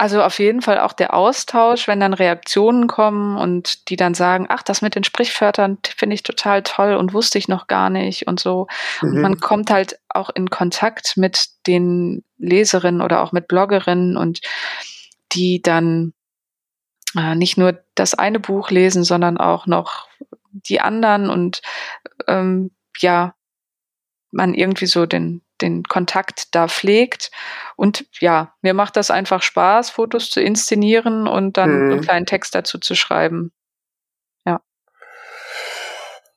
Also 0.00 0.22
auf 0.22 0.38
jeden 0.38 0.62
Fall 0.62 0.80
auch 0.80 0.94
der 0.94 1.12
Austausch, 1.12 1.86
wenn 1.86 2.00
dann 2.00 2.14
Reaktionen 2.14 2.86
kommen 2.86 3.36
und 3.36 3.90
die 3.90 3.96
dann 3.96 4.14
sagen, 4.14 4.46
ach, 4.48 4.62
das 4.62 4.80
mit 4.80 4.94
den 4.94 5.04
Sprichwörtern 5.04 5.76
finde 5.94 6.14
ich 6.14 6.22
total 6.22 6.62
toll 6.62 6.94
und 6.94 7.12
wusste 7.12 7.36
ich 7.36 7.48
noch 7.48 7.66
gar 7.66 7.90
nicht 7.90 8.26
und 8.26 8.40
so. 8.40 8.66
Mhm. 9.02 9.08
Und 9.10 9.20
man 9.20 9.40
kommt 9.40 9.70
halt 9.70 9.98
auch 10.08 10.30
in 10.30 10.48
Kontakt 10.48 11.18
mit 11.18 11.48
den 11.66 12.24
Leserinnen 12.38 13.02
oder 13.02 13.20
auch 13.20 13.32
mit 13.32 13.46
Bloggerinnen 13.46 14.16
und 14.16 14.40
die 15.32 15.60
dann 15.60 16.14
äh, 17.14 17.34
nicht 17.34 17.58
nur 17.58 17.78
das 17.94 18.14
eine 18.14 18.40
Buch 18.40 18.70
lesen, 18.70 19.04
sondern 19.04 19.36
auch 19.36 19.66
noch 19.66 20.08
die 20.50 20.80
anderen 20.80 21.28
und 21.28 21.60
ähm, 22.26 22.70
ja, 23.00 23.34
man 24.30 24.54
irgendwie 24.54 24.86
so 24.86 25.04
den, 25.04 25.42
den 25.62 25.84
Kontakt 25.84 26.54
da 26.54 26.68
pflegt. 26.68 27.30
Und 27.76 28.06
ja, 28.20 28.54
mir 28.62 28.74
macht 28.74 28.96
das 28.96 29.10
einfach 29.10 29.42
Spaß, 29.42 29.90
Fotos 29.90 30.30
zu 30.30 30.40
inszenieren 30.40 31.26
und 31.26 31.56
dann 31.56 31.86
mhm. 31.86 31.92
einen 31.92 32.00
kleinen 32.00 32.26
Text 32.26 32.54
dazu 32.54 32.78
zu 32.78 32.94
schreiben. 32.94 33.52
Ja. 34.46 34.60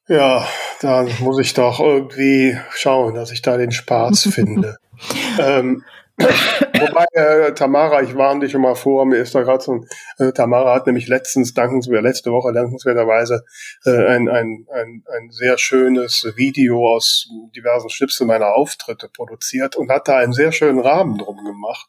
Ja, 0.08 0.48
dann 0.82 1.10
muss 1.20 1.40
ich 1.40 1.54
doch 1.54 1.80
irgendwie 1.80 2.58
schauen, 2.72 3.16
dass 3.16 3.32
ich 3.32 3.42
da 3.42 3.58
den 3.58 3.72
Spaß 3.72 4.30
finde. 4.34 4.78
ähm, 5.40 5.84
Wobei, 6.18 7.06
äh, 7.14 7.54
Tamara, 7.54 8.04
ich 8.04 8.16
warne 8.16 8.42
dich 8.42 8.52
schon 8.52 8.62
mal 8.62 8.76
vor, 8.76 9.06
mir 9.06 9.18
ist 9.18 9.34
da 9.34 9.42
gerade 9.42 9.64
so 9.64 9.74
ein, 9.74 9.88
äh, 10.20 10.32
Tamara 10.32 10.76
hat 10.76 10.86
nämlich 10.86 11.08
letztens, 11.08 11.54
dankenswert, 11.54 12.04
letzte 12.04 12.32
Woche 12.32 12.54
dankenswerterweise 12.54 13.44
äh, 13.86 14.06
ein, 14.08 14.30
ein, 14.30 14.68
ein, 14.72 15.04
ein 15.12 15.32
sehr 15.32 15.58
schönes 15.58 16.32
Video 16.36 16.88
aus 16.88 17.30
diversen 17.56 17.90
Schnipseln 17.90 18.28
meiner 18.28 18.54
Auftritte 18.54 19.10
produziert 19.10 19.76
und 19.76 19.90
hat 19.90 20.08
da 20.08 20.18
einen 20.18 20.34
sehr 20.34 20.52
schönen 20.52 20.80
Rahmen 20.80 21.18
drum 21.18 21.44
gemacht. 21.44 21.88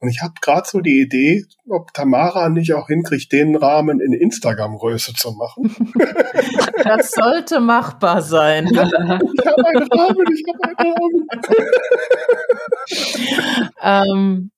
Und 0.00 0.08
ich 0.08 0.20
habe 0.22 0.34
gerade 0.40 0.68
so 0.68 0.80
die 0.80 1.00
Idee, 1.00 1.44
ob 1.68 1.92
Tamara 1.94 2.48
nicht 2.48 2.74
auch 2.74 2.88
hinkriegt, 2.88 3.32
den 3.32 3.54
Rahmen 3.56 4.00
in 4.00 4.12
Instagram-Größe 4.12 5.14
zu 5.14 5.32
machen. 5.32 5.74
Das 6.84 7.12
sollte 7.12 7.60
machbar 7.60 8.22
sein. 8.22 8.66
ich 8.66 8.76
habe 8.76 8.96
einen 8.96 9.12
Rahmen, 9.92 10.26
ich 10.32 10.42
habe 10.48 10.64
einen 10.64 11.26
Rahmen. 13.82 14.10
ähm, 14.10 14.50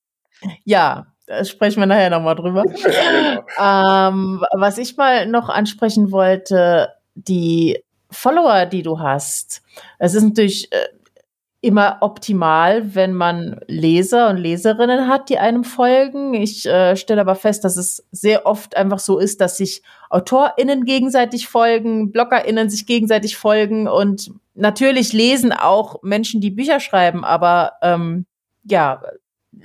ja, 0.65 1.07
da 1.27 1.45
sprechen 1.45 1.81
wir 1.81 1.87
nachher 1.87 2.11
nochmal 2.11 2.35
drüber. 2.35 2.65
Ja, 2.77 3.41
genau. 3.41 4.09
ähm, 4.09 4.45
was 4.57 4.79
ich 4.79 4.97
mal 4.97 5.27
noch 5.27 5.49
ansprechen 5.49 6.13
wollte, 6.13 6.89
die 7.15 7.83
Follower, 8.11 8.67
die 8.67 8.83
du 8.83 9.01
hast. 9.01 9.63
Es 9.99 10.15
ist 10.15 10.23
natürlich 10.23 10.73
äh, 10.73 10.89
immer 11.65 11.99
optimal, 12.01 12.95
wenn 12.95 13.15
man 13.15 13.61
Leser 13.67 14.29
und 14.29 14.37
Leserinnen 14.37 15.09
hat, 15.09 15.31
die 15.31 15.39
einem 15.39 15.65
folgen. 15.65 16.35
Ich 16.35 16.67
äh, 16.67 16.95
stelle 16.97 17.23
aber 17.23 17.35
fest, 17.35 17.65
dass 17.65 17.77
es 17.77 18.07
sehr 18.13 18.45
oft 18.47 18.77
einfach 18.77 18.99
so 18.99 19.19
ist, 19.19 19.41
dass 19.41 19.57
sich 19.57 19.83
AutorInnen 20.11 20.85
gegenseitig 20.85 21.49
folgen, 21.49 22.13
BloggerInnen 22.13 22.69
sich 22.69 22.87
gegenseitig 22.87 23.37
folgen 23.37 23.89
und 23.89 24.31
natürlich 24.55 25.13
lesen 25.13 25.53
auch 25.53 26.03
Menschen, 26.03 26.41
die 26.41 26.51
Bücher 26.51 26.81
schreiben, 26.81 27.25
aber 27.25 27.73
ähm, 27.83 28.27
ja, 28.65 29.03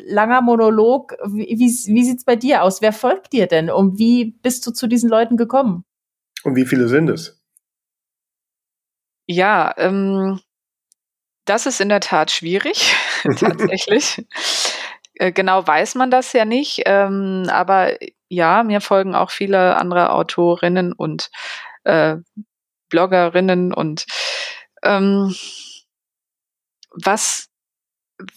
langer 0.07 0.41
Monolog. 0.41 1.17
Wie, 1.25 1.47
wie, 1.47 1.93
wie 1.93 2.03
sieht's 2.03 2.23
bei 2.23 2.35
dir 2.35 2.63
aus? 2.63 2.81
Wer 2.81 2.93
folgt 2.93 3.33
dir 3.33 3.47
denn? 3.47 3.69
Und 3.69 3.99
wie 3.99 4.37
bist 4.41 4.65
du 4.65 4.71
zu 4.71 4.87
diesen 4.87 5.09
Leuten 5.09 5.37
gekommen? 5.37 5.83
Und 6.43 6.55
wie 6.55 6.65
viele 6.65 6.87
sind 6.87 7.09
es? 7.09 7.41
Ja, 9.27 9.73
ähm, 9.77 10.39
das 11.49 11.65
ist 11.65 11.81
in 11.81 11.89
der 11.89 11.99
Tat 11.99 12.31
schwierig, 12.31 12.95
tatsächlich. 13.39 14.25
Äh, 15.15 15.31
genau 15.31 15.65
weiß 15.65 15.95
man 15.95 16.11
das 16.11 16.33
ja 16.33 16.45
nicht, 16.45 16.83
ähm, 16.85 17.47
aber 17.49 17.97
ja, 18.29 18.63
mir 18.63 18.79
folgen 18.79 19.15
auch 19.15 19.31
viele 19.31 19.75
andere 19.77 20.11
Autorinnen 20.11 20.93
und 20.93 21.31
äh, 21.83 22.17
Bloggerinnen 22.89 23.73
und 23.73 24.05
ähm, 24.83 25.35
was, 26.91 27.49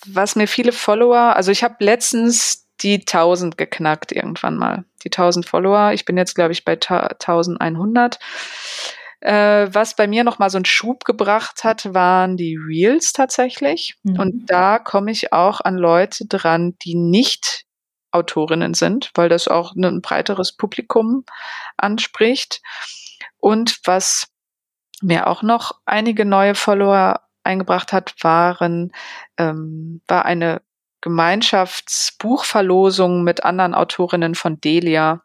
was 0.07 0.37
mir 0.37 0.49
viele 0.49 0.73
Follower, 0.73 1.37
also 1.37 1.51
ich 1.51 1.63
habe 1.63 1.77
letztens 1.81 2.69
die 2.81 3.01
1000 3.01 3.57
geknackt 3.57 4.13
irgendwann 4.13 4.57
mal, 4.57 4.85
die 5.05 5.11
1000 5.11 5.47
Follower. 5.47 5.93
Ich 5.93 6.05
bin 6.05 6.17
jetzt, 6.17 6.35
glaube 6.35 6.53
ich, 6.53 6.65
bei 6.65 6.73
1100. 6.73 8.19
Äh, 9.23 9.73
was 9.73 9.95
bei 9.95 10.09
mir 10.09 10.25
noch 10.25 10.41
mal 10.41 10.51
so 10.51 10.59
einen 10.59 10.65
Schub 10.65 11.05
gebracht 11.05 11.63
hat, 11.63 11.95
waren 11.95 12.37
die 12.37 12.57
Reels 12.57 13.13
tatsächlich. 13.13 13.95
Mhm. 14.03 14.19
Und 14.19 14.51
da 14.51 14.81
komme 14.81 15.13
ich 15.13 15.33
auch 15.33 15.61
an 15.61 15.77
Leute 15.77 16.27
dran, 16.27 16.75
die 16.83 16.97
nicht 16.97 17.65
Autorinnen 18.11 18.75
sind, 18.75 19.13
weil 19.15 19.29
das 19.29 19.47
auch 19.47 19.77
ein 19.77 20.03
breiteres 20.03 20.57
Publikum 20.57 21.25
anspricht. 21.77 22.63
Und 23.39 23.79
was 23.85 24.27
mir 25.03 25.29
auch 25.29 25.43
noch 25.43 25.71
einige 25.87 26.25
neue 26.25 26.57
Follower 26.57 27.21
eingebracht 27.45 27.93
hat, 27.93 28.17
waren, 28.23 28.91
ähm, 29.39 30.01
war 30.09 30.25
eine 30.25 30.63
Gemeinschaftsbuchverlosung 31.01 33.23
mit 33.23 33.45
anderen 33.45 33.75
Autorinnen 33.75 34.35
von 34.35 34.61
Delia. 34.61 35.23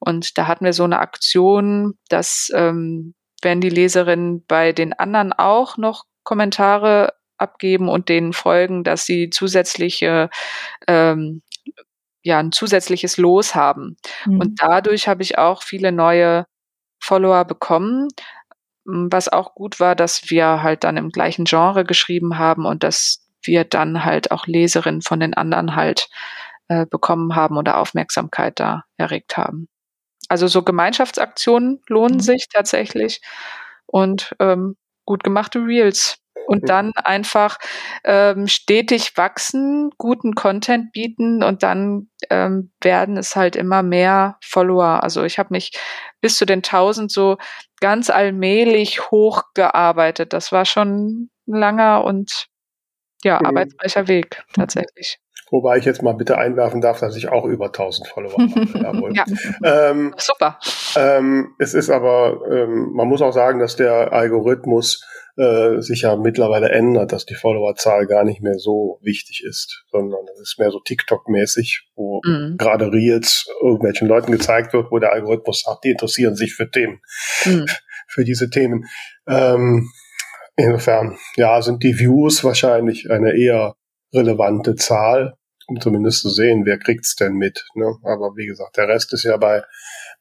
Und 0.00 0.38
da 0.38 0.48
hatten 0.48 0.64
wir 0.64 0.72
so 0.72 0.82
eine 0.82 0.98
Aktion, 0.98 1.96
dass 2.08 2.50
ähm, 2.54 3.14
wenn 3.42 3.60
die 3.60 3.70
Leserinnen 3.70 4.44
bei 4.46 4.72
den 4.72 4.92
anderen 4.92 5.32
auch 5.32 5.76
noch 5.76 6.04
Kommentare 6.24 7.14
abgeben 7.38 7.88
und 7.88 8.08
denen 8.08 8.32
folgen, 8.32 8.84
dass 8.84 9.06
sie 9.06 9.30
zusätzliche 9.30 10.28
ähm, 10.86 11.42
ja 12.22 12.38
ein 12.38 12.52
zusätzliches 12.52 13.16
Los 13.16 13.54
haben. 13.54 13.96
Mhm. 14.26 14.40
Und 14.40 14.62
dadurch 14.62 15.08
habe 15.08 15.22
ich 15.22 15.38
auch 15.38 15.62
viele 15.62 15.92
neue 15.92 16.46
Follower 17.00 17.44
bekommen. 17.44 18.08
Was 18.84 19.28
auch 19.28 19.54
gut 19.54 19.80
war, 19.80 19.94
dass 19.94 20.30
wir 20.30 20.62
halt 20.62 20.84
dann 20.84 20.96
im 20.96 21.10
gleichen 21.10 21.44
Genre 21.44 21.84
geschrieben 21.84 22.38
haben 22.38 22.64
und 22.66 22.82
dass 22.82 23.24
wir 23.42 23.64
dann 23.64 24.04
halt 24.04 24.30
auch 24.30 24.46
Leserinnen 24.46 25.02
von 25.02 25.20
den 25.20 25.34
anderen 25.34 25.76
halt 25.76 26.08
äh, 26.68 26.86
bekommen 26.86 27.36
haben 27.36 27.56
oder 27.56 27.78
Aufmerksamkeit 27.78 28.58
da 28.58 28.84
erregt 28.96 29.36
haben. 29.36 29.68
Also 30.28 30.46
so 30.46 30.62
Gemeinschaftsaktionen 30.62 31.80
lohnen 31.88 32.16
mhm. 32.16 32.20
sich 32.20 32.48
tatsächlich 32.52 33.20
und 33.86 34.34
ähm, 34.38 34.76
gut 35.04 35.24
gemachte 35.24 35.60
Reels. 35.60 36.18
Und 36.46 36.70
dann 36.70 36.92
einfach 36.94 37.58
ähm, 38.04 38.46
stetig 38.46 39.18
wachsen, 39.18 39.90
guten 39.98 40.34
Content 40.34 40.92
bieten 40.92 41.42
und 41.42 41.62
dann 41.62 42.08
ähm, 42.30 42.72
werden 42.80 43.18
es 43.18 43.36
halt 43.36 43.54
immer 43.54 43.82
mehr 43.82 44.38
Follower. 44.42 45.02
Also 45.02 45.24
ich 45.24 45.38
habe 45.38 45.48
mich 45.50 45.72
bis 46.22 46.38
zu 46.38 46.46
den 46.46 46.60
1000 46.60 47.12
so 47.12 47.36
ganz 47.80 48.08
allmählich 48.08 49.10
hochgearbeitet. 49.10 50.32
Das 50.32 50.50
war 50.50 50.64
schon 50.64 51.06
ein 51.08 51.30
langer 51.44 52.04
und 52.04 52.46
ja, 53.24 53.38
mhm. 53.40 53.46
arbeitsreicher 53.46 54.08
Weg 54.08 54.42
tatsächlich. 54.54 55.18
Wobei 55.50 55.78
ich 55.78 55.84
jetzt 55.84 56.02
mal 56.02 56.14
bitte 56.14 56.38
einwerfen 56.38 56.80
darf, 56.80 57.00
dass 57.00 57.16
ich 57.16 57.28
auch 57.28 57.44
über 57.44 57.66
1000 57.66 58.08
Follower 58.08 58.38
habe. 58.84 58.98
Ja. 59.14 59.24
Ähm, 59.64 60.14
Super. 60.18 60.58
Ähm, 60.96 61.54
es 61.58 61.74
ist 61.74 61.90
aber, 61.90 62.40
ähm, 62.50 62.92
man 62.92 63.08
muss 63.08 63.22
auch 63.22 63.32
sagen, 63.32 63.58
dass 63.58 63.76
der 63.76 64.12
Algorithmus 64.12 65.02
äh, 65.38 65.80
sich 65.80 66.02
ja 66.02 66.16
mittlerweile 66.16 66.70
ändert, 66.70 67.12
dass 67.12 67.24
die 67.24 67.36
Followerzahl 67.36 68.06
gar 68.06 68.24
nicht 68.24 68.42
mehr 68.42 68.58
so 68.58 68.98
wichtig 69.02 69.44
ist, 69.48 69.84
sondern 69.90 70.20
es 70.34 70.40
ist 70.40 70.58
mehr 70.58 70.70
so 70.70 70.80
TikTok-mäßig, 70.80 71.88
wo 71.94 72.20
mhm. 72.24 72.56
gerade 72.58 72.92
Reels 72.92 73.46
irgendwelchen 73.62 74.08
Leuten 74.08 74.32
gezeigt 74.32 74.72
wird, 74.72 74.90
wo 74.90 74.98
der 74.98 75.12
Algorithmus 75.12 75.62
sagt, 75.62 75.84
die 75.84 75.90
interessieren 75.90 76.34
sich 76.34 76.54
für 76.54 76.68
Themen, 76.68 77.00
mhm. 77.44 77.66
für 78.08 78.24
diese 78.24 78.50
Themen. 78.50 78.86
Ähm, 79.28 79.88
insofern, 80.56 81.16
ja, 81.36 81.62
sind 81.62 81.84
die 81.84 81.98
Views 81.98 82.42
wahrscheinlich 82.42 83.08
eine 83.10 83.36
eher 83.38 83.76
relevante 84.12 84.74
Zahl, 84.74 85.37
um 85.68 85.80
zumindest 85.80 86.22
zu 86.22 86.30
sehen, 86.30 86.64
wer 86.64 86.78
kriegt's 86.78 87.14
denn 87.14 87.34
mit. 87.34 87.66
Ne? 87.74 87.94
Aber 88.02 88.36
wie 88.36 88.46
gesagt, 88.46 88.76
der 88.76 88.88
Rest 88.88 89.12
ist 89.12 89.24
ja 89.24 89.36
bei, 89.36 89.62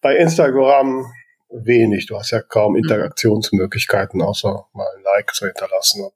bei 0.02 0.16
Instagram 0.18 1.06
wenig. 1.50 2.06
Du 2.06 2.18
hast 2.18 2.32
ja 2.32 2.42
kaum 2.42 2.74
mhm. 2.74 2.80
Interaktionsmöglichkeiten, 2.80 4.22
außer 4.22 4.68
mal 4.74 4.88
ein 4.96 5.04
Like 5.04 5.34
zu 5.34 5.46
hinterlassen. 5.46 6.10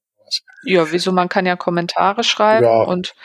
Ja, 0.64 0.92
wieso? 0.92 1.12
Man 1.12 1.30
kann 1.30 1.46
ja 1.46 1.56
Kommentare 1.56 2.24
schreiben 2.24 2.66
ja. 2.66 2.84
und 2.84 3.16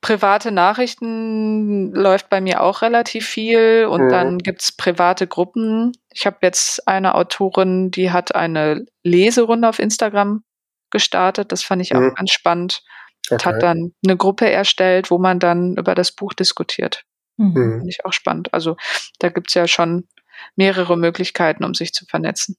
private 0.00 0.52
Nachrichten 0.52 1.92
läuft 1.92 2.28
bei 2.28 2.40
mir 2.40 2.62
auch 2.62 2.82
relativ 2.82 3.26
viel 3.26 3.86
und 3.90 4.06
mhm. 4.06 4.08
dann 4.10 4.38
gibt's 4.38 4.72
private 4.72 5.26
Gruppen. 5.26 5.92
Ich 6.12 6.26
habe 6.26 6.38
jetzt 6.42 6.86
eine 6.86 7.14
Autorin, 7.14 7.90
die 7.90 8.10
hat 8.10 8.34
eine 8.34 8.84
Leserunde 9.02 9.68
auf 9.68 9.78
Instagram 9.78 10.44
gestartet. 10.90 11.52
Das 11.52 11.62
fand 11.62 11.82
ich 11.82 11.94
auch 11.94 12.00
mhm. 12.00 12.14
ganz 12.14 12.30
spannend. 12.30 12.82
Okay. 13.30 13.44
Hat 13.44 13.62
dann 13.62 13.92
eine 14.04 14.16
Gruppe 14.16 14.50
erstellt, 14.50 15.10
wo 15.10 15.18
man 15.18 15.38
dann 15.38 15.76
über 15.76 15.94
das 15.94 16.12
Buch 16.12 16.32
diskutiert. 16.32 17.04
Mhm. 17.36 17.78
Finde 17.78 17.88
ich 17.88 18.04
auch 18.04 18.12
spannend. 18.12 18.52
Also 18.54 18.76
da 19.18 19.28
gibt's 19.28 19.54
ja 19.54 19.66
schon 19.66 20.08
mehrere 20.54 20.96
Möglichkeiten, 20.96 21.64
um 21.64 21.74
sich 21.74 21.92
zu 21.92 22.06
vernetzen. 22.06 22.56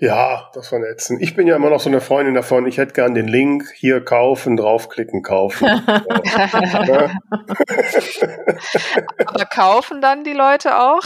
Ja, 0.00 0.50
das 0.54 0.68
Vernetzen. 0.68 1.20
Ich 1.20 1.34
bin 1.34 1.46
ja 1.46 1.56
immer 1.56 1.70
noch 1.70 1.80
so 1.80 1.88
eine 1.88 2.00
Freundin 2.00 2.34
davon, 2.34 2.66
ich 2.66 2.78
hätte 2.78 2.92
gern 2.92 3.14
den 3.14 3.26
Link 3.26 3.72
hier 3.74 4.04
kaufen, 4.04 4.56
draufklicken, 4.56 5.22
kaufen. 5.22 5.66
Aber 9.26 9.44
kaufen 9.46 10.00
dann 10.00 10.24
die 10.24 10.32
Leute 10.32 10.78
auch? 10.78 11.04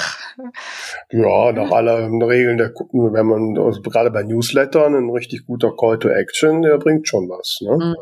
Ja, 1.10 1.52
nach 1.52 1.70
allen 1.70 2.22
Regeln 2.22 2.58
der 2.58 2.70
gucken, 2.70 3.12
wenn 3.12 3.26
man 3.26 3.58
also 3.58 3.80
gerade 3.80 4.10
bei 4.10 4.22
Newslettern 4.22 4.94
ein 4.94 5.10
richtig 5.10 5.46
guter 5.46 5.74
Call 5.76 5.98
to 5.98 6.08
Action, 6.08 6.62
der 6.62 6.78
bringt 6.78 7.08
schon 7.08 7.28
was. 7.28 7.58
Ne? 7.62 7.72
Mhm. 7.72 7.96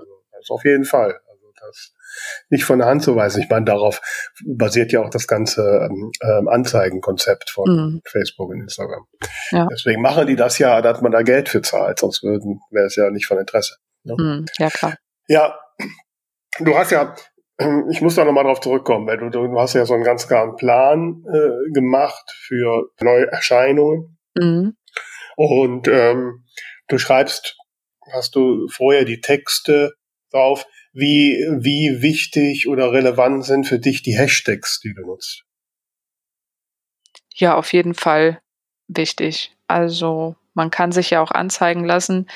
Das 0.47 0.55
auf 0.55 0.65
jeden 0.65 0.85
Fall. 0.85 1.19
Also 1.29 1.53
das 1.61 1.93
nicht 2.51 2.65
von 2.65 2.79
der 2.79 2.89
Hand 2.89 3.03
zu 3.03 3.17
weisen. 3.17 3.43
Ich 3.43 3.49
meine, 3.49 3.65
darauf 3.65 4.01
basiert 4.45 4.93
ja 4.93 5.01
auch 5.01 5.11
das 5.11 5.27
ganze 5.27 5.89
ähm, 5.91 6.13
ähm, 6.23 6.49
Anzeigenkonzept 6.49 7.51
von 7.51 7.69
mhm. 7.69 8.03
Facebook 8.05 8.51
und 8.51 8.63
Instagram. 8.63 9.07
Ja. 9.51 9.67
Deswegen 9.71 10.03
machen 10.03 10.27
die 10.27 10.37
das 10.37 10.59
ja, 10.59 10.81
dass 10.83 11.01
man 11.01 11.13
da 11.13 11.23
Geld 11.23 11.49
für 11.49 11.63
zahlt, 11.63 11.99
sonst 11.99 12.23
würden 12.23 12.61
wäre 12.71 12.87
es 12.87 12.97
ja 12.97 13.11
nicht 13.11 13.27
von 13.27 13.39
Interesse. 13.39 13.77
Ne? 14.05 14.15
Mhm. 14.19 14.47
Ja, 14.59 14.71
klar. 14.71 14.97
Ja, 15.29 15.59
du 16.61 16.77
hast 16.77 16.91
ja, 16.91 17.15
ich 17.91 18.01
muss 18.01 18.15
da 18.15 18.25
nochmal 18.25 18.45
drauf 18.45 18.61
zurückkommen, 18.61 19.07
weil 19.07 19.19
du, 19.19 19.31
du 19.31 19.61
hast 19.61 19.75
ja 19.75 19.85
so 19.85 19.95
einen 19.95 20.05
ganz 20.05 20.29
klaren 20.29 20.57
Plan 20.57 21.25
äh, 21.33 21.73
gemacht 21.73 22.31
für 22.47 22.91
neue 23.01 23.31
Erscheinungen. 23.31 24.19
Mhm. 24.35 24.77
Und 25.37 25.89
ähm, 25.89 26.45
du 26.89 26.99
schreibst, 26.99 27.57
hast 28.13 28.35
du 28.37 28.69
vorher 28.69 29.05
die 29.05 29.21
Texte 29.21 29.93
drauf, 30.37 30.67
wie, 30.93 31.47
wie 31.59 32.03
wichtig 32.03 32.69
oder 32.69 32.93
relevant 32.93 33.45
sind 33.45 33.67
für 33.67 33.79
dich 33.79 34.03
die 34.03 34.17
Hashtags, 34.17 34.81
die 34.81 34.95
du 34.95 35.03
nutzt? 35.03 35.45
Ja, 37.35 37.57
auf 37.57 37.73
jeden 37.73 37.95
Fall 37.95 38.41
wichtig. 38.89 39.55
Also 39.67 40.37
man 40.55 40.71
kann 40.71 40.93
sich 40.93 41.11
ja 41.11 41.21
auch 41.21 41.33
anzeigen 41.33 41.85
lassen, 41.85 42.29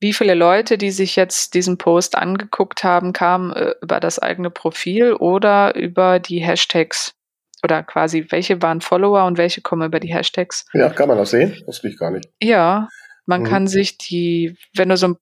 wie 0.00 0.14
viele 0.14 0.32
Leute, 0.32 0.78
die 0.78 0.90
sich 0.90 1.16
jetzt 1.16 1.52
diesen 1.52 1.76
Post 1.76 2.16
angeguckt 2.16 2.82
haben, 2.82 3.12
kamen 3.12 3.52
äh, 3.52 3.74
über 3.82 4.00
das 4.00 4.18
eigene 4.18 4.50
Profil 4.50 5.12
oder 5.12 5.74
über 5.76 6.18
die 6.18 6.38
Hashtags. 6.38 7.12
Oder 7.62 7.82
quasi, 7.82 8.24
welche 8.30 8.62
waren 8.62 8.80
Follower 8.80 9.26
und 9.26 9.36
welche 9.36 9.60
kommen 9.60 9.86
über 9.86 10.00
die 10.00 10.14
Hashtags. 10.14 10.64
Ja, 10.72 10.88
kann 10.88 11.08
man 11.08 11.18
das 11.18 11.30
sehen? 11.30 11.62
Das 11.66 11.84
ich 11.84 11.98
gar 11.98 12.10
nicht. 12.10 12.30
Ja, 12.42 12.88
man 13.26 13.42
mhm. 13.42 13.46
kann 13.46 13.66
sich 13.66 13.98
die, 13.98 14.56
wenn 14.74 14.88
du 14.88 14.96
so 14.96 15.08
ein 15.08 15.16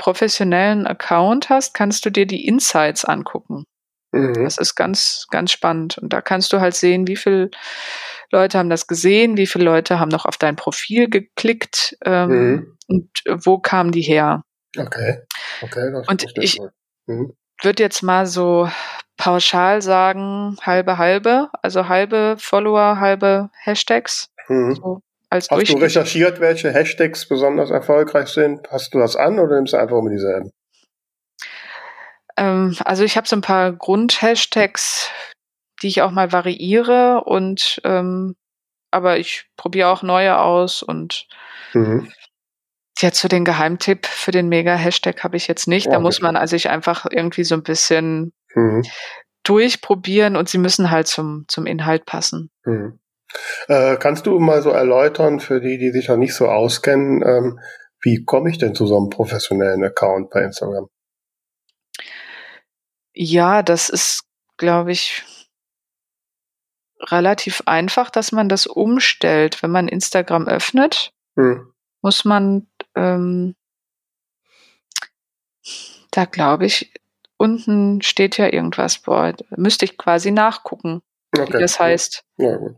professionellen 0.00 0.86
Account 0.86 1.50
hast, 1.50 1.74
kannst 1.74 2.06
du 2.06 2.10
dir 2.10 2.26
die 2.26 2.46
Insights 2.46 3.04
angucken. 3.04 3.64
Mhm. 4.12 4.32
Das 4.32 4.56
ist 4.56 4.74
ganz, 4.74 5.26
ganz 5.30 5.52
spannend. 5.52 5.98
Und 5.98 6.12
da 6.12 6.22
kannst 6.22 6.54
du 6.54 6.60
halt 6.60 6.74
sehen, 6.74 7.06
wie 7.06 7.16
viele 7.16 7.50
Leute 8.30 8.58
haben 8.58 8.70
das 8.70 8.86
gesehen, 8.86 9.36
wie 9.36 9.46
viele 9.46 9.66
Leute 9.66 10.00
haben 10.00 10.08
noch 10.08 10.24
auf 10.24 10.38
dein 10.38 10.56
Profil 10.56 11.10
geklickt 11.10 11.98
ähm, 12.06 12.30
mhm. 12.30 12.76
und 12.88 13.10
wo 13.44 13.58
kamen 13.58 13.92
die 13.92 14.00
her. 14.00 14.42
Okay. 14.78 15.18
okay 15.60 15.92
das 15.92 16.08
und 16.08 16.24
ich 16.38 16.58
mhm. 17.06 17.34
würde 17.62 17.82
jetzt 17.82 18.02
mal 18.02 18.24
so 18.26 18.70
pauschal 19.18 19.82
sagen, 19.82 20.56
halbe 20.62 20.96
halbe, 20.96 21.50
also 21.60 21.88
halbe 21.88 22.36
Follower, 22.38 23.00
halbe 23.00 23.50
Hashtags. 23.64 24.30
Mhm. 24.48 24.74
So 24.76 25.02
als 25.30 25.48
Hast 25.50 25.68
du 25.68 25.76
recherchiert, 25.76 26.40
welche 26.40 26.72
Hashtags 26.72 27.26
besonders 27.26 27.70
erfolgreich 27.70 28.28
sind? 28.28 28.68
Hast 28.70 28.92
du 28.92 28.98
das 28.98 29.16
an 29.16 29.38
oder 29.38 29.56
nimmst 29.56 29.72
du 29.72 29.78
einfach 29.78 29.96
immer 29.96 30.10
dieselben? 30.10 30.50
Ähm, 32.36 32.76
also 32.84 33.04
ich 33.04 33.16
habe 33.16 33.28
so 33.28 33.36
ein 33.36 33.42
paar 33.42 33.72
Grund-Hashtags, 33.72 35.10
die 35.82 35.88
ich 35.88 36.02
auch 36.02 36.10
mal 36.10 36.32
variiere 36.32 37.24
und 37.24 37.80
ähm, 37.84 38.34
aber 38.90 39.18
ich 39.18 39.46
probiere 39.56 39.88
auch 39.88 40.02
neue 40.02 40.38
aus 40.38 40.82
und 40.82 41.26
mhm. 41.74 42.12
Ja, 42.98 43.12
zu 43.12 43.28
den 43.28 43.46
Geheimtipp 43.46 44.04
für 44.04 44.30
den 44.30 44.50
Mega-Hashtag 44.50 45.24
habe 45.24 45.38
ich 45.38 45.48
jetzt 45.48 45.66
nicht. 45.66 45.86
Ja, 45.86 45.92
da 45.92 46.00
muss 46.00 46.16
bitte. 46.16 46.24
man 46.24 46.36
also 46.36 46.50
sich 46.50 46.68
einfach 46.68 47.06
irgendwie 47.10 47.44
so 47.44 47.54
ein 47.54 47.62
bisschen 47.62 48.34
Mhm. 48.54 48.82
durchprobieren 49.44 50.36
und 50.36 50.48
sie 50.48 50.58
müssen 50.58 50.90
halt 50.90 51.06
zum, 51.06 51.44
zum 51.48 51.66
Inhalt 51.66 52.04
passen. 52.04 52.50
Mhm. 52.64 52.99
Äh, 53.68 53.96
kannst 53.96 54.26
du 54.26 54.38
mal 54.38 54.62
so 54.62 54.70
erläutern 54.70 55.40
für 55.40 55.60
die, 55.60 55.78
die 55.78 55.90
sich 55.90 56.08
noch 56.08 56.16
nicht 56.16 56.34
so 56.34 56.48
auskennen, 56.48 57.22
ähm, 57.22 57.60
wie 58.02 58.24
komme 58.24 58.50
ich 58.50 58.58
denn 58.58 58.74
zu 58.74 58.86
so 58.86 58.96
einem 58.96 59.10
professionellen 59.10 59.84
Account 59.84 60.30
bei 60.30 60.42
Instagram? 60.42 60.88
Ja, 63.12 63.62
das 63.62 63.90
ist, 63.90 64.24
glaube 64.56 64.92
ich, 64.92 65.22
relativ 67.00 67.62
einfach, 67.66 68.10
dass 68.10 68.32
man 68.32 68.48
das 68.48 68.66
umstellt. 68.66 69.62
Wenn 69.62 69.70
man 69.70 69.88
Instagram 69.88 70.48
öffnet, 70.48 71.12
Hm. 71.36 71.72
muss 72.02 72.24
man 72.24 72.66
ähm, 72.96 73.54
da 76.10 76.24
glaube 76.24 76.66
ich, 76.66 76.92
unten 77.36 78.02
steht 78.02 78.36
ja 78.36 78.52
irgendwas, 78.52 78.98
boah, 78.98 79.34
müsste 79.56 79.84
ich 79.84 79.96
quasi 79.96 80.30
nachgucken, 80.30 81.02
wie 81.32 81.40
Okay. 81.42 81.60
das 81.60 81.78
heißt. 81.78 82.24
Ja, 82.36 82.56
gut. 82.56 82.76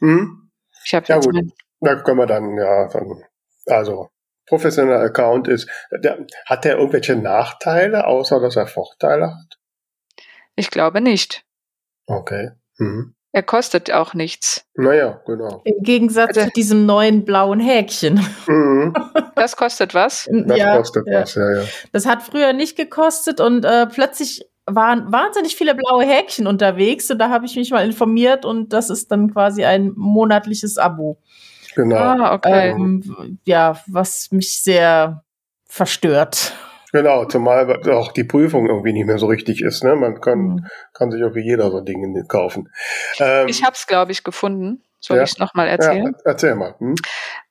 Hm. 0.00 0.50
Ich 0.84 0.94
habe 0.94 1.06
Ja, 1.08 1.16
jetzt 1.16 1.26
gut. 1.26 1.36
Da 1.80 1.94
können 1.96 2.18
wir 2.18 2.26
dann, 2.26 2.56
ja, 2.56 2.88
dann, 2.88 3.22
also, 3.66 4.08
professioneller 4.46 5.00
Account 5.00 5.46
ist, 5.48 5.68
der, 5.92 6.26
hat 6.46 6.64
der 6.64 6.78
irgendwelche 6.78 7.14
Nachteile, 7.16 8.06
außer 8.06 8.40
dass 8.40 8.56
er 8.56 8.66
Vorteile 8.66 9.28
hat? 9.30 9.58
ich 10.56 10.70
glaube 10.72 11.00
nicht. 11.00 11.44
Okay. 12.06 12.50
Mhm. 12.78 13.14
Er 13.30 13.42
kostet 13.44 13.92
auch 13.92 14.14
nichts. 14.14 14.64
Naja, 14.74 15.22
genau. 15.26 15.60
Im 15.64 15.82
Gegensatz 15.82 16.30
Also- 16.36 16.48
zu 16.48 16.50
diesem 16.50 16.84
neuen 16.86 17.24
blauen 17.24 17.60
Häkchen. 17.60 18.26
Mhm. 18.48 18.92
Das 19.36 19.54
kostet 19.56 19.94
was? 19.94 20.28
Das 20.32 20.58
ja, 20.58 20.76
kostet 20.78 21.06
ja. 21.06 21.20
was, 21.20 21.34
ja, 21.36 21.58
ja. 21.60 21.64
Das 21.92 22.06
hat 22.06 22.22
früher 22.24 22.52
nicht 22.54 22.76
gekostet 22.76 23.40
und 23.40 23.64
äh, 23.64 23.86
plötzlich 23.86 24.47
waren 24.68 25.10
wahnsinnig 25.12 25.56
viele 25.56 25.74
blaue 25.74 26.04
Häkchen 26.04 26.46
unterwegs 26.46 27.10
und 27.10 27.18
da 27.18 27.30
habe 27.30 27.46
ich 27.46 27.56
mich 27.56 27.70
mal 27.70 27.84
informiert 27.84 28.44
und 28.44 28.72
das 28.72 28.90
ist 28.90 29.10
dann 29.10 29.32
quasi 29.32 29.64
ein 29.64 29.92
monatliches 29.96 30.78
Abo. 30.78 31.18
Genau. 31.74 31.96
Ah, 31.96 32.34
okay. 32.34 32.70
Ähm, 32.70 33.38
ja, 33.44 33.80
was 33.86 34.30
mich 34.30 34.62
sehr 34.62 35.24
verstört. 35.66 36.54
Genau, 36.92 37.26
zumal 37.26 37.86
auch 37.90 38.12
die 38.12 38.24
Prüfung 38.24 38.66
irgendwie 38.66 38.92
nicht 38.94 39.06
mehr 39.06 39.18
so 39.18 39.26
richtig 39.26 39.60
ist. 39.62 39.84
Ne? 39.84 39.94
Man 39.94 40.20
kann, 40.20 40.38
Mhm. 40.38 40.66
kann 40.94 41.10
sich 41.10 41.20
irgendwie 41.20 41.44
jeder 41.44 41.70
so 41.70 41.80
Dinge 41.80 42.24
kaufen. 42.26 42.70
Ähm, 43.18 43.46
Ich 43.48 43.62
habe 43.62 43.74
es, 43.74 43.86
glaube 43.86 44.12
ich, 44.12 44.24
gefunden. 44.24 44.82
Soll 45.00 45.18
Ja. 45.18 45.22
ich 45.22 45.30
es 45.32 45.38
nochmal 45.38 45.68
erzählen? 45.68 46.06
Ja, 46.06 46.22
erzähl 46.24 46.54
mal. 46.54 46.74
Hm? 46.78 46.94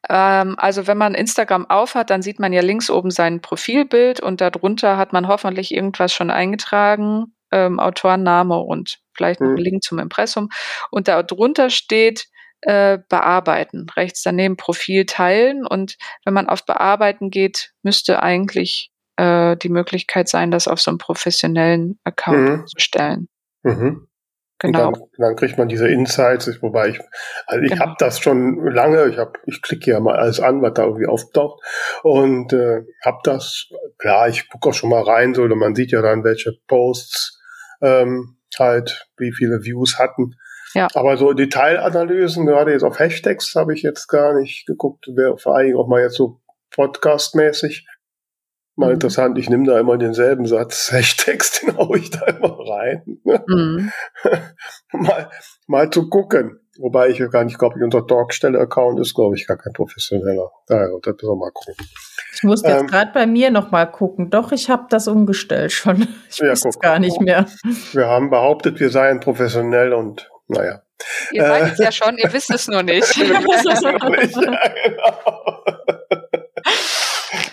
Ähm, 0.10 0.56
also 0.58 0.88
wenn 0.88 0.98
man 0.98 1.14
Instagram 1.14 1.70
aufhat, 1.70 2.10
dann 2.10 2.22
sieht 2.22 2.40
man 2.40 2.54
ja 2.54 2.62
links 2.62 2.90
oben 2.90 3.10
sein 3.12 3.42
Profilbild 3.42 4.20
und 4.20 4.42
darunter 4.42 4.98
hat 4.98 5.14
man 5.14 5.28
hoffentlich 5.28 5.74
irgendwas 5.74 6.14
schon 6.14 6.30
eingetragen, 6.30 7.34
ähm, 7.52 7.80
Autorenname 7.80 8.58
und 8.60 9.00
vielleicht 9.16 9.40
noch 9.40 9.48
einen 9.48 9.58
Link 9.58 9.84
zum 9.84 10.00
Impressum. 10.00 10.50
Und 10.92 11.08
da 11.08 11.24
drunter 11.24 11.70
steht 11.70 12.26
äh, 12.62 12.98
bearbeiten, 13.10 13.86
rechts 13.96 14.24
daneben 14.24 14.58
Profil 14.58 15.06
teilen 15.06 15.66
und 15.66 15.96
wenn 16.26 16.34
man 16.34 16.50
auf 16.50 16.66
bearbeiten 16.66 17.30
geht, 17.30 17.72
müsste 17.84 18.22
eigentlich 18.24 18.92
äh, 19.16 19.56
die 19.58 19.70
Möglichkeit 19.70 20.28
sein, 20.28 20.52
das 20.52 20.68
auf 20.68 20.80
so 20.82 20.92
einem 20.92 20.98
professionellen 20.98 22.00
Account 22.04 22.38
Mhm. 22.40 22.68
zu 22.68 22.80
stellen. 22.80 23.28
Mhm. 23.64 24.08
Genau. 24.60 24.88
Und 24.88 24.98
dann, 24.98 25.08
dann 25.18 25.36
kriegt 25.36 25.58
man 25.58 25.68
diese 25.68 25.88
Insights, 25.88 26.50
wobei 26.62 26.90
ich, 26.90 27.00
also 27.46 27.64
ich 27.64 27.72
Genau. 27.72 27.86
habe 27.86 27.96
das 28.00 28.20
schon 28.20 28.66
lange, 28.66 29.08
ich 29.08 29.18
habe, 29.18 29.34
ich 29.46 29.62
klicke 29.62 29.92
ja 29.92 30.00
mal 30.00 30.16
alles 30.16 30.40
an, 30.40 30.62
was 30.62 30.74
da 30.74 30.84
irgendwie 30.84 31.06
auftaucht 31.06 31.64
und 32.04 32.54
äh, 32.54 32.82
habe 33.06 33.20
das, 33.24 33.68
klar, 34.00 34.30
ich 34.30 34.50
gucke 34.50 34.70
auch 34.70 34.74
schon 34.74 34.90
mal 34.90 35.04
rein, 35.04 35.36
so, 35.36 35.44
und 35.44 35.58
man 35.58 35.76
sieht 35.76 35.92
ja 35.92 36.02
dann, 36.02 36.24
welche 36.24 36.54
Posts 36.68 37.40
ähm, 37.82 38.38
halt, 38.58 39.08
wie 39.18 39.32
viele 39.32 39.64
Views 39.64 40.00
hatten. 40.00 40.36
Ja. 40.74 40.88
Aber 40.96 41.18
so 41.18 41.34
Detailanalysen, 41.34 42.46
gerade 42.46 42.72
jetzt 42.72 42.84
auf 42.84 43.00
Hashtags, 43.00 43.54
habe 43.56 43.74
ich 43.74 43.84
jetzt 43.84 44.08
gar 44.08 44.34
nicht 44.40 44.66
geguckt, 44.66 45.08
wäre 45.16 45.38
vor 45.38 45.56
allen 45.56 45.68
Dingen 45.68 45.78
auch 45.78 45.88
mal 45.88 46.02
jetzt 46.02 46.16
so 46.16 46.40
podcastmäßig. 46.72 47.88
Mal 48.80 48.88
Mhm. 48.90 48.94
interessant, 48.94 49.38
ich 49.40 49.50
nehme 49.50 49.66
da 49.66 49.80
immer 49.80 49.98
denselben 49.98 50.46
Satz, 50.46 50.92
Hashtags, 50.92 51.60
den 51.62 51.76
hau 51.78 51.94
ich 51.96 52.12
da 52.12 52.26
immer 52.28 52.58
rein. 52.60 53.04
Ne? 53.24 53.44
Mhm. 53.48 53.92
mal, 54.94 55.30
mal 55.68 55.90
zu 55.90 56.08
gucken. 56.10 56.60
Wobei 56.80 57.10
ich 57.10 57.18
ja 57.18 57.26
gar 57.26 57.44
nicht 57.44 57.58
glaube, 57.58 57.84
unser 57.84 58.06
Talkstelle-Account 58.06 59.00
ist, 59.00 59.16
glaube 59.16 59.36
ich, 59.36 59.48
gar 59.48 59.58
kein 59.58 59.74
professioneller. 59.74 60.52
Daher, 60.68 60.90
das 61.02 61.16
müssen 61.16 61.30
wir 61.30 61.36
mal 61.36 61.50
gucken. 61.52 61.74
Ich 62.36 62.44
muss 62.44 62.62
jetzt 62.62 62.82
Ähm, 62.82 62.86
gerade 62.86 63.12
bei 63.14 63.26
mir 63.26 63.50
noch 63.50 63.72
mal 63.72 63.88
gucken. 63.88 64.30
Doch, 64.30 64.52
ich 64.52 64.70
habe 64.70 64.86
das 64.92 65.08
umgestellt 65.08 65.72
schon. 65.72 66.08
Ich 66.30 66.38
Ja, 66.38 66.50
weiß 66.52 66.66
es 66.66 66.80
gar 66.80 67.00
nicht 67.00 67.20
mehr. 67.20 67.48
Wir 67.94 68.06
haben 68.08 68.30
behauptet, 68.30 68.80
wir 68.80 68.92
seien 68.92 69.20
professionell 69.20 69.92
und 69.94 70.30
naja. 70.48 70.84
Ihr 71.32 71.44
Äh. 71.44 71.48
seid 71.48 71.72
es 71.74 71.80
ja 71.80 71.92
schon, 71.92 72.16
ihr 72.20 72.32
wisst 72.32 72.52
es 72.52 72.68
nur 72.68 72.84
nicht. 72.84 73.16
ja, 73.18 73.40
genau. 74.84 75.77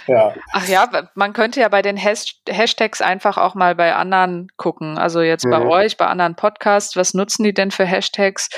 Ja, 0.06 0.34
Ach 0.52 0.68
ja, 0.68 0.88
man 1.14 1.32
könnte 1.32 1.60
ja 1.60 1.68
bei 1.68 1.82
den 1.82 1.96
Has- 2.02 2.40
Hashtags 2.48 3.00
einfach 3.00 3.38
auch 3.38 3.54
mal 3.54 3.74
bei 3.74 3.94
anderen 3.94 4.48
gucken. 4.56 4.98
Also 4.98 5.20
jetzt 5.22 5.48
bei 5.50 5.58
Mhm. 5.60 5.66
euch, 5.68 5.96
bei 5.96 6.06
anderen 6.06 6.36
Podcasts, 6.36 6.96
was 6.96 7.14
nutzen 7.14 7.44
die 7.44 7.54
denn 7.54 7.70
für 7.70 7.84
Hashtags? 7.84 8.48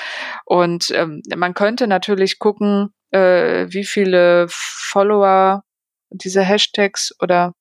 Und 0.45 0.91
ähm, 0.95 1.23
man 1.37 1.55
könnte 1.55 1.87
natürlich 1.87 2.39
gucken, 2.39 2.91
äh, 3.11 3.67
wie 3.69 3.85
viele 3.85 4.47
Follower 4.49 5.63
diese 6.11 6.43
Hashtags 6.43 7.15
oder 7.21 7.53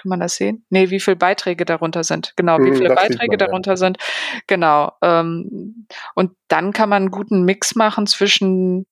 kann 0.00 0.08
man 0.08 0.20
das 0.20 0.36
sehen? 0.36 0.64
Nee, 0.70 0.88
wie 0.90 0.98
viele 1.00 1.16
Beiträge 1.16 1.64
darunter 1.66 2.04
sind. 2.04 2.32
Genau, 2.36 2.56
wie 2.58 2.70
Mhm, 2.70 2.74
viele 2.74 2.88
das 2.88 2.96
Beiträge 2.96 3.32
man, 3.32 3.38
ja. 3.38 3.46
darunter 3.46 3.76
sind. 3.76 3.98
Genau. 4.46 4.92
Ähm, 5.02 5.86
und 6.14 6.32
dann 6.48 6.72
kann 6.72 6.88
man 6.88 7.02
einen 7.02 7.10
guten 7.10 7.44
Mix 7.44 7.74
machen 7.74 8.06
zwischen 8.06 8.86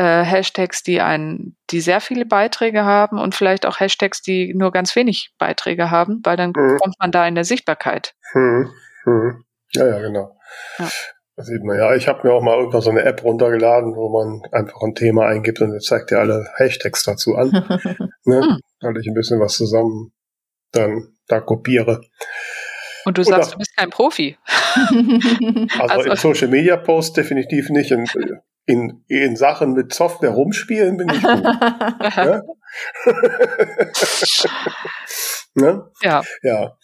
äh, 0.00 0.24
Hashtags, 0.24 0.82
die 0.82 1.00
einen, 1.00 1.56
die 1.70 1.80
sehr 1.80 2.00
viele 2.00 2.24
Beiträge 2.24 2.84
haben 2.84 3.18
und 3.18 3.34
vielleicht 3.34 3.66
auch 3.66 3.80
Hashtags, 3.80 4.22
die 4.22 4.54
nur 4.54 4.70
ganz 4.72 4.96
wenig 4.96 5.32
Beiträge 5.38 5.90
haben, 5.90 6.20
weil 6.24 6.36
dann 6.36 6.50
Mhm. 6.56 6.78
kommt 6.78 6.94
man 6.98 7.10
da 7.12 7.26
in 7.28 7.34
der 7.34 7.44
Sichtbarkeit. 7.44 8.14
hm, 8.32 8.70
hm. 9.04 9.44
ja, 9.72 9.86
ja, 9.86 9.98
genau. 9.98 10.36
Ja. 10.78 10.88
Das 11.36 11.46
sieht 11.46 11.64
man 11.64 11.78
ja. 11.78 11.94
Ich 11.94 12.06
habe 12.08 12.26
mir 12.26 12.34
auch 12.34 12.42
mal 12.42 12.56
irgendwann 12.58 12.82
so 12.82 12.90
eine 12.90 13.02
App 13.02 13.24
runtergeladen, 13.24 13.94
wo 13.96 14.08
man 14.10 14.42
einfach 14.52 14.82
ein 14.82 14.94
Thema 14.94 15.26
eingibt 15.26 15.60
und 15.60 15.82
zeigt 15.82 16.10
dir 16.10 16.18
alle 16.18 16.46
Hashtags 16.56 17.02
dazu 17.04 17.34
an. 17.36 17.50
Ne? 18.24 18.40
Hm. 18.42 18.58
Weil 18.80 18.96
ich 18.98 19.06
ein 19.08 19.14
bisschen 19.14 19.40
was 19.40 19.54
zusammen 19.54 20.12
dann 20.72 21.08
da 21.28 21.40
kopiere. 21.40 22.00
Und 23.06 23.16
du 23.16 23.22
Oder- 23.22 23.30
sagst, 23.36 23.54
du 23.54 23.58
bist 23.58 23.74
kein 23.76 23.90
Profi. 23.90 24.36
Also, 25.78 25.94
Also- 25.94 26.10
in 26.10 26.16
Social 26.16 26.48
Media 26.48 26.76
Posts 26.76 27.14
definitiv 27.14 27.70
nicht. 27.70 27.90
In, 27.90 28.04
in, 28.70 29.04
in 29.08 29.34
Sachen 29.36 29.72
mit 29.72 29.92
Software 29.92 30.30
rumspielen 30.30 30.96
bin 30.96 31.08
ich 31.08 31.20
gut. 31.22 31.42
ne? 32.16 32.44
ne? 35.54 35.90
Ja. 36.02 36.22
Ja. 36.42 36.76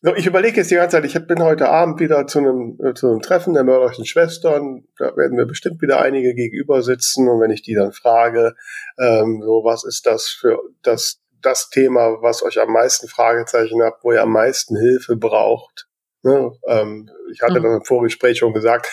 So, 0.00 0.14
ich 0.14 0.26
überlege 0.26 0.58
jetzt 0.58 0.70
die 0.70 0.76
ganze 0.76 0.96
Zeit, 0.96 1.04
ich 1.06 1.18
bin 1.26 1.42
heute 1.42 1.70
Abend 1.70 1.98
wieder 1.98 2.26
zu 2.26 2.38
einem, 2.38 2.78
äh, 2.84 2.94
zu 2.94 3.08
einem 3.08 3.20
Treffen 3.20 3.54
der 3.54 3.64
mörderlichen 3.64 4.06
Schwestern. 4.06 4.84
Da 4.96 5.16
werden 5.16 5.36
mir 5.36 5.46
bestimmt 5.46 5.82
wieder 5.82 6.00
einige 6.00 6.34
gegenüber 6.34 6.82
sitzen. 6.82 7.28
Und 7.28 7.40
wenn 7.40 7.50
ich 7.50 7.62
die 7.62 7.74
dann 7.74 7.92
frage, 7.92 8.54
ähm, 8.98 9.42
so, 9.42 9.64
was 9.64 9.84
ist 9.84 10.06
das 10.06 10.28
für 10.28 10.58
das, 10.82 11.20
das 11.42 11.68
Thema, 11.70 12.22
was 12.22 12.44
euch 12.44 12.60
am 12.60 12.72
meisten 12.72 13.08
Fragezeichen 13.08 13.82
habt, 13.82 14.04
wo 14.04 14.12
ihr 14.12 14.22
am 14.22 14.30
meisten 14.30 14.76
Hilfe 14.76 15.16
braucht? 15.16 15.88
Ne? 16.24 16.52
Ähm, 16.66 17.10
ich 17.32 17.42
hatte 17.42 17.60
Mhm. 17.60 17.64
das 17.64 17.76
im 17.76 17.84
Vorgespräch 17.84 18.38
schon 18.38 18.54
gesagt, 18.54 18.88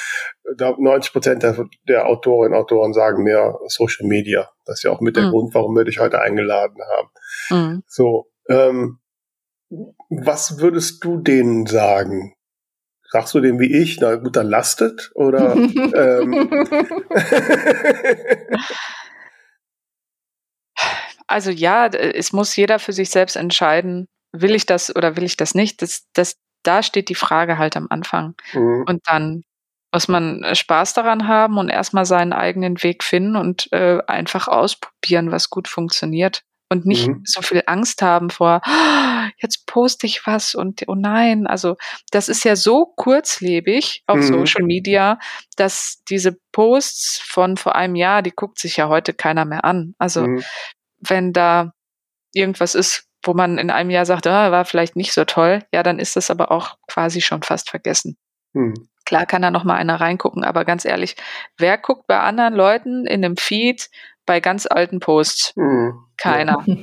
da 0.57 0.75
90 0.77 1.13
Prozent 1.13 1.43
der, 1.43 1.65
der 1.88 2.07
Autorinnen 2.07 2.53
und 2.57 2.63
Autoren 2.63 2.93
sagen 2.93 3.23
mir 3.23 3.57
Social 3.67 4.05
Media. 4.07 4.49
Das 4.65 4.79
ist 4.79 4.84
ja 4.84 4.91
auch 4.91 4.99
mit 5.01 5.15
der 5.15 5.25
Mhm. 5.27 5.29
Grund, 5.32 5.53
warum 5.55 5.75
wir 5.75 5.86
dich 5.86 5.99
heute 5.99 6.19
eingeladen 6.19 6.77
haben. 6.97 7.09
Mhm. 7.49 7.84
So, 7.88 8.27
ähm, 8.49 8.99
was 10.09 10.59
würdest 10.59 11.03
du 11.03 11.17
denen 11.19 11.65
sagen? 11.65 12.36
Sagst 13.09 13.34
du 13.34 13.39
dem 13.39 13.59
wie 13.59 13.82
ich, 13.82 13.99
na 14.01 14.15
gut, 14.15 14.36
dann 14.36 14.47
lastet? 14.47 15.11
Oder 15.15 15.55
ähm, 15.95 16.49
Also 21.27 21.49
ja, 21.49 21.88
es 21.88 22.34
muss 22.34 22.55
jeder 22.57 22.77
für 22.79 22.91
sich 22.93 23.09
selbst 23.09 23.38
entscheiden, 23.38 24.05
will 24.34 24.53
ich 24.53 24.65
das 24.65 24.93
oder 24.93 25.15
will 25.15 25.23
ich 25.23 25.38
das 25.38 25.55
nicht. 25.55 25.82
Das, 25.82 26.05
das, 26.13 26.36
da 26.64 26.84
steht 26.84 27.09
die 27.09 27.16
Frage 27.16 27.57
halt 27.57 27.76
am 27.78 27.88
Anfang. 27.89 28.36
Mhm. 28.53 28.86
Und 28.88 29.01
dann 29.07 29.43
muss 29.93 30.07
man 30.07 30.43
äh, 30.43 30.55
Spaß 30.55 30.93
daran 30.93 31.28
haben 31.28 31.57
und 31.57 31.70
erstmal 31.70 32.05
seinen 32.05 32.34
eigenen 32.34 32.82
Weg 32.84 33.03
finden 33.03 33.36
und 33.36 33.72
äh, 33.74 33.99
einfach 34.07 34.47
ausprobieren, 34.47 35.32
was 35.32 35.49
gut 35.49 35.68
funktioniert. 35.68 36.43
Und 36.70 36.86
nicht 36.86 37.09
Mhm. 37.09 37.24
so 37.26 37.41
viel 37.41 37.64
Angst 37.68 38.01
haben 38.01 38.30
vor, 38.30 38.62
"Ah, 38.66 39.30
jetzt 39.39 39.68
poste 39.68 40.07
ich 40.07 40.26
was 40.26 40.55
und 40.55 40.84
oh 40.88 40.95
nein. 40.95 41.45
Also 41.47 41.76
das 42.12 42.30
ist 42.30 42.45
ja 42.45 42.55
so 42.55 42.86
kurzlebig 42.95 44.03
auf 44.07 44.20
Mhm. 44.20 44.24
Social 44.24 44.64
Media, 44.64 45.20
dass 45.57 46.01
diese 46.09 46.38
Posts 46.53 47.20
von 47.26 47.57
vor 47.57 47.76
einem 47.76 47.95
Jahr, 47.95 48.22
die 48.22 48.32
guckt 48.32 48.57
sich 48.59 48.78
ja 48.78 48.88
heute 48.88 49.14
keiner 49.14 49.43
mehr 49.45 49.66
an. 49.66 49.95
Also 49.99 50.22
Mhm. 50.28 50.43
wenn 50.99 51.34
da 51.34 51.74
irgendwas 52.34 52.76
ist, 52.76 53.05
wo 53.24 53.34
man 53.34 53.57
in 53.57 53.69
einem 53.69 53.89
Jahr 53.89 54.05
sagt, 54.05 54.28
ah, 54.28 54.51
war 54.51 54.65
vielleicht 54.65 54.95
nicht 54.95 55.13
so 55.13 55.26
toll, 55.26 55.63
ja, 55.74 55.84
dann 55.84 55.99
ist 55.99 56.15
das 56.15 56.30
aber 56.32 56.51
auch 56.51 56.78
quasi 56.88 57.22
schon 57.22 57.43
fast 57.43 57.69
vergessen. 57.69 58.17
Hm. 58.53 58.74
Klar 59.05 59.26
kann 59.26 59.41
da 59.41 59.51
noch 59.51 59.63
mal 59.63 59.76
einer 59.76 59.99
reingucken, 59.99 60.43
aber 60.43 60.65
ganz 60.65 60.86
ehrlich, 60.86 61.15
wer 61.57 61.78
guckt 61.78 62.07
bei 62.07 62.19
anderen 62.19 62.53
Leuten 62.53 63.05
in 63.05 63.26
einem 63.26 63.38
Feed 63.38 63.89
bei 64.26 64.39
ganz 64.39 64.67
alten 64.67 64.99
Posts? 64.99 65.53
Hm. 65.55 65.93
Keiner. 66.17 66.65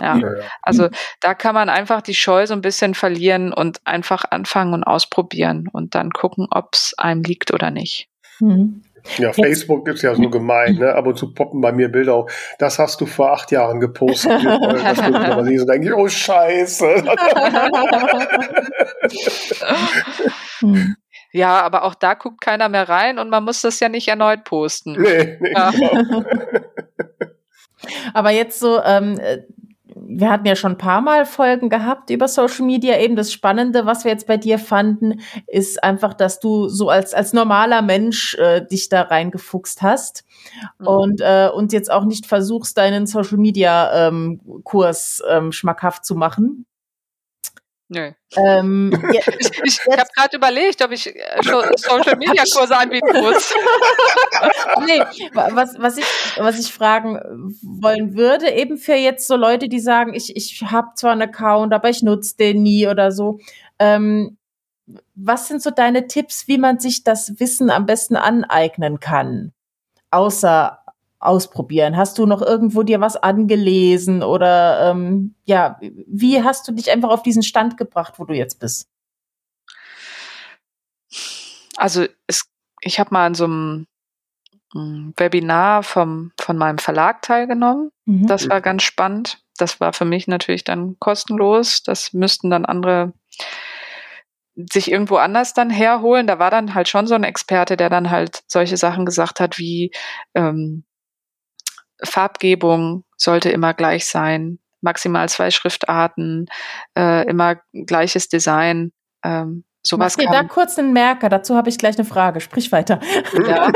Ja. 0.00 0.16
ja. 0.18 0.28
Also 0.62 0.88
da 1.18 1.34
kann 1.34 1.52
man 1.52 1.68
einfach 1.68 2.00
die 2.00 2.14
Scheu 2.14 2.46
so 2.46 2.54
ein 2.54 2.60
bisschen 2.60 2.94
verlieren 2.94 3.52
und 3.52 3.84
einfach 3.84 4.24
anfangen 4.30 4.72
und 4.72 4.84
ausprobieren 4.84 5.68
und 5.72 5.96
dann 5.96 6.10
gucken, 6.10 6.46
ob 6.48 6.74
es 6.74 6.94
einem 6.96 7.22
liegt 7.22 7.52
oder 7.52 7.72
nicht. 7.72 8.08
Mhm. 8.38 8.82
Ja, 9.18 9.32
Facebook 9.32 9.88
ist 9.88 10.02
ja 10.02 10.14
so 10.14 10.28
gemein, 10.30 10.76
ne? 10.76 10.94
Ab 10.94 11.06
und 11.06 11.16
zu 11.16 11.32
poppen 11.32 11.60
bei 11.60 11.72
mir 11.72 11.88
Bilder 11.88 12.14
auf. 12.14 12.54
Das 12.58 12.78
hast 12.78 13.00
du 13.00 13.06
vor 13.06 13.32
acht 13.32 13.50
Jahren 13.50 13.80
gepostet. 13.80 14.44
das 14.44 14.98
aber 14.98 15.44
so 15.44 15.66
denke 15.66 15.88
ich, 15.88 15.94
oh 15.94 16.08
Scheiße. 16.08 16.86
ja, 21.32 21.60
aber 21.60 21.84
auch 21.84 21.94
da 21.94 22.14
guckt 22.14 22.40
keiner 22.40 22.68
mehr 22.68 22.88
rein 22.88 23.18
und 23.18 23.30
man 23.30 23.44
muss 23.44 23.60
das 23.60 23.80
ja 23.80 23.88
nicht 23.88 24.08
erneut 24.08 24.44
posten. 24.44 24.92
Nee, 24.92 25.38
nee, 25.40 25.52
ja. 25.52 25.70
genau. 25.70 26.24
Aber 28.12 28.30
jetzt 28.30 28.60
so, 28.60 28.82
ähm, 28.82 29.18
wir 30.12 30.30
hatten 30.30 30.46
ja 30.46 30.56
schon 30.56 30.72
ein 30.72 30.78
paar 30.78 31.00
Mal 31.00 31.24
Folgen 31.24 31.68
gehabt 31.68 32.10
über 32.10 32.26
Social 32.26 32.66
Media. 32.66 32.98
Eben 32.98 33.16
das 33.16 33.32
Spannende, 33.32 33.86
was 33.86 34.04
wir 34.04 34.10
jetzt 34.10 34.26
bei 34.26 34.36
dir 34.36 34.58
fanden, 34.58 35.20
ist 35.46 35.82
einfach, 35.84 36.14
dass 36.14 36.40
du 36.40 36.68
so 36.68 36.88
als, 36.88 37.14
als 37.14 37.32
normaler 37.32 37.82
Mensch 37.82 38.34
äh, 38.34 38.66
dich 38.66 38.88
da 38.88 39.02
reingefuchst 39.02 39.82
hast 39.82 40.24
mhm. 40.78 40.86
und, 40.86 41.20
äh, 41.20 41.48
und 41.54 41.72
jetzt 41.72 41.90
auch 41.90 42.04
nicht 42.04 42.26
versuchst, 42.26 42.76
deinen 42.76 43.06
Social 43.06 43.38
Media 43.38 44.08
ähm, 44.08 44.40
Kurs 44.64 45.22
ähm, 45.28 45.52
schmackhaft 45.52 46.04
zu 46.04 46.16
machen. 46.16 46.66
Nö. 47.92 48.12
Ähm, 48.36 48.92
ja, 49.12 49.20
ich 49.40 49.50
ich 49.64 49.80
habe 49.88 50.08
gerade 50.14 50.36
überlegt, 50.36 50.80
ob 50.80 50.92
ich 50.92 51.08
äh, 51.08 51.40
Social 51.76 52.16
Media 52.16 52.44
Kurse 52.54 52.76
anbieten 52.76 53.20
muss. 53.20 53.52
nee, 54.86 55.02
was, 55.32 55.74
was, 55.76 55.96
ich, 55.98 56.04
was 56.36 56.60
ich 56.60 56.72
fragen 56.72 57.16
wollen 57.62 58.16
würde, 58.16 58.48
eben 58.52 58.78
für 58.78 58.94
jetzt 58.94 59.26
so 59.26 59.34
Leute, 59.34 59.68
die 59.68 59.80
sagen, 59.80 60.14
ich, 60.14 60.36
ich 60.36 60.62
habe 60.62 60.90
zwar 60.94 61.10
einen 61.10 61.22
Account, 61.22 61.74
aber 61.74 61.88
ich 61.90 62.04
nutze 62.04 62.36
den 62.36 62.62
nie 62.62 62.86
oder 62.86 63.10
so. 63.10 63.40
Ähm, 63.80 64.38
was 65.16 65.48
sind 65.48 65.60
so 65.60 65.70
deine 65.70 66.06
Tipps, 66.06 66.46
wie 66.46 66.58
man 66.58 66.78
sich 66.78 67.02
das 67.02 67.40
Wissen 67.40 67.70
am 67.70 67.86
besten 67.86 68.14
aneignen 68.14 69.00
kann? 69.00 69.52
Außer 70.12 70.79
ausprobieren? 71.20 71.96
Hast 71.96 72.18
du 72.18 72.26
noch 72.26 72.42
irgendwo 72.42 72.82
dir 72.82 73.00
was 73.00 73.16
angelesen 73.16 74.22
oder 74.22 74.90
ähm, 74.90 75.34
ja, 75.44 75.78
wie 75.80 76.42
hast 76.42 76.66
du 76.66 76.72
dich 76.72 76.90
einfach 76.90 77.10
auf 77.10 77.22
diesen 77.22 77.42
Stand 77.42 77.76
gebracht, 77.76 78.14
wo 78.16 78.24
du 78.24 78.34
jetzt 78.34 78.58
bist? 78.58 78.88
Also 81.76 82.06
es, 82.26 82.50
ich 82.80 82.98
habe 82.98 83.10
mal 83.12 83.26
an 83.26 83.34
so 83.34 83.44
einem 83.44 83.86
hm, 84.72 85.12
Webinar 85.16 85.82
vom, 85.82 86.32
von 86.40 86.56
meinem 86.56 86.78
Verlag 86.78 87.22
teilgenommen. 87.22 87.90
Mhm. 88.06 88.26
Das 88.26 88.48
war 88.48 88.60
ganz 88.60 88.82
spannend. 88.82 89.42
Das 89.58 89.78
war 89.78 89.92
für 89.92 90.06
mich 90.06 90.26
natürlich 90.26 90.64
dann 90.64 90.96
kostenlos. 90.98 91.82
Das 91.82 92.14
müssten 92.14 92.50
dann 92.50 92.64
andere 92.64 93.12
sich 94.72 94.90
irgendwo 94.90 95.16
anders 95.16 95.54
dann 95.54 95.70
herholen. 95.70 96.26
Da 96.26 96.38
war 96.38 96.50
dann 96.50 96.74
halt 96.74 96.88
schon 96.88 97.06
so 97.06 97.14
ein 97.14 97.24
Experte, 97.24 97.76
der 97.76 97.88
dann 97.88 98.10
halt 98.10 98.42
solche 98.46 98.76
Sachen 98.76 99.06
gesagt 99.06 99.40
hat 99.40 99.58
wie, 99.58 99.92
ähm, 100.34 100.84
Farbgebung 102.04 103.04
sollte 103.16 103.50
immer 103.50 103.74
gleich 103.74 104.06
sein, 104.06 104.58
maximal 104.80 105.28
zwei 105.28 105.50
Schriftarten, 105.50 106.46
äh, 106.96 107.28
immer 107.28 107.56
gleiches 107.72 108.28
Design. 108.28 108.92
Ähm, 109.24 109.64
sowas 109.82 110.16
Mach 110.16 110.24
dir 110.24 110.30
da 110.30 110.44
kurz 110.44 110.78
einen 110.78 110.92
Merker, 110.92 111.28
dazu 111.28 111.56
habe 111.56 111.68
ich 111.68 111.78
gleich 111.78 111.98
eine 111.98 112.06
Frage. 112.06 112.40
Sprich 112.40 112.72
weiter. 112.72 113.00
Ja. 113.46 113.70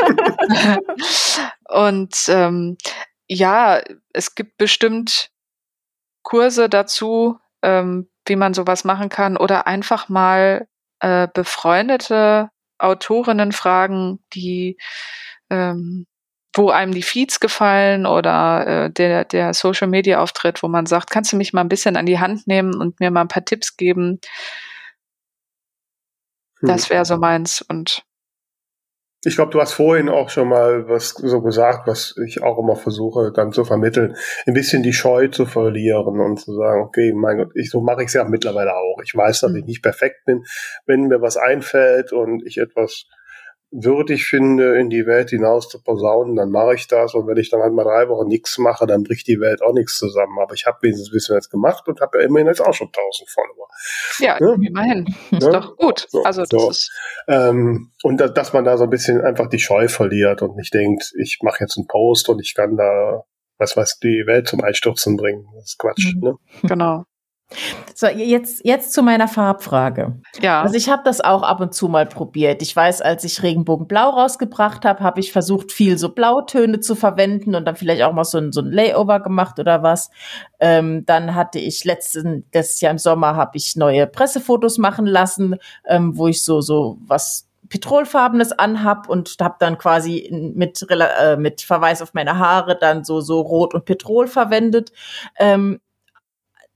Und 1.68 2.14
ähm, 2.28 2.76
ja, 3.28 3.80
es 4.12 4.34
gibt 4.34 4.58
bestimmt 4.58 5.30
Kurse 6.22 6.68
dazu, 6.68 7.38
ähm, 7.62 8.08
wie 8.26 8.36
man 8.36 8.54
sowas 8.54 8.84
machen 8.84 9.08
kann 9.08 9.36
oder 9.36 9.66
einfach 9.66 10.08
mal 10.08 10.66
äh, 11.00 11.28
befreundete 11.32 12.50
Autorinnen 12.78 13.52
fragen, 13.52 14.24
die 14.32 14.78
ähm, 15.50 16.06
wo 16.54 16.70
einem 16.70 16.92
die 16.92 17.02
Feeds 17.02 17.40
gefallen 17.40 18.06
oder 18.06 18.66
äh, 18.66 18.90
der, 18.90 19.24
der 19.24 19.54
Social 19.54 19.88
Media 19.88 20.20
Auftritt, 20.20 20.62
wo 20.62 20.68
man 20.68 20.86
sagt, 20.86 21.10
kannst 21.10 21.32
du 21.32 21.36
mich 21.36 21.52
mal 21.52 21.60
ein 21.60 21.68
bisschen 21.68 21.96
an 21.96 22.06
die 22.06 22.20
Hand 22.20 22.46
nehmen 22.46 22.74
und 22.74 23.00
mir 23.00 23.10
mal 23.10 23.22
ein 23.22 23.28
paar 23.28 23.44
Tipps 23.44 23.76
geben? 23.76 24.20
Hm. 26.60 26.68
Das 26.68 26.90
wäre 26.90 27.04
so 27.04 27.16
meins 27.16 27.60
und 27.62 28.04
ich 29.26 29.36
glaube, 29.36 29.52
du 29.52 29.60
hast 29.60 29.72
vorhin 29.72 30.10
auch 30.10 30.28
schon 30.28 30.48
mal 30.48 30.86
was 30.86 31.10
so 31.10 31.40
gesagt, 31.40 31.86
was 31.86 32.14
ich 32.26 32.42
auch 32.42 32.58
immer 32.58 32.76
versuche 32.76 33.32
dann 33.34 33.52
zu 33.52 33.64
vermitteln, 33.64 34.16
ein 34.46 34.52
bisschen 34.52 34.82
die 34.82 34.92
Scheu 34.92 35.28
zu 35.28 35.46
verlieren 35.46 36.20
und 36.20 36.40
zu 36.40 36.54
sagen, 36.54 36.82
okay, 36.82 37.12
mein 37.14 37.38
Gott, 37.38 37.50
ich, 37.54 37.70
so 37.70 37.80
mache 37.80 38.02
ich 38.02 38.08
es 38.08 38.14
ja 38.14 38.24
mittlerweile 38.24 38.74
auch. 38.74 39.00
Ich 39.02 39.14
weiß, 39.14 39.40
dass 39.40 39.50
hm. 39.50 39.56
ich 39.56 39.64
nicht 39.64 39.82
perfekt 39.82 40.24
bin. 40.26 40.44
Wenn 40.86 41.06
mir 41.06 41.22
was 41.22 41.36
einfällt 41.36 42.12
und 42.12 42.44
ich 42.46 42.58
etwas 42.58 43.06
würdig 43.74 44.26
finde, 44.26 44.78
in 44.78 44.88
die 44.88 45.04
Welt 45.04 45.30
hinaus 45.30 45.68
zu 45.68 45.82
posaunen, 45.82 46.36
dann 46.36 46.50
mache 46.50 46.76
ich 46.76 46.86
das. 46.86 47.14
Und 47.14 47.26
wenn 47.26 47.36
ich 47.36 47.50
dann 47.50 47.60
halt 47.60 47.72
mal 47.72 47.82
drei 47.82 48.08
Wochen 48.08 48.28
nichts 48.28 48.56
mache, 48.58 48.86
dann 48.86 49.02
bricht 49.02 49.26
die 49.26 49.40
Welt 49.40 49.62
auch 49.62 49.72
nichts 49.72 49.98
zusammen. 49.98 50.38
Aber 50.40 50.54
ich 50.54 50.64
habe 50.66 50.78
wenigstens 50.82 51.08
ein 51.08 51.12
bisschen 51.12 51.34
jetzt 51.34 51.50
gemacht 51.50 51.88
und 51.88 52.00
habe 52.00 52.18
ja 52.18 52.24
immerhin 52.24 52.46
jetzt 52.46 52.60
auch 52.60 52.72
schon 52.72 52.88
1000 52.88 53.28
Follower. 53.28 53.68
Ja, 54.20 54.38
ja? 54.40 54.54
immerhin. 54.54 55.06
Ist 55.32 55.42
ja? 55.42 55.50
doch 55.50 55.76
gut. 55.76 56.06
So, 56.08 56.22
also 56.22 56.42
das 56.42 56.50
so. 56.50 56.70
ist 56.70 56.92
ähm, 57.26 57.90
und 58.02 58.20
da, 58.20 58.28
dass 58.28 58.52
man 58.52 58.64
da 58.64 58.76
so 58.76 58.84
ein 58.84 58.90
bisschen 58.90 59.20
einfach 59.20 59.48
die 59.48 59.58
Scheu 59.58 59.88
verliert 59.88 60.42
und 60.42 60.56
nicht 60.56 60.72
denkt, 60.72 61.12
ich 61.18 61.38
mache 61.42 61.58
jetzt 61.60 61.76
einen 61.76 61.88
Post 61.88 62.28
und 62.28 62.40
ich 62.40 62.54
kann 62.54 62.76
da 62.76 63.24
was 63.58 63.76
weiß 63.76 63.98
die 64.00 64.24
Welt 64.26 64.48
zum 64.48 64.62
Einstürzen 64.62 65.16
bringen. 65.16 65.46
Das 65.54 65.64
ist 65.64 65.78
Quatsch. 65.78 66.14
Mhm. 66.14 66.20
Ne? 66.20 66.34
Genau. 66.62 67.04
So, 67.94 68.08
jetzt, 68.08 68.64
jetzt 68.64 68.92
zu 68.92 69.02
meiner 69.02 69.28
Farbfrage. 69.28 70.20
Ja. 70.40 70.62
Also 70.62 70.74
ich 70.76 70.88
habe 70.88 71.02
das 71.04 71.20
auch 71.20 71.42
ab 71.42 71.60
und 71.60 71.74
zu 71.74 71.88
mal 71.88 72.06
probiert. 72.06 72.62
Ich 72.62 72.74
weiß, 72.74 73.02
als 73.02 73.22
ich 73.22 73.42
Regenbogenblau 73.42 74.10
rausgebracht 74.10 74.84
habe, 74.84 75.04
habe 75.04 75.20
ich 75.20 75.32
versucht, 75.32 75.70
viel 75.70 75.96
so 75.96 76.08
Blautöne 76.08 76.80
zu 76.80 76.96
verwenden 76.96 77.54
und 77.54 77.64
dann 77.64 77.76
vielleicht 77.76 78.02
auch 78.02 78.12
mal 78.12 78.24
so 78.24 78.38
ein, 78.38 78.50
so 78.50 78.60
ein 78.60 78.72
Layover 78.72 79.20
gemacht 79.20 79.58
oder 79.58 79.82
was. 79.82 80.10
Ähm, 80.58 81.04
dann 81.06 81.34
hatte 81.34 81.58
ich 81.60 81.84
letzten, 81.84 82.44
letztes 82.52 82.80
Jahr 82.80 82.92
im 82.92 82.98
Sommer 82.98 83.36
habe 83.36 83.56
ich 83.56 83.76
neue 83.76 84.06
Pressefotos 84.06 84.78
machen 84.78 85.06
lassen, 85.06 85.56
ähm, 85.86 86.16
wo 86.16 86.26
ich 86.26 86.42
so, 86.42 86.60
so 86.60 86.98
was 87.06 87.46
Petrolfarbenes 87.68 88.52
anhab 88.52 89.08
und 89.08 89.36
habe 89.40 89.56
dann 89.58 89.78
quasi 89.78 90.28
mit, 90.54 90.84
äh, 90.90 91.36
mit 91.36 91.62
Verweis 91.62 92.02
auf 92.02 92.14
meine 92.14 92.38
Haare 92.38 92.76
dann 92.78 93.04
so, 93.04 93.20
so 93.20 93.40
Rot 93.40 93.74
und 93.74 93.84
Petrol 93.84 94.26
verwendet. 94.26 94.92
Ähm, 95.38 95.80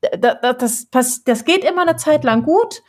das, 0.01 0.89
das, 0.91 1.25
das 1.25 1.45
geht 1.45 1.65
immer 1.65 1.83
eine 1.83 1.97
Zeit 1.97 2.25
lang 2.25 2.45
gut 2.45 2.83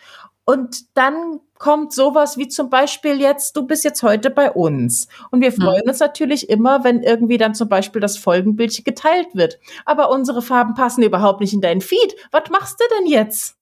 und 0.49 0.97
dann 0.97 1.41
kommt 1.59 1.93
sowas 1.93 2.37
wie 2.37 2.47
zum 2.47 2.71
Beispiel 2.71 3.21
jetzt, 3.21 3.55
du 3.55 3.67
bist 3.67 3.83
jetzt 3.83 4.01
heute 4.01 4.31
bei 4.31 4.49
uns. 4.49 5.07
Und 5.29 5.41
wir 5.41 5.51
freuen 5.51 5.83
mhm. 5.83 5.91
uns 5.91 5.99
natürlich 5.99 6.49
immer, 6.49 6.83
wenn 6.83 7.03
irgendwie 7.03 7.37
dann 7.37 7.53
zum 7.53 7.69
Beispiel 7.69 8.01
das 8.01 8.17
Folgenbild 8.17 8.83
geteilt 8.83 9.27
wird. 9.33 9.59
Aber 9.85 10.09
unsere 10.09 10.41
Farben 10.41 10.73
passen 10.73 11.03
überhaupt 11.03 11.41
nicht 11.41 11.53
in 11.53 11.61
deinen 11.61 11.81
Feed. 11.81 12.15
Was 12.31 12.49
machst 12.49 12.79
du 12.79 12.85
denn 12.97 13.05
jetzt? 13.05 13.57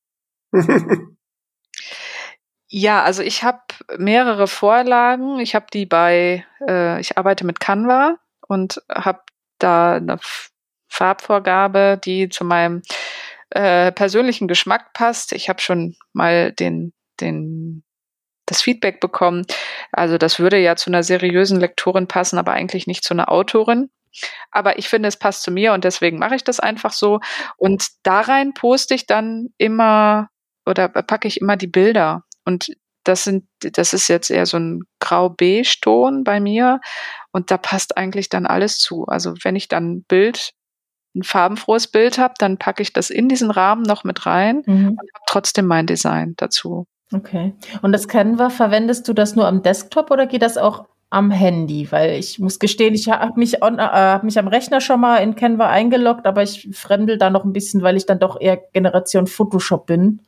ja, 2.70 3.04
also 3.04 3.22
ich 3.22 3.44
habe 3.44 3.60
mehrere 3.98 4.48
Vorlagen. 4.48 5.40
Ich 5.40 5.56
habe 5.56 5.66
die 5.74 5.86
bei, 5.86 6.46
äh, 6.66 7.02
ich 7.02 7.18
arbeite 7.18 7.46
mit 7.46 7.60
Canva 7.60 8.16
und 8.48 8.82
habe 8.90 9.24
da 9.60 9.96
eine 9.96 10.20
Farbvorgabe, 10.88 12.00
die 12.02 12.30
zu 12.30 12.46
meinem 12.46 12.82
äh, 13.50 13.92
persönlichen 13.92 14.48
Geschmack 14.48 14.94
passt. 14.94 15.32
Ich 15.34 15.50
habe 15.50 15.62
schon 15.62 15.96
mal 16.14 16.52
den, 16.52 16.94
den, 17.22 17.84
das 18.46 18.62
Feedback 18.62 19.00
bekommen. 19.00 19.46
Also 19.92 20.18
das 20.18 20.40
würde 20.40 20.58
ja 20.60 20.76
zu 20.76 20.90
einer 20.90 21.04
seriösen 21.04 21.60
Lektorin 21.60 22.08
passen, 22.08 22.38
aber 22.38 22.54
eigentlich 22.54 22.88
nicht 22.88 23.04
zu 23.04 23.14
einer 23.14 23.32
Autorin. 23.32 23.90
Aber 24.52 24.80
ich 24.80 24.90
finde, 24.90 25.08
es 25.08 25.18
passt 25.18 25.44
zu 25.44 25.52
mir 25.52 25.74
und 25.74 25.84
deswegen 25.84 26.18
mache 26.18 26.36
ich 26.36 26.44
das 26.44 26.60
einfach 26.60 26.92
so. 26.92 27.20
Und 27.58 27.88
da 28.04 28.22
rein 28.22 28.54
poste 28.54 28.96
ich 28.96 29.06
dann 29.06 29.50
immer 29.58 30.30
oder 30.66 30.90
packe 30.90 31.28
ich 31.28 31.40
immer 31.40 31.56
die 31.56 31.68
Bilder. 31.68 32.24
Und 32.46 32.76
das 33.04 33.24
sind, 33.24 33.46
das 33.60 33.94
ist 33.94 34.10
jetzt 34.10 34.30
eher 34.30 34.46
so 34.46 34.58
ein 34.58 34.82
grau-beige-Ton 35.00 36.24
bei 36.24 36.40
mir. 36.40 36.82
Und 37.32 37.52
da 37.52 37.58
passt 37.58 37.98
eigentlich 37.98 38.30
dann 38.30 38.46
alles 38.46 38.80
zu. 38.80 39.06
Also 39.06 39.34
wenn 39.44 39.56
ich 39.56 39.68
dann 39.68 39.92
ein 39.92 40.04
Bild 40.04 40.52
ein 41.18 41.24
farbenfrohes 41.24 41.88
Bild 41.88 42.18
habe, 42.18 42.36
dann 42.38 42.58
packe 42.58 42.82
ich 42.82 42.94
das 42.94 43.10
in 43.10 43.28
diesen 43.30 43.52
Rahmen 43.52 43.84
noch 43.84 44.04
mit 44.04 44.26
rein 44.26 44.64
mhm. 44.66 44.90
und 44.90 45.00
habe 45.00 45.26
trotzdem 45.28 45.66
mein 45.66 45.88
Design 45.88 46.36
dazu. 46.38 46.86
Okay. 47.14 47.54
Und 47.82 47.92
das 47.92 48.08
Canva, 48.08 48.50
verwendest 48.50 49.08
du 49.08 49.14
das 49.14 49.36
nur 49.36 49.48
am 49.48 49.64
Desktop 49.64 50.12
oder 50.12 50.28
geht 50.28 50.42
das 50.42 50.58
auch 50.58 50.86
am 51.10 51.32
Handy, 51.32 51.90
weil 51.92 52.20
ich 52.20 52.38
muss 52.38 52.60
gestehen, 52.60 52.94
ich 52.94 53.08
habe 53.10 53.40
mich, 53.40 53.64
on, 53.64 53.80
äh, 53.80 53.82
hab 53.82 54.24
mich 54.24 54.38
am 54.38 54.50
Rechner 54.50 54.82
schon 54.82 55.00
mal 55.00 55.18
in 55.18 55.36
Canva 55.36 55.70
eingeloggt, 55.70 56.26
aber 56.26 56.44
ich 56.44 56.70
fremdel 56.74 57.18
da 57.18 57.30
noch 57.30 57.46
ein 57.46 57.54
bisschen, 57.54 57.82
weil 57.82 57.96
ich 57.96 58.06
dann 58.06 58.20
doch 58.20 58.40
eher 58.40 58.58
Generation 58.74 59.26
Photoshop 59.26 59.86
bin. 59.86 60.20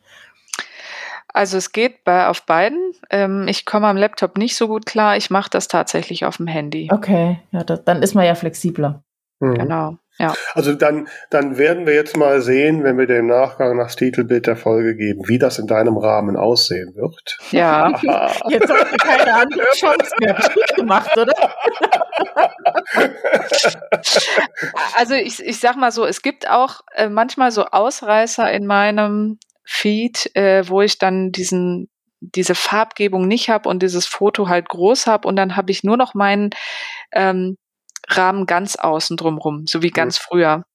Also 1.34 1.58
es 1.58 1.74
geht 1.74 2.04
bei, 2.06 2.28
auf 2.28 2.46
beiden. 2.46 2.94
Ähm, 3.10 3.48
ich 3.48 3.66
komme 3.66 3.88
am 3.88 3.98
Laptop 3.98 4.38
nicht 4.38 4.56
so 4.56 4.68
gut 4.68 4.86
klar. 4.86 5.16
Ich 5.18 5.30
mache 5.30 5.50
das 5.50 5.68
tatsächlich 5.68 6.26
auf 6.26 6.38
dem 6.38 6.48
Handy. 6.48 6.90
Okay, 6.92 7.40
ja, 7.52 7.64
das, 7.64 7.84
dann 7.84 8.02
ist 8.02 8.16
man 8.16 8.26
ja 8.26 8.34
flexibler. 8.34 9.04
Mhm. 9.40 9.56
Genau. 9.56 9.98
Ja. 10.20 10.34
Also 10.54 10.74
dann, 10.74 11.08
dann 11.30 11.58
werden 11.58 11.88
wir 11.88 11.94
jetzt 11.94 12.18
mal 12.18 12.42
sehen, 12.42 12.84
wenn 12.84 12.98
wir 12.98 13.08
dem 13.08 13.28
Nachgang 13.28 13.78
nach 13.78 13.96
Titelbild 13.96 14.48
der 14.48 14.58
Folge 14.58 14.96
geben, 14.96 15.28
wie 15.30 15.40
das 15.40 15.60
in 15.60 15.68
deinem 15.68 15.98
Rahmen 15.98 16.36
aussehen 16.36 16.94
wird. 16.96 17.38
Ja. 17.52 17.90
jetzt 18.50 18.70
hast 18.70 18.92
du 18.92 18.98
keine 18.98 19.34
andere 19.34 19.66
Chance 19.76 20.12
mehr. 20.20 20.38
Gemacht, 20.76 21.18
oder? 21.18 21.34
also 24.98 25.14
ich, 25.14 25.42
ich 25.42 25.60
sag 25.60 25.78
mal 25.78 25.92
so, 25.92 26.06
es 26.06 26.22
gibt 26.22 26.50
auch 26.50 26.82
äh, 26.96 27.08
manchmal 27.08 27.52
so 27.52 27.66
Ausreißer 27.66 28.52
in 28.52 28.66
meinem 28.66 29.40
Feed, 29.64 30.36
äh, 30.36 30.68
wo 30.68 30.82
ich 30.82 30.98
dann 30.98 31.32
diesen 31.32 31.90
diese 32.22 32.54
Farbgebung 32.54 33.30
nicht 33.30 33.50
habe 33.50 33.70
und 33.70 33.82
dieses 33.82 34.06
Foto 34.06 34.50
halt 34.50 34.68
groß 34.68 35.08
habe 35.08 35.26
und 35.26 35.38
dann 35.38 35.56
habe 35.56 35.72
ich 35.72 35.86
nur 35.86 35.96
noch 35.96 36.14
meinen 36.14 36.50
ähm, 37.14 37.56
Rahmen 38.08 38.46
ganz 38.46 38.76
außen 38.76 39.18
drumrum, 39.18 39.66
so 39.68 39.82
wie 39.82 39.92
ganz 39.92 40.20
mhm. 40.20 40.24
früher. 40.24 40.66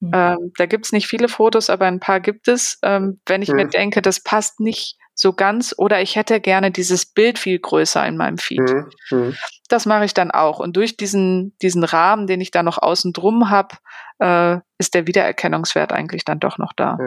Mhm. 0.00 0.10
Ähm, 0.14 0.52
da 0.56 0.66
gibt's 0.66 0.92
nicht 0.92 1.06
viele 1.06 1.28
Fotos, 1.28 1.70
aber 1.70 1.86
ein 1.86 2.00
paar 2.00 2.20
gibt 2.20 2.48
es. 2.48 2.78
Ähm, 2.82 3.20
wenn 3.26 3.42
ich 3.42 3.50
mhm. 3.50 3.56
mir 3.56 3.68
denke, 3.68 4.02
das 4.02 4.20
passt 4.22 4.60
nicht 4.60 4.96
so 5.14 5.34
ganz 5.34 5.74
oder 5.76 6.00
ich 6.00 6.16
hätte 6.16 6.40
gerne 6.40 6.70
dieses 6.70 7.04
Bild 7.04 7.38
viel 7.38 7.58
größer 7.58 8.06
in 8.06 8.16
meinem 8.16 8.38
Feed. 8.38 8.60
Mhm. 8.60 8.90
mhm. 9.10 9.36
Das 9.68 9.86
mache 9.86 10.04
ich 10.04 10.14
dann 10.14 10.30
auch. 10.30 10.58
Und 10.58 10.76
durch 10.76 10.96
diesen, 10.96 11.56
diesen 11.62 11.84
Rahmen, 11.84 12.26
den 12.26 12.40
ich 12.40 12.50
da 12.50 12.62
noch 12.62 12.78
außen 12.78 13.12
drum 13.12 13.50
habe, 13.50 13.76
äh, 14.18 14.58
ist 14.78 14.94
der 14.94 15.06
Wiedererkennungswert 15.06 15.92
eigentlich 15.92 16.24
dann 16.24 16.40
doch 16.40 16.58
noch 16.58 16.72
da. 16.72 16.98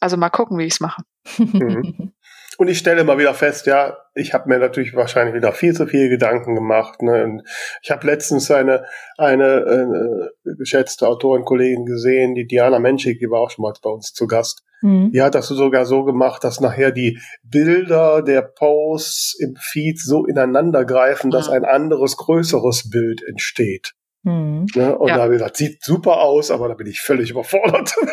Also 0.00 0.16
mal 0.16 0.28
gucken, 0.28 0.58
wie 0.58 0.64
ich 0.64 0.74
es 0.74 0.80
mache. 0.80 1.02
Mhm. 1.38 2.12
Und 2.58 2.68
ich 2.68 2.78
stelle 2.78 3.04
mal 3.04 3.18
wieder 3.18 3.34
fest, 3.34 3.66
ja, 3.66 3.98
ich 4.14 4.32
habe 4.32 4.48
mir 4.48 4.58
natürlich 4.58 4.94
wahrscheinlich 4.94 5.34
wieder 5.34 5.52
viel 5.52 5.74
zu 5.74 5.86
viel 5.86 6.08
Gedanken 6.08 6.54
gemacht. 6.54 7.02
Ne? 7.02 7.24
Und 7.24 7.42
ich 7.82 7.90
habe 7.90 8.06
letztens 8.06 8.50
eine, 8.50 8.84
eine 9.18 10.30
äh, 10.46 10.54
geschätzte 10.56 11.06
Autorenkollegin 11.06 11.84
gesehen, 11.84 12.34
die 12.34 12.46
Diana 12.46 12.78
Menschik, 12.78 13.18
die 13.18 13.30
war 13.30 13.40
auch 13.40 13.50
schon 13.50 13.62
mal 13.62 13.74
bei 13.82 13.90
uns 13.90 14.12
zu 14.12 14.26
Gast. 14.26 14.62
Mhm. 14.80 15.10
Die 15.12 15.22
hat 15.22 15.34
das 15.34 15.48
sogar 15.48 15.84
so 15.84 16.04
gemacht, 16.04 16.44
dass 16.44 16.60
nachher 16.60 16.92
die 16.92 17.18
Bilder 17.42 18.22
der 18.22 18.42
Posts 18.42 19.38
im 19.40 19.56
Feed 19.56 20.00
so 20.00 20.24
ineinander 20.24 20.84
greifen, 20.84 21.30
dass 21.30 21.48
ein 21.48 21.64
anderes, 21.64 22.16
größeres 22.16 22.90
Bild 22.90 23.22
entsteht. 23.22 23.92
Mhm. 24.22 24.66
Ne? 24.74 24.96
Und 24.96 25.08
ja. 25.08 25.16
da 25.16 25.22
habe 25.22 25.34
ich 25.34 25.38
gesagt, 25.38 25.56
sieht 25.56 25.84
super 25.84 26.20
aus, 26.20 26.50
aber 26.50 26.68
da 26.68 26.74
bin 26.74 26.86
ich 26.86 27.00
völlig 27.00 27.30
überfordert. 27.30 27.94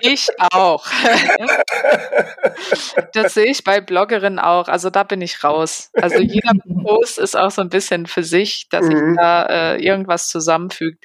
Ich 0.00 0.28
auch. 0.38 0.86
das 3.12 3.34
sehe 3.34 3.46
ich 3.46 3.64
bei 3.64 3.80
Bloggerinnen 3.80 4.38
auch. 4.38 4.68
Also 4.68 4.90
da 4.90 5.02
bin 5.02 5.20
ich 5.20 5.42
raus. 5.44 5.90
Also 5.94 6.18
jeder 6.18 6.52
Post 6.84 7.18
ist 7.18 7.36
auch 7.36 7.50
so 7.50 7.62
ein 7.62 7.68
bisschen 7.68 8.06
für 8.06 8.22
sich, 8.22 8.68
dass 8.70 8.86
mhm. 8.86 8.90
sich 8.90 9.16
da 9.16 9.46
äh, 9.46 9.84
irgendwas 9.84 10.28
zusammenfügt. 10.28 11.04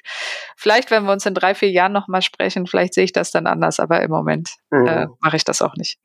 Vielleicht, 0.56 0.90
wenn 0.90 1.04
wir 1.04 1.12
uns 1.12 1.26
in 1.26 1.34
drei, 1.34 1.54
vier 1.54 1.70
Jahren 1.70 1.92
nochmal 1.92 2.22
sprechen, 2.22 2.66
vielleicht 2.66 2.94
sehe 2.94 3.04
ich 3.04 3.12
das 3.12 3.30
dann 3.30 3.46
anders, 3.46 3.80
aber 3.80 4.02
im 4.02 4.10
Moment 4.10 4.50
mhm. 4.70 4.86
äh, 4.86 5.06
mache 5.20 5.36
ich 5.36 5.44
das 5.44 5.62
auch 5.62 5.74
nicht. 5.76 5.98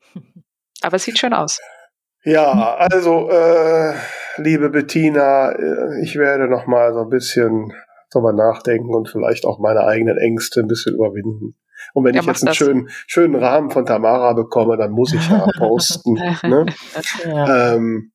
Aber 0.82 0.96
es 0.96 1.04
sieht 1.04 1.18
schön 1.18 1.34
aus. 1.34 1.60
Ja, 2.22 2.76
also 2.76 3.30
äh, 3.30 3.94
liebe 4.36 4.68
Bettina, 4.68 5.52
äh, 5.52 6.02
ich 6.02 6.16
werde 6.16 6.48
noch 6.48 6.66
mal 6.66 6.92
so 6.92 7.00
ein 7.00 7.08
bisschen 7.08 7.72
drüber 8.12 8.32
nachdenken 8.32 8.94
und 8.94 9.08
vielleicht 9.08 9.46
auch 9.46 9.58
meine 9.58 9.84
eigenen 9.84 10.18
Ängste 10.18 10.60
ein 10.60 10.66
bisschen 10.66 10.94
überwinden. 10.94 11.56
Und 11.94 12.04
wenn 12.04 12.14
ja, 12.14 12.20
ich 12.20 12.26
jetzt 12.26 12.44
einen 12.44 12.54
schönen, 12.54 12.88
schönen 13.06 13.36
Rahmen 13.36 13.70
von 13.70 13.86
Tamara 13.86 14.32
bekomme, 14.32 14.76
dann 14.76 14.92
muss 14.92 15.12
ich 15.12 15.28
ja 15.28 15.46
posten. 15.58 16.14
ne? 16.14 16.66
ja. 17.24 17.74
Ähm, 17.74 18.12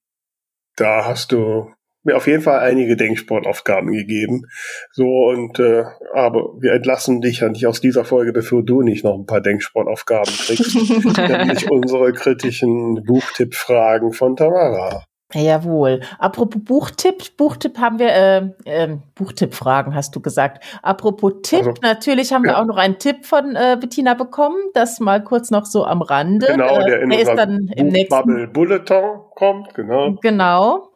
da 0.76 1.06
hast 1.06 1.32
du 1.32 1.72
mir 2.06 2.16
auf 2.16 2.28
jeden 2.28 2.42
Fall 2.44 2.60
einige 2.60 2.96
Denksportaufgaben 2.96 3.92
gegeben. 3.92 4.44
So 4.92 5.06
und 5.06 5.60
äh, 5.60 5.84
aber 6.14 6.54
wir 6.60 6.74
entlassen 6.74 7.20
dich 7.20 7.40
ja 7.40 7.50
nicht 7.50 7.66
aus 7.66 7.82
dieser 7.82 8.06
Folge, 8.06 8.32
bevor 8.32 8.64
du 8.64 8.82
nicht 8.82 9.04
noch 9.04 9.16
ein 9.16 9.26
paar 9.26 9.42
Denksportaufgaben 9.42 10.34
kriegst, 10.34 10.76
nämlich 11.18 11.70
unsere 11.70 12.14
kritischen 12.14 13.04
Buchtippfragen 13.04 14.14
von 14.14 14.36
Tamara. 14.36 15.04
Jawohl. 15.36 16.02
Apropos 16.18 16.62
Buchtipp, 16.64 17.36
Buchtipp 17.36 17.78
haben 17.78 18.00
wir, 18.00 18.14
äh, 18.14 18.38
äh, 18.64 18.98
Buchtipp-Fragen 19.16 19.94
hast 19.94 20.16
du 20.16 20.22
gesagt. 20.22 20.64
Apropos 20.82 21.34
Tipp, 21.44 21.68
also, 21.68 21.74
natürlich 21.82 22.32
haben 22.32 22.46
ja. 22.46 22.52
wir 22.52 22.60
auch 22.60 22.66
noch 22.66 22.78
einen 22.78 22.98
Tipp 23.00 23.26
von 23.26 23.56
äh, 23.56 23.78
Bettina 23.80 24.14
bekommen, 24.14 24.58
das 24.74 25.00
mal 25.00 25.24
kurz 25.24 25.52
noch 25.52 25.66
so 25.66 25.86
am 25.86 26.02
Rande. 26.02 26.48
Genau, 26.48 26.82
der 26.82 27.02
in 27.02 27.10
der 27.10 27.20
ist 27.20 27.36
dann 27.36 27.68
im 27.76 27.88
nächsten 27.90 28.54
Bulletin 28.54 29.20
kommt, 29.36 29.74
genau. 29.74 30.16
Genau. 30.22 30.92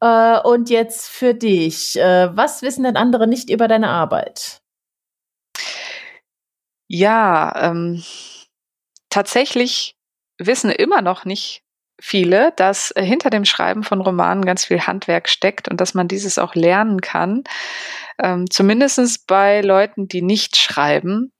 Äh, 0.00 0.40
und 0.40 0.70
jetzt 0.70 1.08
für 1.08 1.34
dich, 1.34 1.98
äh, 1.98 2.34
was 2.34 2.62
wissen 2.62 2.84
denn 2.84 2.96
andere 2.96 3.26
nicht 3.26 3.50
über 3.50 3.68
deine 3.68 3.88
Arbeit? 3.88 4.62
Ja, 6.88 7.70
ähm, 7.70 8.02
tatsächlich 9.10 9.96
wissen 10.38 10.70
immer 10.70 11.02
noch 11.02 11.24
nicht 11.24 11.65
viele, 12.00 12.52
dass 12.56 12.90
äh, 12.92 13.02
hinter 13.02 13.30
dem 13.30 13.44
Schreiben 13.44 13.82
von 13.82 14.00
Romanen 14.00 14.44
ganz 14.44 14.64
viel 14.64 14.80
Handwerk 14.80 15.28
steckt 15.28 15.68
und 15.68 15.80
dass 15.80 15.94
man 15.94 16.08
dieses 16.08 16.38
auch 16.38 16.54
lernen 16.54 17.00
kann. 17.00 17.44
Ähm, 18.22 18.50
Zumindest 18.50 19.26
bei 19.26 19.60
Leuten, 19.60 20.08
die 20.08 20.22
nicht 20.22 20.56
schreiben. 20.56 21.32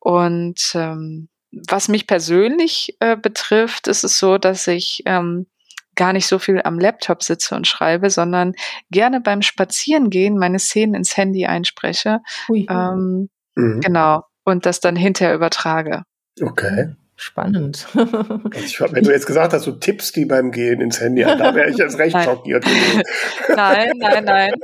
Und 0.00 0.72
ähm, 0.74 1.28
was 1.52 1.88
mich 1.88 2.06
persönlich 2.06 2.96
äh, 3.00 3.16
betrifft, 3.16 3.86
ist 3.86 4.04
es 4.04 4.18
so, 4.18 4.38
dass 4.38 4.66
ich 4.66 5.02
ähm, 5.06 5.46
gar 5.94 6.12
nicht 6.12 6.26
so 6.26 6.38
viel 6.38 6.60
am 6.62 6.78
Laptop 6.78 7.22
sitze 7.22 7.54
und 7.54 7.66
schreibe, 7.66 8.10
sondern 8.10 8.54
gerne 8.90 9.20
beim 9.20 9.42
Spazierengehen 9.42 10.38
meine 10.38 10.58
Szenen 10.58 10.94
ins 10.94 11.16
Handy 11.16 11.46
einspreche. 11.46 12.20
Ähm, 12.48 13.28
mhm. 13.54 13.80
Genau. 13.80 14.24
Und 14.44 14.66
das 14.66 14.80
dann 14.80 14.96
hinterher 14.96 15.34
übertrage. 15.34 16.02
Okay. 16.40 16.94
Spannend. 17.16 17.86
wenn 17.94 19.04
du 19.04 19.12
jetzt 19.12 19.26
gesagt 19.26 19.52
hast, 19.52 19.66
du 19.66 19.72
tippst 19.72 20.16
die 20.16 20.24
beim 20.24 20.50
Gehen 20.50 20.80
ins 20.80 21.00
Handy 21.00 21.24
an, 21.24 21.38
da 21.38 21.54
wäre 21.54 21.70
ich 21.70 21.76
jetzt 21.76 21.98
recht 21.98 22.16
schockiert. 22.24 22.64
nein, 23.48 23.92
nein, 23.96 24.24
nein. 24.24 24.54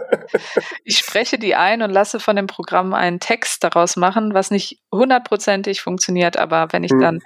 Ich 0.85 0.99
spreche 0.99 1.39
die 1.39 1.55
ein 1.55 1.83
und 1.83 1.91
lasse 1.91 2.21
von 2.21 2.37
dem 2.37 2.47
Programm 2.47 2.93
einen 2.93 3.21
Text 3.21 3.65
daraus 3.65 3.97
machen, 3.97 4.35
was 4.35 4.51
nicht 4.51 4.81
hundertprozentig 4.93 5.81
funktioniert, 5.81 6.37
aber 6.37 6.69
wenn 6.73 6.85
ich 6.85 6.91
hm. 6.91 7.01
dann 7.01 7.21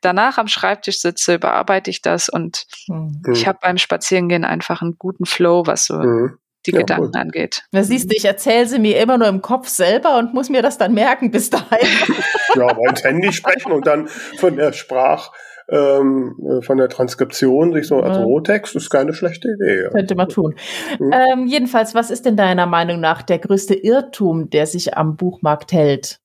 danach 0.00 0.38
am 0.38 0.48
Schreibtisch 0.48 1.00
sitze, 1.00 1.34
überarbeite 1.34 1.90
ich 1.90 2.02
das 2.02 2.28
und 2.28 2.66
hm. 2.86 3.22
ich 3.32 3.46
habe 3.46 3.58
beim 3.60 3.78
Spazierengehen 3.78 4.44
einfach 4.44 4.82
einen 4.82 4.96
guten 4.98 5.26
Flow, 5.26 5.66
was 5.66 5.86
so 5.86 6.00
hm 6.00 6.38
die 6.66 6.72
ja, 6.72 6.80
Gedanken 6.80 7.10
cool. 7.14 7.20
angeht. 7.20 7.62
Da 7.72 7.82
siehst 7.82 8.10
du, 8.10 8.16
ich 8.16 8.24
erzähle 8.24 8.66
sie 8.66 8.78
mir 8.78 9.00
immer 9.00 9.18
nur 9.18 9.28
im 9.28 9.42
Kopf 9.42 9.68
selber 9.68 10.18
und 10.18 10.34
muss 10.34 10.50
mir 10.50 10.62
das 10.62 10.78
dann 10.78 10.94
merken 10.94 11.30
bis 11.30 11.50
dahin. 11.50 11.88
ja, 12.54 12.68
aber 12.68 12.88
ins 12.88 13.04
Handy 13.04 13.32
sprechen 13.32 13.72
und 13.72 13.86
dann 13.86 14.08
von 14.08 14.56
der 14.56 14.72
Sprach, 14.72 15.30
ähm, 15.70 16.62
von 16.62 16.78
der 16.78 16.88
Transkription 16.88 17.72
sich 17.74 17.86
so 17.86 18.00
als 18.00 18.18
Rohtext 18.18 18.74
ist 18.74 18.88
keine 18.88 19.12
schlechte 19.12 19.48
Idee. 19.48 19.82
Ja. 19.82 19.90
Könnte 19.90 20.14
man 20.14 20.28
tun. 20.28 20.54
Mhm. 20.98 21.12
Ähm, 21.12 21.46
jedenfalls, 21.46 21.94
was 21.94 22.10
ist 22.10 22.24
denn 22.24 22.36
deiner 22.36 22.66
Meinung 22.66 23.00
nach 23.00 23.22
der 23.22 23.38
größte 23.38 23.74
Irrtum, 23.74 24.48
der 24.48 24.66
sich 24.66 24.96
am 24.96 25.16
Buchmarkt 25.16 25.72
hält? 25.72 26.20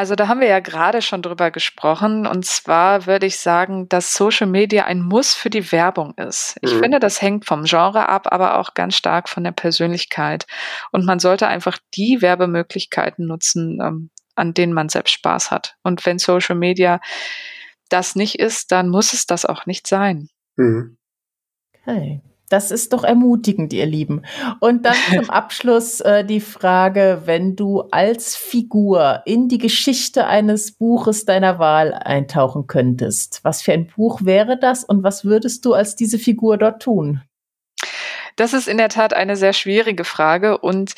Also 0.00 0.14
da 0.14 0.28
haben 0.28 0.40
wir 0.40 0.48
ja 0.48 0.60
gerade 0.60 1.02
schon 1.02 1.20
drüber 1.20 1.50
gesprochen. 1.50 2.26
Und 2.26 2.46
zwar 2.46 3.04
würde 3.04 3.26
ich 3.26 3.38
sagen, 3.38 3.86
dass 3.90 4.14
Social 4.14 4.46
Media 4.46 4.86
ein 4.86 5.02
Muss 5.02 5.34
für 5.34 5.50
die 5.50 5.72
Werbung 5.72 6.14
ist. 6.14 6.56
Ich 6.62 6.72
mhm. 6.72 6.80
finde, 6.80 7.00
das 7.00 7.20
hängt 7.20 7.44
vom 7.44 7.64
Genre 7.64 8.08
ab, 8.08 8.28
aber 8.32 8.58
auch 8.58 8.72
ganz 8.72 8.96
stark 8.96 9.28
von 9.28 9.44
der 9.44 9.52
Persönlichkeit. 9.52 10.46
Und 10.90 11.04
man 11.04 11.18
sollte 11.18 11.48
einfach 11.48 11.76
die 11.92 12.22
Werbemöglichkeiten 12.22 13.26
nutzen, 13.26 13.78
ähm, 13.82 14.08
an 14.36 14.54
denen 14.54 14.72
man 14.72 14.88
selbst 14.88 15.12
Spaß 15.12 15.50
hat. 15.50 15.76
Und 15.82 16.06
wenn 16.06 16.18
Social 16.18 16.56
Media 16.56 16.98
das 17.90 18.16
nicht 18.16 18.38
ist, 18.38 18.72
dann 18.72 18.88
muss 18.88 19.12
es 19.12 19.26
das 19.26 19.44
auch 19.44 19.66
nicht 19.66 19.86
sein. 19.86 20.30
Mhm. 20.56 20.96
Okay. 21.74 22.22
Das 22.50 22.72
ist 22.72 22.92
doch 22.92 23.04
ermutigend, 23.04 23.72
ihr 23.72 23.86
Lieben. 23.86 24.22
Und 24.58 24.84
dann 24.84 24.96
zum 25.14 25.30
Abschluss 25.30 26.00
äh, 26.00 26.24
die 26.24 26.40
Frage, 26.40 27.22
wenn 27.24 27.56
du 27.56 27.82
als 27.92 28.36
Figur 28.36 29.22
in 29.24 29.48
die 29.48 29.58
Geschichte 29.58 30.26
eines 30.26 30.72
Buches 30.72 31.24
deiner 31.24 31.58
Wahl 31.58 31.94
eintauchen 31.94 32.66
könntest, 32.66 33.40
was 33.44 33.62
für 33.62 33.72
ein 33.72 33.86
Buch 33.86 34.20
wäre 34.24 34.58
das 34.58 34.84
und 34.84 35.04
was 35.04 35.24
würdest 35.24 35.64
du 35.64 35.74
als 35.74 35.94
diese 35.94 36.18
Figur 36.18 36.58
dort 36.58 36.82
tun? 36.82 37.22
Das 38.34 38.52
ist 38.52 38.68
in 38.68 38.78
der 38.78 38.88
Tat 38.88 39.14
eine 39.14 39.36
sehr 39.36 39.52
schwierige 39.52 40.04
Frage 40.04 40.58
und 40.58 40.94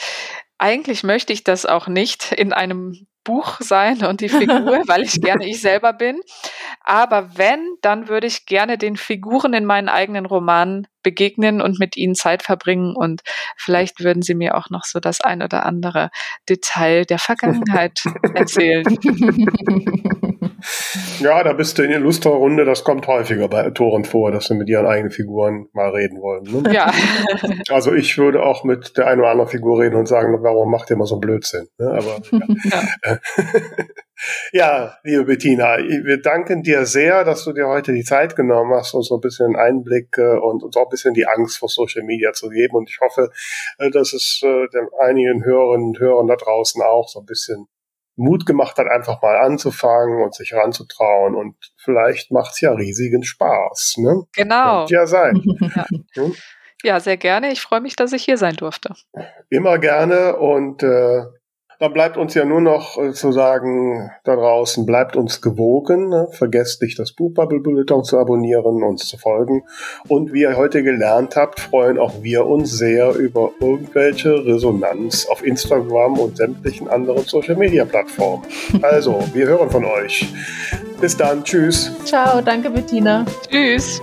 eigentlich 0.56 1.02
möchte 1.02 1.32
ich 1.34 1.44
das 1.44 1.66
auch 1.66 1.86
nicht 1.86 2.32
in 2.32 2.52
einem 2.52 3.06
Buch 3.24 3.58
sein 3.60 4.04
und 4.04 4.20
die 4.20 4.28
Figur, 4.28 4.82
weil 4.86 5.02
ich 5.02 5.20
gerne 5.20 5.48
ich 5.48 5.60
selber 5.60 5.92
bin. 5.92 6.20
Aber 6.80 7.36
wenn, 7.36 7.76
dann 7.80 8.08
würde 8.08 8.26
ich 8.26 8.46
gerne 8.46 8.78
den 8.78 8.96
Figuren 8.96 9.54
in 9.54 9.64
meinen 9.64 9.88
eigenen 9.88 10.26
Romanen 10.26 10.86
begegnen 11.02 11.60
und 11.60 11.78
mit 11.78 11.96
ihnen 11.96 12.14
Zeit 12.14 12.42
verbringen 12.42 12.94
und 12.94 13.22
vielleicht 13.56 14.02
würden 14.02 14.22
sie 14.22 14.34
mir 14.34 14.56
auch 14.56 14.70
noch 14.70 14.84
so 14.84 15.00
das 15.00 15.20
ein 15.20 15.42
oder 15.42 15.66
andere 15.66 16.10
Detail 16.48 17.04
der 17.04 17.18
Vergangenheit 17.18 18.00
erzählen. 18.34 18.84
Ja, 21.20 21.42
da 21.42 21.52
bist 21.52 21.78
du 21.78 21.82
in 21.82 21.90
der 21.90 21.98
Illustra-Runde, 21.98 22.64
das 22.64 22.84
kommt 22.84 23.06
häufiger 23.06 23.48
bei 23.48 23.66
Autoren 23.66 24.04
vor, 24.04 24.30
dass 24.30 24.46
sie 24.46 24.54
mit 24.54 24.68
ihren 24.68 24.86
eigenen 24.86 25.10
Figuren 25.10 25.68
mal 25.72 25.90
reden 25.90 26.20
wollen. 26.20 26.44
Ne? 26.44 26.72
Ja. 26.72 26.92
Also 27.68 27.92
ich 27.92 28.18
würde 28.18 28.42
auch 28.42 28.64
mit 28.64 28.96
der 28.96 29.06
einen 29.06 29.20
oder 29.20 29.30
anderen 29.30 29.50
Figur 29.50 29.80
reden 29.80 29.96
und 29.96 30.06
sagen, 30.06 30.36
warum 30.42 30.70
macht 30.70 30.90
ihr 30.90 30.96
immer 30.96 31.06
so 31.06 31.16
Blödsinn? 31.16 31.68
Ne? 31.78 31.90
Aber 31.90 32.20
ja. 33.02 33.18
ja, 34.52 34.96
liebe 35.04 35.24
Bettina, 35.24 35.78
wir 35.78 36.20
danken 36.20 36.62
dir 36.62 36.86
sehr, 36.86 37.24
dass 37.24 37.44
du 37.44 37.52
dir 37.52 37.68
heute 37.68 37.92
die 37.92 38.04
Zeit 38.04 38.36
genommen 38.36 38.72
hast, 38.74 38.94
uns 38.94 39.08
so 39.08 39.16
ein 39.16 39.20
bisschen 39.20 39.56
Einblick 39.56 40.16
und 40.18 40.62
uns 40.62 40.76
auch 40.76 40.86
ein 40.86 40.90
bisschen 40.90 41.14
die 41.14 41.26
Angst 41.26 41.58
vor 41.58 41.68
Social 41.68 42.02
Media 42.02 42.32
zu 42.32 42.48
geben. 42.48 42.76
Und 42.76 42.90
ich 42.90 42.98
hoffe, 43.00 43.30
äh, 43.78 43.90
dass 43.90 44.12
es 44.12 44.40
äh, 44.44 44.68
den 44.68 44.88
einigen 45.00 45.44
Hörerinnen 45.44 45.88
und 45.88 45.98
Hörern 45.98 46.26
da 46.26 46.36
draußen 46.36 46.82
auch 46.82 47.08
so 47.08 47.20
ein 47.20 47.26
bisschen 47.26 47.66
Mut 48.16 48.46
gemacht 48.46 48.76
hat, 48.78 48.86
einfach 48.86 49.22
mal 49.22 49.36
anzufangen 49.38 50.22
und 50.22 50.34
sich 50.34 50.54
ranzutrauen. 50.54 51.34
Und 51.34 51.56
vielleicht 51.76 52.30
macht's 52.30 52.60
ja 52.60 52.72
riesigen 52.72 53.22
Spaß. 53.22 53.96
Ne? 53.98 54.22
Genau. 54.34 54.80
Könnte 54.80 54.94
ja 54.94 55.06
sein. 55.06 55.42
Ja. 55.74 55.86
Hm? 56.14 56.34
ja, 56.82 57.00
sehr 57.00 57.16
gerne. 57.16 57.50
Ich 57.52 57.62
freue 57.62 57.80
mich, 57.80 57.96
dass 57.96 58.12
ich 58.12 58.24
hier 58.24 58.36
sein 58.36 58.56
durfte. 58.56 58.94
Immer 59.48 59.78
gerne 59.78 60.36
und 60.36 60.82
äh, 60.82 61.22
dann 61.82 61.92
bleibt 61.92 62.16
uns 62.16 62.32
ja 62.34 62.44
nur 62.44 62.60
noch 62.60 62.96
äh, 62.96 63.12
zu 63.12 63.32
sagen, 63.32 64.08
da 64.22 64.36
draußen, 64.36 64.86
bleibt 64.86 65.16
uns 65.16 65.42
gewogen. 65.42 66.10
Ne? 66.10 66.28
Vergesst 66.30 66.80
nicht, 66.80 66.96
das 66.96 67.10
Buchbubble 67.12 67.58
Bulletin 67.58 68.04
zu 68.04 68.20
abonnieren, 68.20 68.84
uns 68.84 69.08
zu 69.08 69.18
folgen. 69.18 69.64
Und 70.06 70.32
wie 70.32 70.42
ihr 70.42 70.56
heute 70.56 70.84
gelernt 70.84 71.34
habt, 71.34 71.58
freuen 71.58 71.98
auch 71.98 72.22
wir 72.22 72.46
uns 72.46 72.70
sehr 72.70 73.16
über 73.16 73.50
irgendwelche 73.58 74.46
Resonanz 74.46 75.26
auf 75.26 75.44
Instagram 75.44 76.20
und 76.20 76.36
sämtlichen 76.36 76.88
anderen 76.88 77.24
Social 77.24 77.56
Media 77.56 77.84
Plattformen. 77.84 78.44
Also, 78.82 79.20
wir 79.32 79.46
hören 79.46 79.70
von 79.70 79.84
euch. 79.84 80.32
Bis 81.00 81.16
dann. 81.16 81.42
Tschüss. 81.44 81.92
Ciao. 82.04 82.40
Danke, 82.40 82.70
Bettina. 82.70 83.24
Tschüss. 83.48 84.00